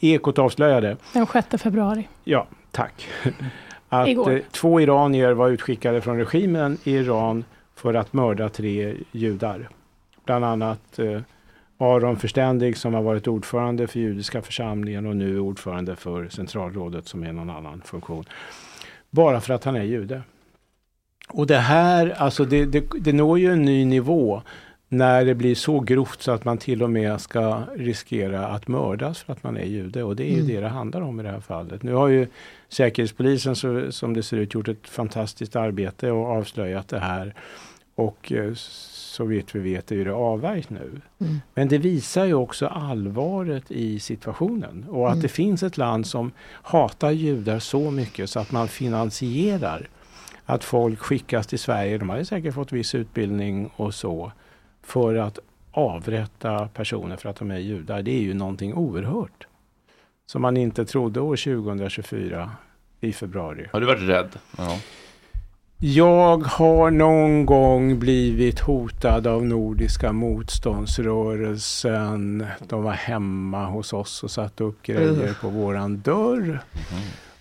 Ekot 0.00 0.38
avslöjade. 0.38 0.96
Den 1.12 1.26
6 1.26 1.62
februari. 1.62 2.08
Ja, 2.24 2.46
tack 2.70 3.08
att 3.88 4.08
Igår. 4.08 4.30
Eh, 4.30 4.40
två 4.50 4.80
iranier 4.80 5.32
var 5.32 5.48
utskickade 5.48 6.00
från 6.00 6.18
regimen 6.18 6.78
i 6.84 6.92
Iran 6.96 7.44
för 7.74 7.94
att 7.94 8.12
mörda 8.12 8.48
tre 8.48 8.94
judar. 9.12 9.68
Bland 10.24 10.44
annat 10.44 10.98
eh, 10.98 11.20
Aron 11.78 12.16
Förständig 12.16 12.76
som 12.76 12.94
har 12.94 13.02
varit 13.02 13.28
ordförande 13.28 13.86
för 13.86 14.00
judiska 14.00 14.42
församlingen 14.42 15.06
och 15.06 15.16
nu 15.16 15.38
ordförande 15.40 15.96
för 15.96 16.28
centralrådet 16.28 17.08
som 17.08 17.24
är 17.24 17.32
någon 17.32 17.50
annan 17.50 17.82
funktion. 17.84 18.24
Bara 19.10 19.40
för 19.40 19.54
att 19.54 19.64
han 19.64 19.76
är 19.76 19.82
jude. 19.82 20.22
Och 21.28 21.46
det 21.46 21.58
här, 21.58 22.14
alltså 22.18 22.44
det, 22.44 22.66
det, 22.66 22.84
det 23.00 23.12
når 23.12 23.38
ju 23.38 23.52
en 23.52 23.62
ny 23.62 23.84
nivå 23.84 24.42
när 24.88 25.24
det 25.24 25.34
blir 25.34 25.54
så 25.54 25.80
grovt 25.80 26.22
så 26.22 26.32
att 26.32 26.44
man 26.44 26.58
till 26.58 26.82
och 26.82 26.90
med 26.90 27.20
ska 27.20 27.62
riskera 27.76 28.46
att 28.46 28.68
mördas 28.68 29.22
för 29.22 29.32
att 29.32 29.42
man 29.42 29.56
är 29.56 29.64
jude. 29.64 30.02
Och 30.02 30.16
det 30.16 30.24
är 30.24 30.34
ju 30.34 30.40
mm. 30.40 30.46
det 30.46 30.60
det 30.60 30.68
handlar 30.68 31.00
om 31.00 31.20
i 31.20 31.22
det 31.22 31.30
här 31.30 31.40
fallet. 31.40 31.82
Nu 31.82 31.92
har 31.92 32.08
ju 32.08 32.26
Säkerhetspolisen 32.68 33.56
så, 33.56 33.92
som 33.92 34.14
det 34.14 34.22
ser 34.22 34.36
ut 34.36 34.54
gjort 34.54 34.68
ett 34.68 34.88
fantastiskt 34.88 35.56
arbete 35.56 36.10
och 36.10 36.26
avslöjat 36.26 36.88
det 36.88 36.98
här. 36.98 37.34
Och 37.94 38.32
eh, 38.32 38.54
så 38.54 39.24
vitt 39.24 39.54
vi 39.54 39.60
vet 39.60 39.92
är 39.92 40.04
det 40.04 40.12
avvärjt 40.12 40.70
nu. 40.70 41.00
Mm. 41.20 41.40
Men 41.54 41.68
det 41.68 41.78
visar 41.78 42.24
ju 42.24 42.34
också 42.34 42.66
allvaret 42.66 43.70
i 43.70 44.00
situationen 44.00 44.86
och 44.88 45.06
att 45.06 45.12
mm. 45.12 45.22
det 45.22 45.28
finns 45.28 45.62
ett 45.62 45.76
land 45.76 46.06
som 46.06 46.32
hatar 46.50 47.10
judar 47.10 47.58
så 47.58 47.90
mycket 47.90 48.30
så 48.30 48.40
att 48.40 48.52
man 48.52 48.68
finansierar 48.68 49.88
att 50.44 50.64
folk 50.64 50.98
skickas 50.98 51.46
till 51.46 51.58
Sverige. 51.58 51.98
De 51.98 52.08
har 52.08 52.24
säkert 52.24 52.54
fått 52.54 52.72
viss 52.72 52.94
utbildning 52.94 53.70
och 53.76 53.94
så 53.94 54.32
för 54.88 55.14
att 55.14 55.38
avrätta 55.70 56.68
personer 56.68 57.16
för 57.16 57.28
att 57.28 57.36
de 57.36 57.50
är 57.50 57.58
judar. 57.58 58.02
Det 58.02 58.10
är 58.10 58.22
ju 58.22 58.34
någonting 58.34 58.74
oerhört. 58.74 59.46
Som 60.26 60.42
man 60.42 60.56
inte 60.56 60.84
trodde 60.84 61.20
år 61.20 61.36
2024 61.36 62.50
i 63.00 63.12
februari. 63.12 63.66
Har 63.72 63.80
du 63.80 63.86
varit 63.86 64.08
rädd? 64.08 64.28
Ja. 64.58 64.78
Jag 65.80 66.38
har 66.38 66.90
någon 66.90 67.46
gång 67.46 67.98
blivit 67.98 68.60
hotad 68.60 69.26
av 69.26 69.44
Nordiska 69.44 70.12
motståndsrörelsen. 70.12 72.46
De 72.68 72.82
var 72.82 72.92
hemma 72.92 73.66
hos 73.66 73.92
oss 73.92 74.22
och 74.22 74.30
satte 74.30 74.64
upp 74.64 74.82
grejer 74.82 75.36
på 75.40 75.48
våran 75.48 76.00
dörr. 76.00 76.44
Mm. 76.44 76.62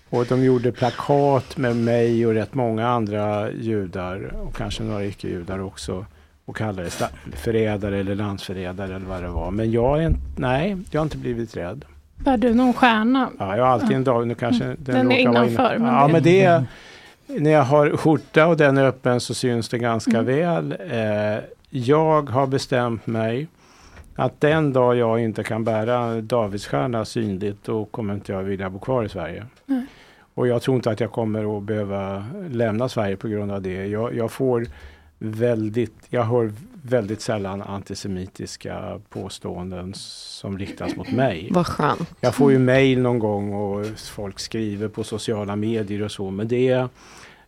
Och 0.10 0.26
de 0.26 0.44
gjorde 0.44 0.72
plakat 0.72 1.58
med 1.58 1.76
mig 1.76 2.26
och 2.26 2.34
rätt 2.34 2.54
många 2.54 2.88
andra 2.88 3.52
judar 3.52 4.34
och 4.42 4.56
kanske 4.56 4.84
några 4.84 5.06
icke-judar 5.06 5.60
också 5.60 6.06
och 6.48 6.56
kallade 6.56 6.84
det 6.84 7.38
förrädare 7.38 8.00
eller 8.00 8.16
landsförrädare 8.16 8.96
eller 8.96 9.06
vad 9.06 9.24
det 9.24 9.30
var. 9.30 9.52
Men 9.52 9.72
jag 9.72 10.04
är, 10.04 10.16
nej, 10.38 10.78
jag 10.92 11.00
har 11.00 11.06
inte 11.06 11.18
blivit 11.18 11.58
rädd. 11.58 11.86
Bär 12.16 12.38
du 12.38 12.54
någon 12.54 12.74
stjärna? 12.74 13.30
Ja, 13.40 13.58
jag 13.58 13.64
har 13.64 13.72
alltid 13.72 13.92
en 13.92 14.04
dag. 14.04 14.28
Nu 14.28 14.36
kanske 14.36 14.66
den, 14.66 14.78
den 14.80 15.12
är 15.12 15.18
innanför. 15.18 15.78
Men 15.78 15.94
ja, 15.94 16.08
det... 16.08 16.14
men 16.14 16.24
det 16.24 16.44
är, 16.44 16.66
när 17.28 17.52
jag 17.52 17.64
har 17.64 17.98
skjorta 17.98 18.48
och 18.48 18.58
den 18.58 18.78
är 18.78 18.86
öppen 18.86 19.20
så 19.20 19.34
syns 19.34 19.70
det 19.70 19.78
ganska 19.78 20.18
mm. 20.18 20.26
väl. 20.26 20.76
Eh, 20.90 21.44
jag 21.70 22.30
har 22.30 22.48
bestämt 22.48 23.08
mig 23.08 23.48
att 24.16 24.42
den 24.42 24.74
dag 24.74 24.96
jag 24.96 25.20
inte 25.20 25.44
kan 25.44 25.64
bära 25.64 26.22
Davidsstjärna 26.22 27.06
synligt 27.06 27.66
då 27.66 27.86
kommer 27.86 28.14
inte 28.14 28.32
jag 28.32 28.44
vilja 28.44 28.70
bo 28.70 28.80
kvar 28.80 29.04
i 29.04 29.10
Sverige. 29.10 29.46
Mm. 29.68 29.86
Och 30.34 30.48
jag 30.48 30.62
tror 30.62 30.76
inte 30.76 30.92
att 30.92 31.00
jag 31.00 31.12
kommer 31.12 31.58
att 31.58 31.64
behöva 31.64 32.26
lämna 32.50 32.90
Sverige 32.90 33.18
på 33.18 33.28
grund 33.28 33.52
av 33.52 33.62
det. 33.62 33.88
Jag, 33.88 34.16
jag 34.16 34.32
får 34.32 34.66
väldigt, 35.20 35.96
jag 36.10 36.24
hör 36.24 36.54
väldigt 36.82 37.22
sällan 37.22 37.62
antisemitiska 37.62 39.02
påståenden 39.10 39.94
som 39.96 40.58
riktas 40.58 40.96
mot 40.96 41.12
mig. 41.12 41.50
Vad 41.52 41.68
skönt. 41.68 42.14
Jag 42.22 42.36
får 42.36 42.52
ju 42.52 42.60
mail 42.60 43.02
någon 43.02 43.20
gång 43.20 43.54
och 43.54 43.86
folk 43.98 44.40
skriver 44.40 44.88
på 44.88 45.04
sociala 45.04 45.56
medier 45.56 46.02
och 46.02 46.12
så 46.12 46.32
men 46.32 46.48
det 46.48 46.70
är 46.70 46.90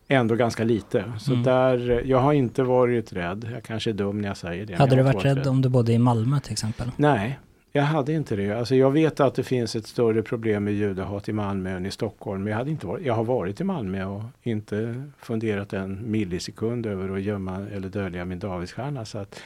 ändå 0.08 0.34
ganska 0.34 0.64
lite. 0.64 1.12
Så 1.18 1.32
mm. 1.32 1.44
där, 1.44 2.02
jag 2.06 2.18
har 2.18 2.32
inte 2.32 2.62
varit 2.62 3.12
rädd. 3.12 3.48
Jag 3.52 3.62
kanske 3.62 3.90
är 3.90 3.94
dum 3.94 4.20
när 4.20 4.28
jag 4.28 4.36
säger 4.36 4.66
det. 4.66 4.74
Hade 4.74 4.96
du 4.96 5.02
varit 5.02 5.24
rädd, 5.24 5.36
rädd 5.36 5.46
om 5.46 5.62
du 5.62 5.68
bodde 5.68 5.92
i 5.92 5.98
Malmö 5.98 6.40
till 6.40 6.52
exempel? 6.52 6.90
Nej, 6.96 7.38
jag 7.72 7.82
hade 7.82 8.12
inte 8.12 8.36
det. 8.36 8.52
Alltså 8.52 8.74
jag 8.74 8.90
vet 8.90 9.20
att 9.20 9.34
det 9.34 9.44
finns 9.44 9.76
ett 9.76 9.86
större 9.86 10.22
problem 10.22 10.64
med 10.64 10.74
judehat 10.74 11.28
i 11.28 11.32
Malmö 11.32 11.76
än 11.76 11.86
i 11.86 11.90
Stockholm. 11.90 12.42
Men 12.42 12.50
jag, 12.50 12.58
hade 12.58 12.70
inte 12.70 12.86
varit, 12.86 13.06
jag 13.06 13.14
har 13.14 13.24
varit 13.24 13.60
i 13.60 13.64
Malmö 13.64 14.04
och 14.04 14.22
inte 14.42 15.04
funderat 15.18 15.72
en 15.72 16.10
millisekund 16.10 16.86
över 16.86 17.16
att 17.16 17.22
gömma 17.22 17.66
eller 17.72 17.88
dölja 17.88 18.24
min 18.24 18.38
Davidsstjärna. 18.38 19.04
Så 19.04 19.18
att, 19.18 19.40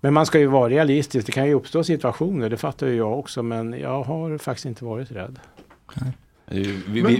men 0.00 0.14
man 0.14 0.26
ska 0.26 0.38
ju 0.38 0.46
vara 0.46 0.68
realistisk. 0.68 1.26
Det 1.26 1.32
kan 1.32 1.46
ju 1.46 1.54
uppstå 1.54 1.84
situationer, 1.84 2.50
det 2.50 2.56
fattar 2.56 2.86
ju 2.86 2.94
jag 2.94 3.18
också. 3.18 3.42
Men 3.42 3.72
jag 3.72 4.02
har 4.02 4.38
faktiskt 4.38 4.66
inte 4.66 4.84
varit 4.84 5.12
rädd. 5.12 5.38
Nej. 5.94 6.12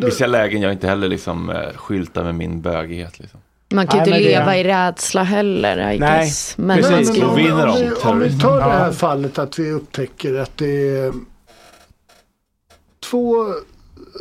Vissa 0.02 0.26
lägen 0.26 0.62
jag 0.62 0.72
inte 0.72 0.88
heller 0.88 1.08
liksom 1.08 1.50
eh, 1.50 1.72
skyltar 1.74 2.24
med 2.24 2.34
min 2.34 2.60
bögighet. 2.60 3.18
Liksom. 3.18 3.40
Man 3.78 3.86
kan 3.86 3.98
ju 3.98 4.04
inte 4.04 4.28
leva 4.28 4.50
det... 4.50 4.58
i 4.58 4.64
rädsla 4.64 5.22
heller. 5.22 5.92
I 5.92 5.98
Nej, 5.98 6.20
guess. 6.20 6.58
Men, 6.58 6.76
precis. 6.76 7.18
Men, 7.18 7.22
om, 7.22 7.30
om, 7.30 7.36
vi, 7.36 7.50
om 8.08 8.18
vi 8.18 8.38
tar 8.38 8.56
det 8.56 8.62
här 8.62 8.92
fallet 8.92 9.38
att 9.38 9.58
vi 9.58 9.70
upptäcker 9.70 10.34
att 10.34 10.56
det 10.56 10.96
är 10.96 11.12
två 13.10 13.46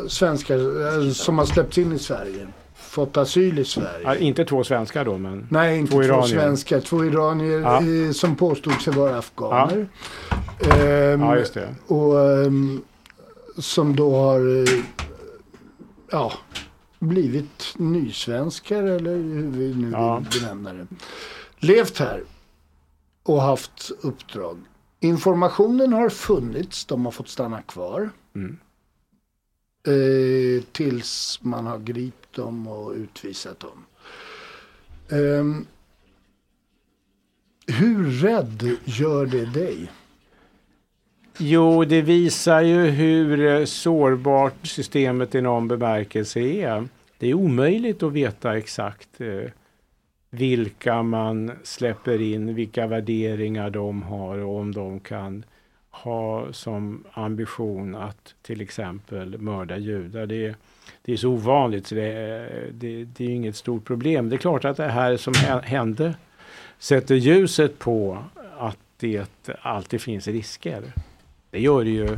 svenskar 0.07 0.55
eh, 0.57 1.11
som 1.11 1.37
har 1.37 1.45
släppts 1.45 1.77
in 1.77 1.93
i 1.93 1.99
Sverige. 1.99 2.47
Fått 2.75 3.17
asyl 3.17 3.59
i 3.59 3.65
Sverige. 3.65 4.01
Ja, 4.03 4.15
inte 4.15 4.45
två 4.45 4.63
svenskar 4.63 5.05
då 5.05 5.17
men 5.17 5.47
Nej, 5.49 5.77
inte 5.77 5.91
två, 5.91 6.03
två 6.03 6.23
svenskar. 6.23 6.79
Två 6.79 7.05
iranier 7.05 7.59
ja. 7.59 7.77
eh, 7.77 8.11
som 8.11 8.35
påstod 8.35 8.81
sig 8.81 8.93
vara 8.93 9.17
afghaner. 9.17 9.87
Ja. 10.59 10.75
Ehm, 10.75 11.21
ja, 11.21 11.37
just 11.37 11.53
det. 11.53 11.75
Och 11.87 12.13
um, 12.13 12.83
som 13.57 13.95
då 13.95 14.15
har 14.15 14.57
eh, 14.57 14.79
ja, 16.11 16.33
blivit 16.99 17.73
nysvenskar 17.77 18.83
eller 18.83 19.15
hur 19.15 19.51
vi 19.51 19.75
nu 19.75 19.91
ja. 19.91 20.19
vill 20.19 20.41
benämna 20.41 20.73
det. 20.73 20.87
Levt 21.57 21.97
här 21.97 22.23
och 23.23 23.41
haft 23.41 23.91
uppdrag. 24.01 24.57
Informationen 24.99 25.93
har 25.93 26.09
funnits, 26.09 26.85
de 26.85 27.05
har 27.05 27.11
fått 27.11 27.29
stanna 27.29 27.61
kvar. 27.61 28.09
Mm. 28.35 28.57
Eh, 29.87 30.63
tills 30.71 31.39
man 31.41 31.65
har 31.65 31.79
gripit 31.79 32.33
dem 32.33 32.67
och 32.67 32.91
utvisat 32.91 33.59
dem. 33.59 33.85
Eh, 35.09 35.63
hur 37.75 38.11
rädd 38.11 38.77
gör 38.85 39.25
det 39.25 39.45
dig? 39.45 39.91
Jo, 41.39 41.83
det 41.83 42.01
visar 42.01 42.61
ju 42.61 42.85
hur 42.85 43.45
eh, 43.45 43.65
sårbart 43.65 44.67
systemet 44.67 45.35
i 45.35 45.41
någon 45.41 45.67
bemärkelse 45.67 46.39
är. 46.39 46.87
Det 47.17 47.27
är 47.27 47.33
omöjligt 47.33 48.03
att 48.03 48.13
veta 48.13 48.57
exakt 48.57 49.21
eh, 49.21 49.51
vilka 50.29 51.03
man 51.03 51.51
släpper 51.63 52.21
in, 52.21 52.55
vilka 52.55 52.87
värderingar 52.87 53.69
de 53.69 54.03
har 54.03 54.37
och 54.37 54.59
om 54.59 54.71
de 54.71 54.99
kan 54.99 55.43
ha 55.89 56.53
som 56.53 57.03
ambition 57.11 57.95
att 57.95 58.35
till 58.41 58.61
exempel 58.61 59.37
mörda 59.37 59.77
judar. 59.77 60.25
Det, 60.25 60.55
det 61.01 61.13
är 61.13 61.17
så 61.17 61.29
ovanligt 61.29 61.87
så 61.87 61.95
det, 61.95 62.07
eh, 62.07 62.73
det, 62.73 63.03
det 63.03 63.25
är 63.25 63.29
inget 63.29 63.55
stort 63.55 63.85
problem. 63.85 64.29
Det 64.29 64.35
är 64.35 64.37
klart 64.37 64.65
att 64.65 64.77
det 64.77 64.89
här 64.89 65.17
som 65.17 65.33
hände 65.63 66.13
sätter 66.79 67.15
ljuset 67.15 67.79
på 67.79 68.17
att 68.57 68.79
det 68.99 69.29
alltid 69.61 70.01
finns 70.01 70.27
risker. 70.27 70.83
Det 71.57 71.61
gör 71.61 71.83
det 71.83 71.89
ju 71.89 72.17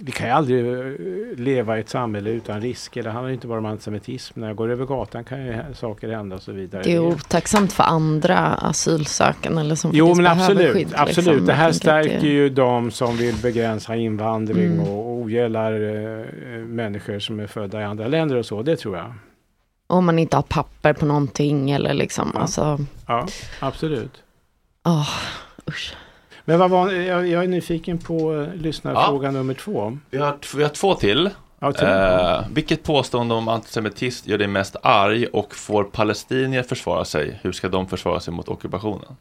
vi 0.00 0.12
kan 0.12 0.26
ju 0.26 0.32
aldrig 0.32 0.66
eh, 0.66 1.38
leva 1.38 1.78
i 1.78 1.80
ett 1.80 1.88
samhälle 1.88 2.30
utan 2.30 2.60
risker. 2.60 3.02
Det 3.02 3.10
handlar 3.10 3.32
inte 3.32 3.46
bara 3.46 3.58
om 3.58 3.66
antisemitism. 3.66 4.40
När 4.40 4.46
jag 4.46 4.56
går 4.56 4.70
över 4.70 4.86
gatan 4.86 5.24
kan 5.24 5.46
ju 5.46 5.62
saker 5.74 6.08
hända 6.08 6.36
och 6.36 6.42
så 6.42 6.52
vidare. 6.52 6.82
Det 6.82 6.94
är 6.94 6.98
otacksamt 6.98 7.72
för 7.72 7.84
andra 7.84 8.38
asylsökande 8.38 9.60
eller 9.60 9.74
som 9.74 9.90
Jo 9.94 10.14
men 10.14 10.26
absolut, 10.26 10.72
skydd, 10.72 10.92
absolut. 10.96 11.26
Liksom. 11.26 11.46
Det 11.46 11.52
här 11.52 11.72
stärker 11.72 12.20
det... 12.20 12.26
ju 12.26 12.48
de 12.48 12.90
som 12.90 13.16
vill 13.16 13.34
begränsa 13.42 13.96
invandring 13.96 14.72
mm. 14.72 14.80
och 14.80 15.10
ogillar 15.10 15.72
äh, 15.72 16.58
människor 16.58 17.18
som 17.18 17.40
är 17.40 17.46
födda 17.46 17.80
i 17.80 17.84
andra 17.84 18.08
länder 18.08 18.36
och 18.36 18.46
så. 18.46 18.62
Det 18.62 18.76
tror 18.76 18.96
jag. 18.96 19.14
Om 19.86 20.06
man 20.06 20.18
inte 20.18 20.36
har 20.36 20.42
papper 20.42 20.92
på 20.92 21.06
någonting 21.06 21.70
eller 21.70 21.94
liksom. 21.94 22.30
Ja, 22.34 22.40
alltså... 22.40 22.78
ja 23.06 23.26
absolut. 23.60 24.22
Oh, 24.84 25.08
usch. 25.68 25.94
Men 26.48 26.58
vad 26.58 26.70
var, 26.70 26.92
jag, 26.92 27.28
jag 27.28 27.44
är 27.44 27.48
nyfiken 27.48 27.98
på 27.98 28.32
uh, 28.32 28.54
lyssnarfråga 28.54 29.28
ja. 29.28 29.32
nummer 29.32 29.54
två. 29.54 29.98
Vi 30.10 30.18
har, 30.18 30.56
vi 30.56 30.62
har 30.62 30.70
två 30.70 30.94
till. 30.94 31.30
Ja, 31.58 31.72
eh, 31.82 32.44
vilket 32.54 32.82
påstående 32.82 33.34
om 33.34 33.48
antisemitism 33.48 34.30
gör 34.30 34.38
dig 34.38 34.46
mest 34.46 34.76
arg 34.82 35.26
och 35.26 35.54
får 35.54 35.84
palestinier 35.84 36.62
försvara 36.62 37.04
sig? 37.04 37.38
Hur 37.42 37.52
ska 37.52 37.68
de 37.68 37.88
försvara 37.88 38.20
sig 38.20 38.34
mot 38.34 38.48
ockupationen? 38.48 39.16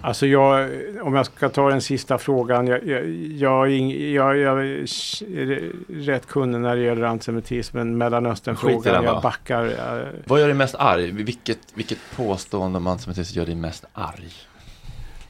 Alltså 0.00 0.26
jag, 0.26 0.70
om 1.02 1.14
jag 1.14 1.26
ska 1.26 1.48
ta 1.48 1.70
den 1.70 1.80
sista 1.80 2.18
frågan. 2.18 2.66
Jag, 2.66 2.86
jag, 2.86 3.06
jag, 3.36 3.70
jag, 3.70 4.36
jag 4.36 4.66
är 4.66 5.72
rätt 5.88 6.26
kunnig 6.26 6.60
när 6.60 6.76
det 6.76 6.82
gäller 6.82 7.02
antisemitismen. 7.02 7.98
Mellanösternfrågan, 7.98 9.04
jag 9.04 9.22
backar. 9.22 9.64
Uh, 9.64 10.08
Vad 10.24 10.40
gör 10.40 10.46
dig 10.46 10.56
mest 10.56 10.74
arg? 10.74 11.10
Vilket, 11.10 11.58
vilket 11.74 11.98
påstående 12.16 12.76
om 12.76 12.86
antisemitism 12.86 13.38
gör 13.38 13.46
dig 13.46 13.54
mest 13.54 13.84
arg? 13.92 14.32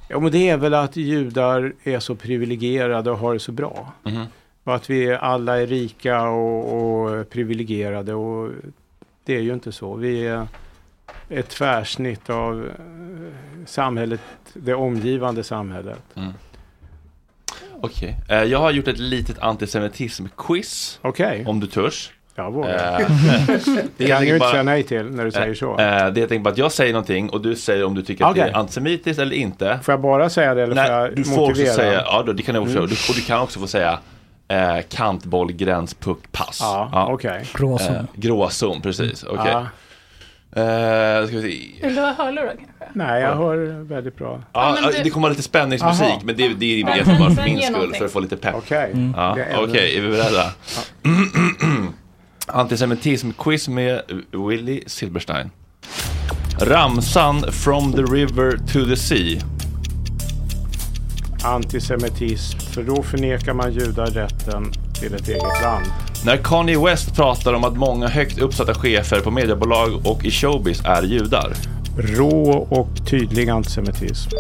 Ja, 0.09 0.21
men 0.21 0.33
det 0.33 0.49
är 0.49 0.57
väl 0.57 0.75
att 0.75 0.97
judar 0.97 1.73
är 1.85 2.01
så 2.01 2.15
privilegierade 2.15 3.11
och 3.11 3.19
har 3.19 3.35
det 3.35 3.41
så 3.41 3.53
bra. 3.53 3.93
Mm. 4.05 4.27
Och 4.65 4.75
att 4.75 4.91
vi 4.91 5.15
alla 5.15 5.61
är 5.61 5.67
rika 5.67 6.23
och, 6.23 6.73
och 6.73 7.31
privilegierade 7.31 8.15
och 8.15 8.51
det 9.25 9.37
är 9.37 9.41
ju 9.41 9.53
inte 9.55 9.73
så. 9.73 9.95
Vi 9.95 10.27
är 10.27 10.47
ett 11.29 11.49
tvärsnitt 11.49 12.31
av 12.31 12.67
eh, 12.67 12.73
samhället, 13.67 14.21
det 14.53 14.75
omgivande 14.75 15.45
samhället. 15.45 16.03
Mm. 16.15 16.33
Okej, 17.81 18.17
okay. 18.23 18.37
Eh, 18.37 18.45
jag 18.45 18.59
har 18.59 18.71
gjort 18.71 18.89
ett 18.89 18.99
litet 18.99 19.39
antisemitism-quiz. 19.39 20.99
Okay. 21.03 21.45
Om 21.45 21.61
du 21.61 21.67
törs. 21.67 22.13
Jag 22.39 22.53
vågar. 22.53 23.01
Eh, 23.01 23.07
det 23.97 24.07
kan 24.07 24.27
ju 24.27 24.35
inte 24.35 24.49
säga 24.49 24.63
nej 24.63 24.83
till 24.83 25.05
när 25.05 25.25
du 25.25 25.31
säger 25.31 25.55
så. 25.55 25.77
det 25.77 25.83
är 25.83 26.03
helt 26.03 26.17
enkelt 26.17 26.43
bara 26.43 26.51
att 26.51 26.59
jag 26.59 26.73
säger 26.73 26.93
någonting 26.93 27.31
och 27.31 27.41
du 27.41 27.57
säger 27.57 27.85
om 27.85 27.95
du 27.95 28.03
tycker 28.03 28.25
okay. 28.25 28.41
att 28.41 28.47
det 28.47 28.53
är 28.53 28.61
antisemitiskt 28.61 29.21
eller 29.21 29.37
inte. 29.37 29.79
Får 29.83 29.93
jag 29.93 30.01
bara 30.01 30.31
säga 30.31 30.55
det 30.55 30.63
eller 30.63 30.75
nej, 30.75 30.87
får 30.87 30.95
jag 30.95 31.17
du 31.17 31.25
får 31.25 31.51
också 31.51 31.67
säga, 31.67 32.03
ja 32.07 32.23
då, 32.27 32.33
det 32.33 32.43
kan 32.43 32.55
jag 32.55 32.63
också, 32.63 32.79
mm. 32.79 32.85
och 32.85 33.15
du 33.15 33.21
kan 33.21 33.41
också 33.41 33.61
få 33.61 33.67
säga 33.67 33.99
eh, 34.49 34.79
kantboll, 34.89 35.53
gräns, 35.53 35.95
puck, 35.95 36.33
pass. 36.33 36.59
Ja, 36.61 36.91
ja. 36.93 37.13
okej. 37.13 37.31
Okay. 37.31 37.45
Gråzon. 37.55 37.95
Eh, 37.95 38.03
gråzon, 38.15 38.81
precis. 38.83 39.23
Okej. 39.23 39.39
Okay. 39.39 39.53
Ja. 39.53 39.67
Uh, 40.57 41.27
ska 41.27 41.37
vi 41.37 41.43
se. 41.43 41.87
Vill 41.87 41.95
du 41.95 42.01
ha 42.01 42.13
hörlurar 42.13 42.47
kanske? 42.47 42.85
Nej, 42.93 43.23
jag 43.23 43.37
hör 43.37 43.85
väldigt 43.85 44.17
bra. 44.17 44.43
Ja, 44.53 44.79
ja 44.83 44.91
du... 44.91 45.03
Det 45.03 45.11
kommer 45.11 45.31
lite 45.31 45.43
spänningsmusik, 45.43 46.07
Aha. 46.07 46.21
men 46.25 46.37
det, 46.37 46.49
det 46.49 46.67
är 46.67 46.79
egentligen 46.79 47.19
bara 47.19 47.31
för 47.31 47.43
min 47.45 47.63
skull, 47.63 47.95
för 47.95 48.05
att 48.05 48.13
få 48.13 48.21
lite 48.21 48.37
pepp. 48.37 48.55
Okej. 48.55 48.79
Okay. 48.79 48.93
Mm. 48.93 49.15
Ja, 49.17 49.33
Okej, 49.33 49.57
okay, 49.59 49.97
är 49.97 50.01
vi 50.01 50.09
beredda? 50.09 50.53
Antisemitism-quiz 52.49 53.69
med 53.69 54.03
Willy 54.49 54.83
Silberstein. 54.87 55.51
Ramsan 56.61 57.53
From 57.53 57.93
the 57.93 58.03
River 58.03 58.57
to 58.73 58.85
the 58.85 58.97
Sea. 58.97 59.41
Antisemitism, 61.45 62.59
för 62.59 62.83
då 62.83 63.03
förnekar 63.03 63.55
man 63.55 63.73
judar 63.73 64.07
rätten 64.07 64.73
till 65.01 65.15
ett 65.15 65.29
eget 65.29 65.63
land. 65.63 65.87
När 66.25 66.37
Kanye 66.37 66.79
West 66.85 67.17
pratar 67.17 67.53
om 67.53 67.65
att 67.65 67.77
många 67.77 68.09
högt 68.09 68.39
uppsatta 68.39 68.75
chefer 68.75 69.21
på 69.21 69.31
mediebolag 69.31 70.07
och 70.07 70.25
i 70.25 70.31
showbiz 70.31 70.83
är 70.85 71.03
judar. 71.03 71.53
Rå 71.99 72.51
och 72.71 72.89
tydlig 73.11 73.49
antisemitism. 73.49 74.31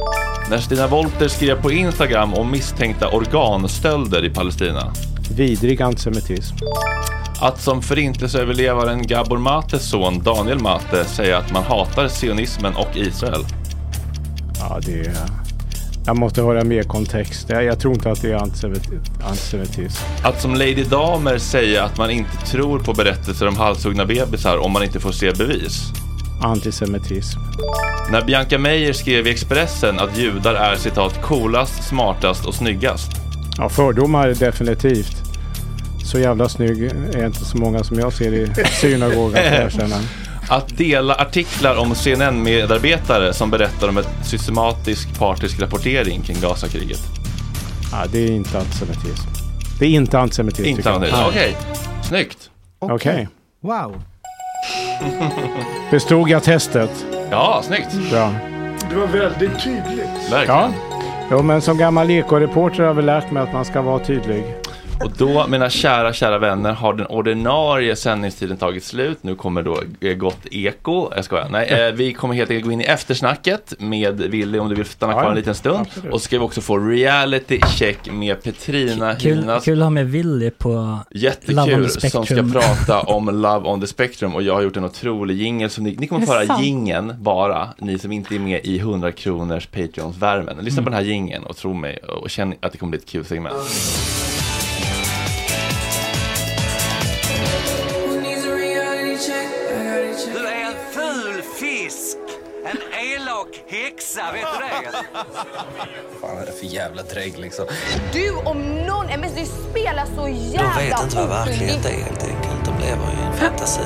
När 0.51 0.59
Stina 0.59 0.87
Wolter 0.87 1.29
skrev 1.29 1.63
på 1.63 1.73
Instagram 1.73 2.35
om 2.35 2.51
misstänkta 2.51 3.09
organstölder 3.09 4.25
i 4.25 4.31
Palestina. 4.31 4.93
Vidrig 5.37 5.83
antisemitism. 5.83 6.57
Att 7.41 7.61
som 7.61 7.83
förintelseöverlevaren 7.83 9.07
Gabor 9.07 9.39
Mates 9.39 9.89
son 9.89 10.23
Daniel 10.23 10.59
Mate 10.59 11.05
säga 11.05 11.39
att 11.39 11.53
man 11.53 11.63
hatar 11.63 12.09
sionismen 12.09 12.77
och 12.77 12.97
Israel. 12.97 13.45
Ja, 14.59 14.81
det 14.87 15.01
är... 15.01 15.15
Jag 16.07 16.17
måste 16.17 16.43
höra 16.43 16.65
mer 16.65 16.83
kontext. 16.83 17.47
Jag, 17.49 17.65
jag 17.65 17.81
tror 17.81 17.95
inte 17.95 18.11
att 18.11 18.23
det 18.23 18.33
är 18.33 18.37
antisemitism. 19.25 20.05
Att 20.23 20.41
som 20.41 20.55
Lady 20.55 20.85
Damer 20.85 21.39
säga 21.39 21.85
att 21.85 21.99
man 21.99 22.11
inte 22.11 22.37
tror 22.47 22.79
på 22.79 22.93
berättelser 22.93 23.49
om 23.49 23.57
halshuggna 23.57 24.05
bebisar 24.05 24.59
om 24.59 24.73
man 24.73 24.83
inte 24.83 25.01
får 25.01 25.13
se 25.13 25.33
bevis. 25.33 25.83
Antisemitism. 26.43 27.41
När 28.11 28.25
Bianca 28.25 28.59
Meijer 28.59 28.93
skrev 28.93 29.27
i 29.27 29.31
Expressen 29.31 29.99
att 29.99 30.19
judar 30.19 30.55
är 30.55 30.77
citat 30.77 31.23
coolast, 31.23 31.89
smartast 31.89 32.47
och 32.47 32.55
snyggast. 32.55 33.11
Ja, 33.59 33.69
fördomar 33.69 34.29
definitivt. 34.29 35.28
Så 36.09 36.19
jävla 36.19 36.49
snygg 36.49 36.83
är 37.15 37.27
inte 37.27 37.45
så 37.45 37.57
många 37.57 37.85
som 37.85 37.99
jag 37.99 38.13
ser 38.13 38.33
i 38.33 38.65
synagogan, 38.81 39.43
Att 40.49 40.79
dela 40.79 41.15
artiklar 41.15 41.77
om 41.77 41.95
CNN-medarbetare 41.95 43.33
som 43.33 43.51
berättar 43.51 43.89
om 43.89 43.99
ett 43.99 44.09
systematisk 44.23 45.19
partisk 45.19 45.61
rapportering 45.61 46.23
kring 46.23 46.37
Gazakriget. 46.41 47.01
Ja, 47.93 47.99
det 48.13 48.19
är 48.19 48.31
inte 48.31 48.59
antisemitism. 48.59 49.29
Det 49.79 49.87
är 49.87 49.91
inte 49.91 50.19
antisemitism. 50.19 50.69
Inte 50.69 50.91
antisemitism, 50.91 51.29
okej. 51.29 51.57
Okay. 51.61 52.03
Snyggt. 52.03 52.51
Okej. 52.79 52.95
Okay. 52.95 53.13
Okay. 53.13 53.27
Wow. 53.61 54.03
Bestod 55.91 56.29
jag 56.29 56.43
testet? 56.43 57.07
Ja, 57.31 57.63
snyggt. 57.65 58.11
Bra. 58.11 58.35
Det 58.91 58.97
var 58.97 59.07
väldigt 59.07 59.65
tydligt. 59.65 60.33
Verkligen. 60.33 60.61
Ja. 60.61 60.71
Jo, 61.31 61.43
men 61.43 61.63
som 61.63 61.79
gammal 61.79 62.11
ekoreporter 62.11 62.83
har 62.83 62.95
vi 62.95 63.03
lärt 63.03 63.31
mig 63.31 63.43
att 63.43 63.53
man 63.53 63.65
ska 63.65 63.83
vara 63.83 63.99
tydlig. 64.05 64.45
Och 65.05 65.13
då, 65.17 65.47
mina 65.49 65.71
kära, 65.71 66.13
kära 66.13 66.39
vänner, 66.39 66.73
har 66.73 66.95
den 66.95 67.07
ordinarie 67.07 67.97
sändningstiden 67.97 68.57
tagit 68.57 68.85
slut. 68.85 69.19
Nu 69.21 69.35
kommer 69.35 69.63
då 69.63 69.83
eh, 70.01 70.15
Gott 70.15 70.47
Eko. 70.51 71.11
Jag 71.17 71.25
skojar. 71.25 71.49
Nej, 71.51 71.69
eh, 71.69 71.93
vi 71.93 72.13
kommer 72.13 72.35
helt 72.35 72.51
enkelt 72.51 72.67
gå 72.67 72.73
in 72.73 72.81
i 72.81 72.85
eftersnacket 72.85 73.75
med 73.79 74.21
Willy 74.21 74.59
om 74.59 74.69
du 74.69 74.75
vill 74.75 74.85
stanna 74.85 75.13
kvar 75.13 75.31
en 75.31 75.37
liten 75.37 75.55
stund. 75.55 75.81
Absolut. 75.81 76.13
Och 76.13 76.21
så 76.21 76.25
ska 76.25 76.39
vi 76.39 76.45
också 76.45 76.61
få 76.61 76.79
reality 76.79 77.61
check 77.61 78.13
med 78.13 78.43
Petrina 78.43 79.15
kul. 79.15 79.51
Kul 79.63 79.79
att 79.79 79.85
ha 79.85 79.91
med 79.91 80.11
Willy 80.11 80.51
på 80.51 80.99
Jättekul, 81.11 81.57
Love 81.57 81.75
on 81.75 81.83
the 81.83 81.89
Spectrum. 81.89 82.27
som 82.27 82.51
ska 82.51 82.61
prata 82.61 83.01
om 83.13 83.43
Love 83.43 83.69
on 83.69 83.81
the 83.81 83.87
Spectrum. 83.87 84.35
Och 84.35 84.43
jag 84.43 84.55
har 84.55 84.63
gjort 84.63 84.77
en 84.77 84.85
otrolig 84.85 85.37
jingel. 85.37 85.71
Ni, 85.79 85.97
ni 85.99 86.07
kommer 86.07 86.27
få 86.27 86.33
höra 86.33 86.61
gingen 86.61 87.15
bara, 87.19 87.69
ni 87.79 87.99
som 87.99 88.13
inte 88.13 88.35
är 88.35 88.39
med 88.39 88.61
i 88.65 88.79
100 88.79 89.13
kronors 89.13 89.67
Patreons-värmen. 89.67 90.57
Lyssna 90.61 90.81
mm. 90.81 90.85
på 90.85 90.91
den 90.91 91.05
här 91.05 91.13
gingen 91.13 91.45
och 91.45 91.57
tro 91.57 91.75
mig 91.75 91.97
och 91.97 92.31
känn 92.31 92.55
att 92.61 92.73
det 92.73 92.79
kommer 92.79 92.91
bli 92.91 92.99
ett 92.99 93.09
kul 93.09 93.25
segment. 93.25 93.55
Häxa, 104.19 104.33
vet 104.33 104.47
du 104.53 104.59
det? 104.59 104.99
Vad 106.21 106.31
fan 106.31 106.43
är 106.43 106.47
det 106.47 106.53
för 106.53 106.67
jävla 106.67 107.03
drägg 107.03 107.39
liksom? 107.39 107.67
Du 108.13 108.37
om 108.37 108.59
någon, 108.87 109.07
men 109.07 109.35
du 109.35 109.47
spelar 109.71 110.07
så 110.17 110.29
jävla 110.29 110.75
De 110.75 110.89
vet 110.89 111.03
inte 111.03 111.17
vad 111.17 111.29
verklighet 111.29 111.85
är 111.85 112.05
helt 112.05 112.23
enkelt. 112.23 112.65
De 112.65 112.79
lever 112.79 113.03
i 113.03 113.27
en 113.27 113.33
fantasi. 113.33 113.81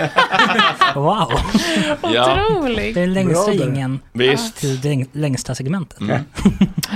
wow! 0.94 1.32
Otroligt! 2.02 2.94
Det 2.94 3.00
är 3.00 3.06
längsta 3.06 3.52
ingen 3.52 4.00
Visst. 4.12 4.56
till 4.56 4.80
det 4.80 5.04
längsta 5.12 5.54
segmentet. 5.54 6.00
Mm. 6.00 6.10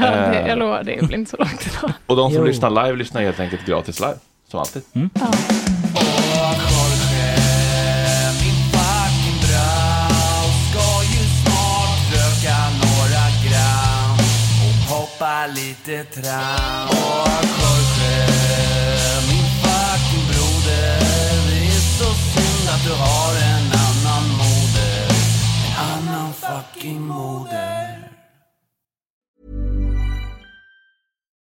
ja, 0.01 0.11
det, 0.11 0.45
jag 0.49 0.59
lovar, 0.59 0.83
det 0.85 1.07
blir 1.07 1.19
inte 1.19 1.31
så 1.31 1.37
långt 1.37 1.67
idag. 1.67 1.93
Och 2.07 2.17
de 2.17 2.31
som 2.31 2.41
jo. 2.41 2.47
lyssnar 2.47 2.71
live 2.71 2.97
lyssnar 2.97 3.23
helt 3.23 3.41
enkelt 3.41 3.67
gratis 3.67 4.01
live, 4.01 4.17
som 4.51 4.61
alltid. 4.61 4.83
Mm. 4.95 5.11
Ja. 5.15 5.31
Lite 15.47 16.05
Tetra 16.05 16.41
och 16.89 17.45
Jorge 17.45 18.27
Min 19.29 19.47
fucking 19.63 20.27
broder. 20.29 20.99
Det 21.49 21.67
är 21.67 21.81
så 21.99 22.15
synd 22.15 22.69
att 22.69 22.85
du 22.85 22.93
har 22.93 23.35
en 23.37 23.73
annan 23.73 24.29
moder. 24.29 25.09
En 25.67 26.09
annan 26.09 26.33
fucking 26.33 27.01
moder. 27.01 27.54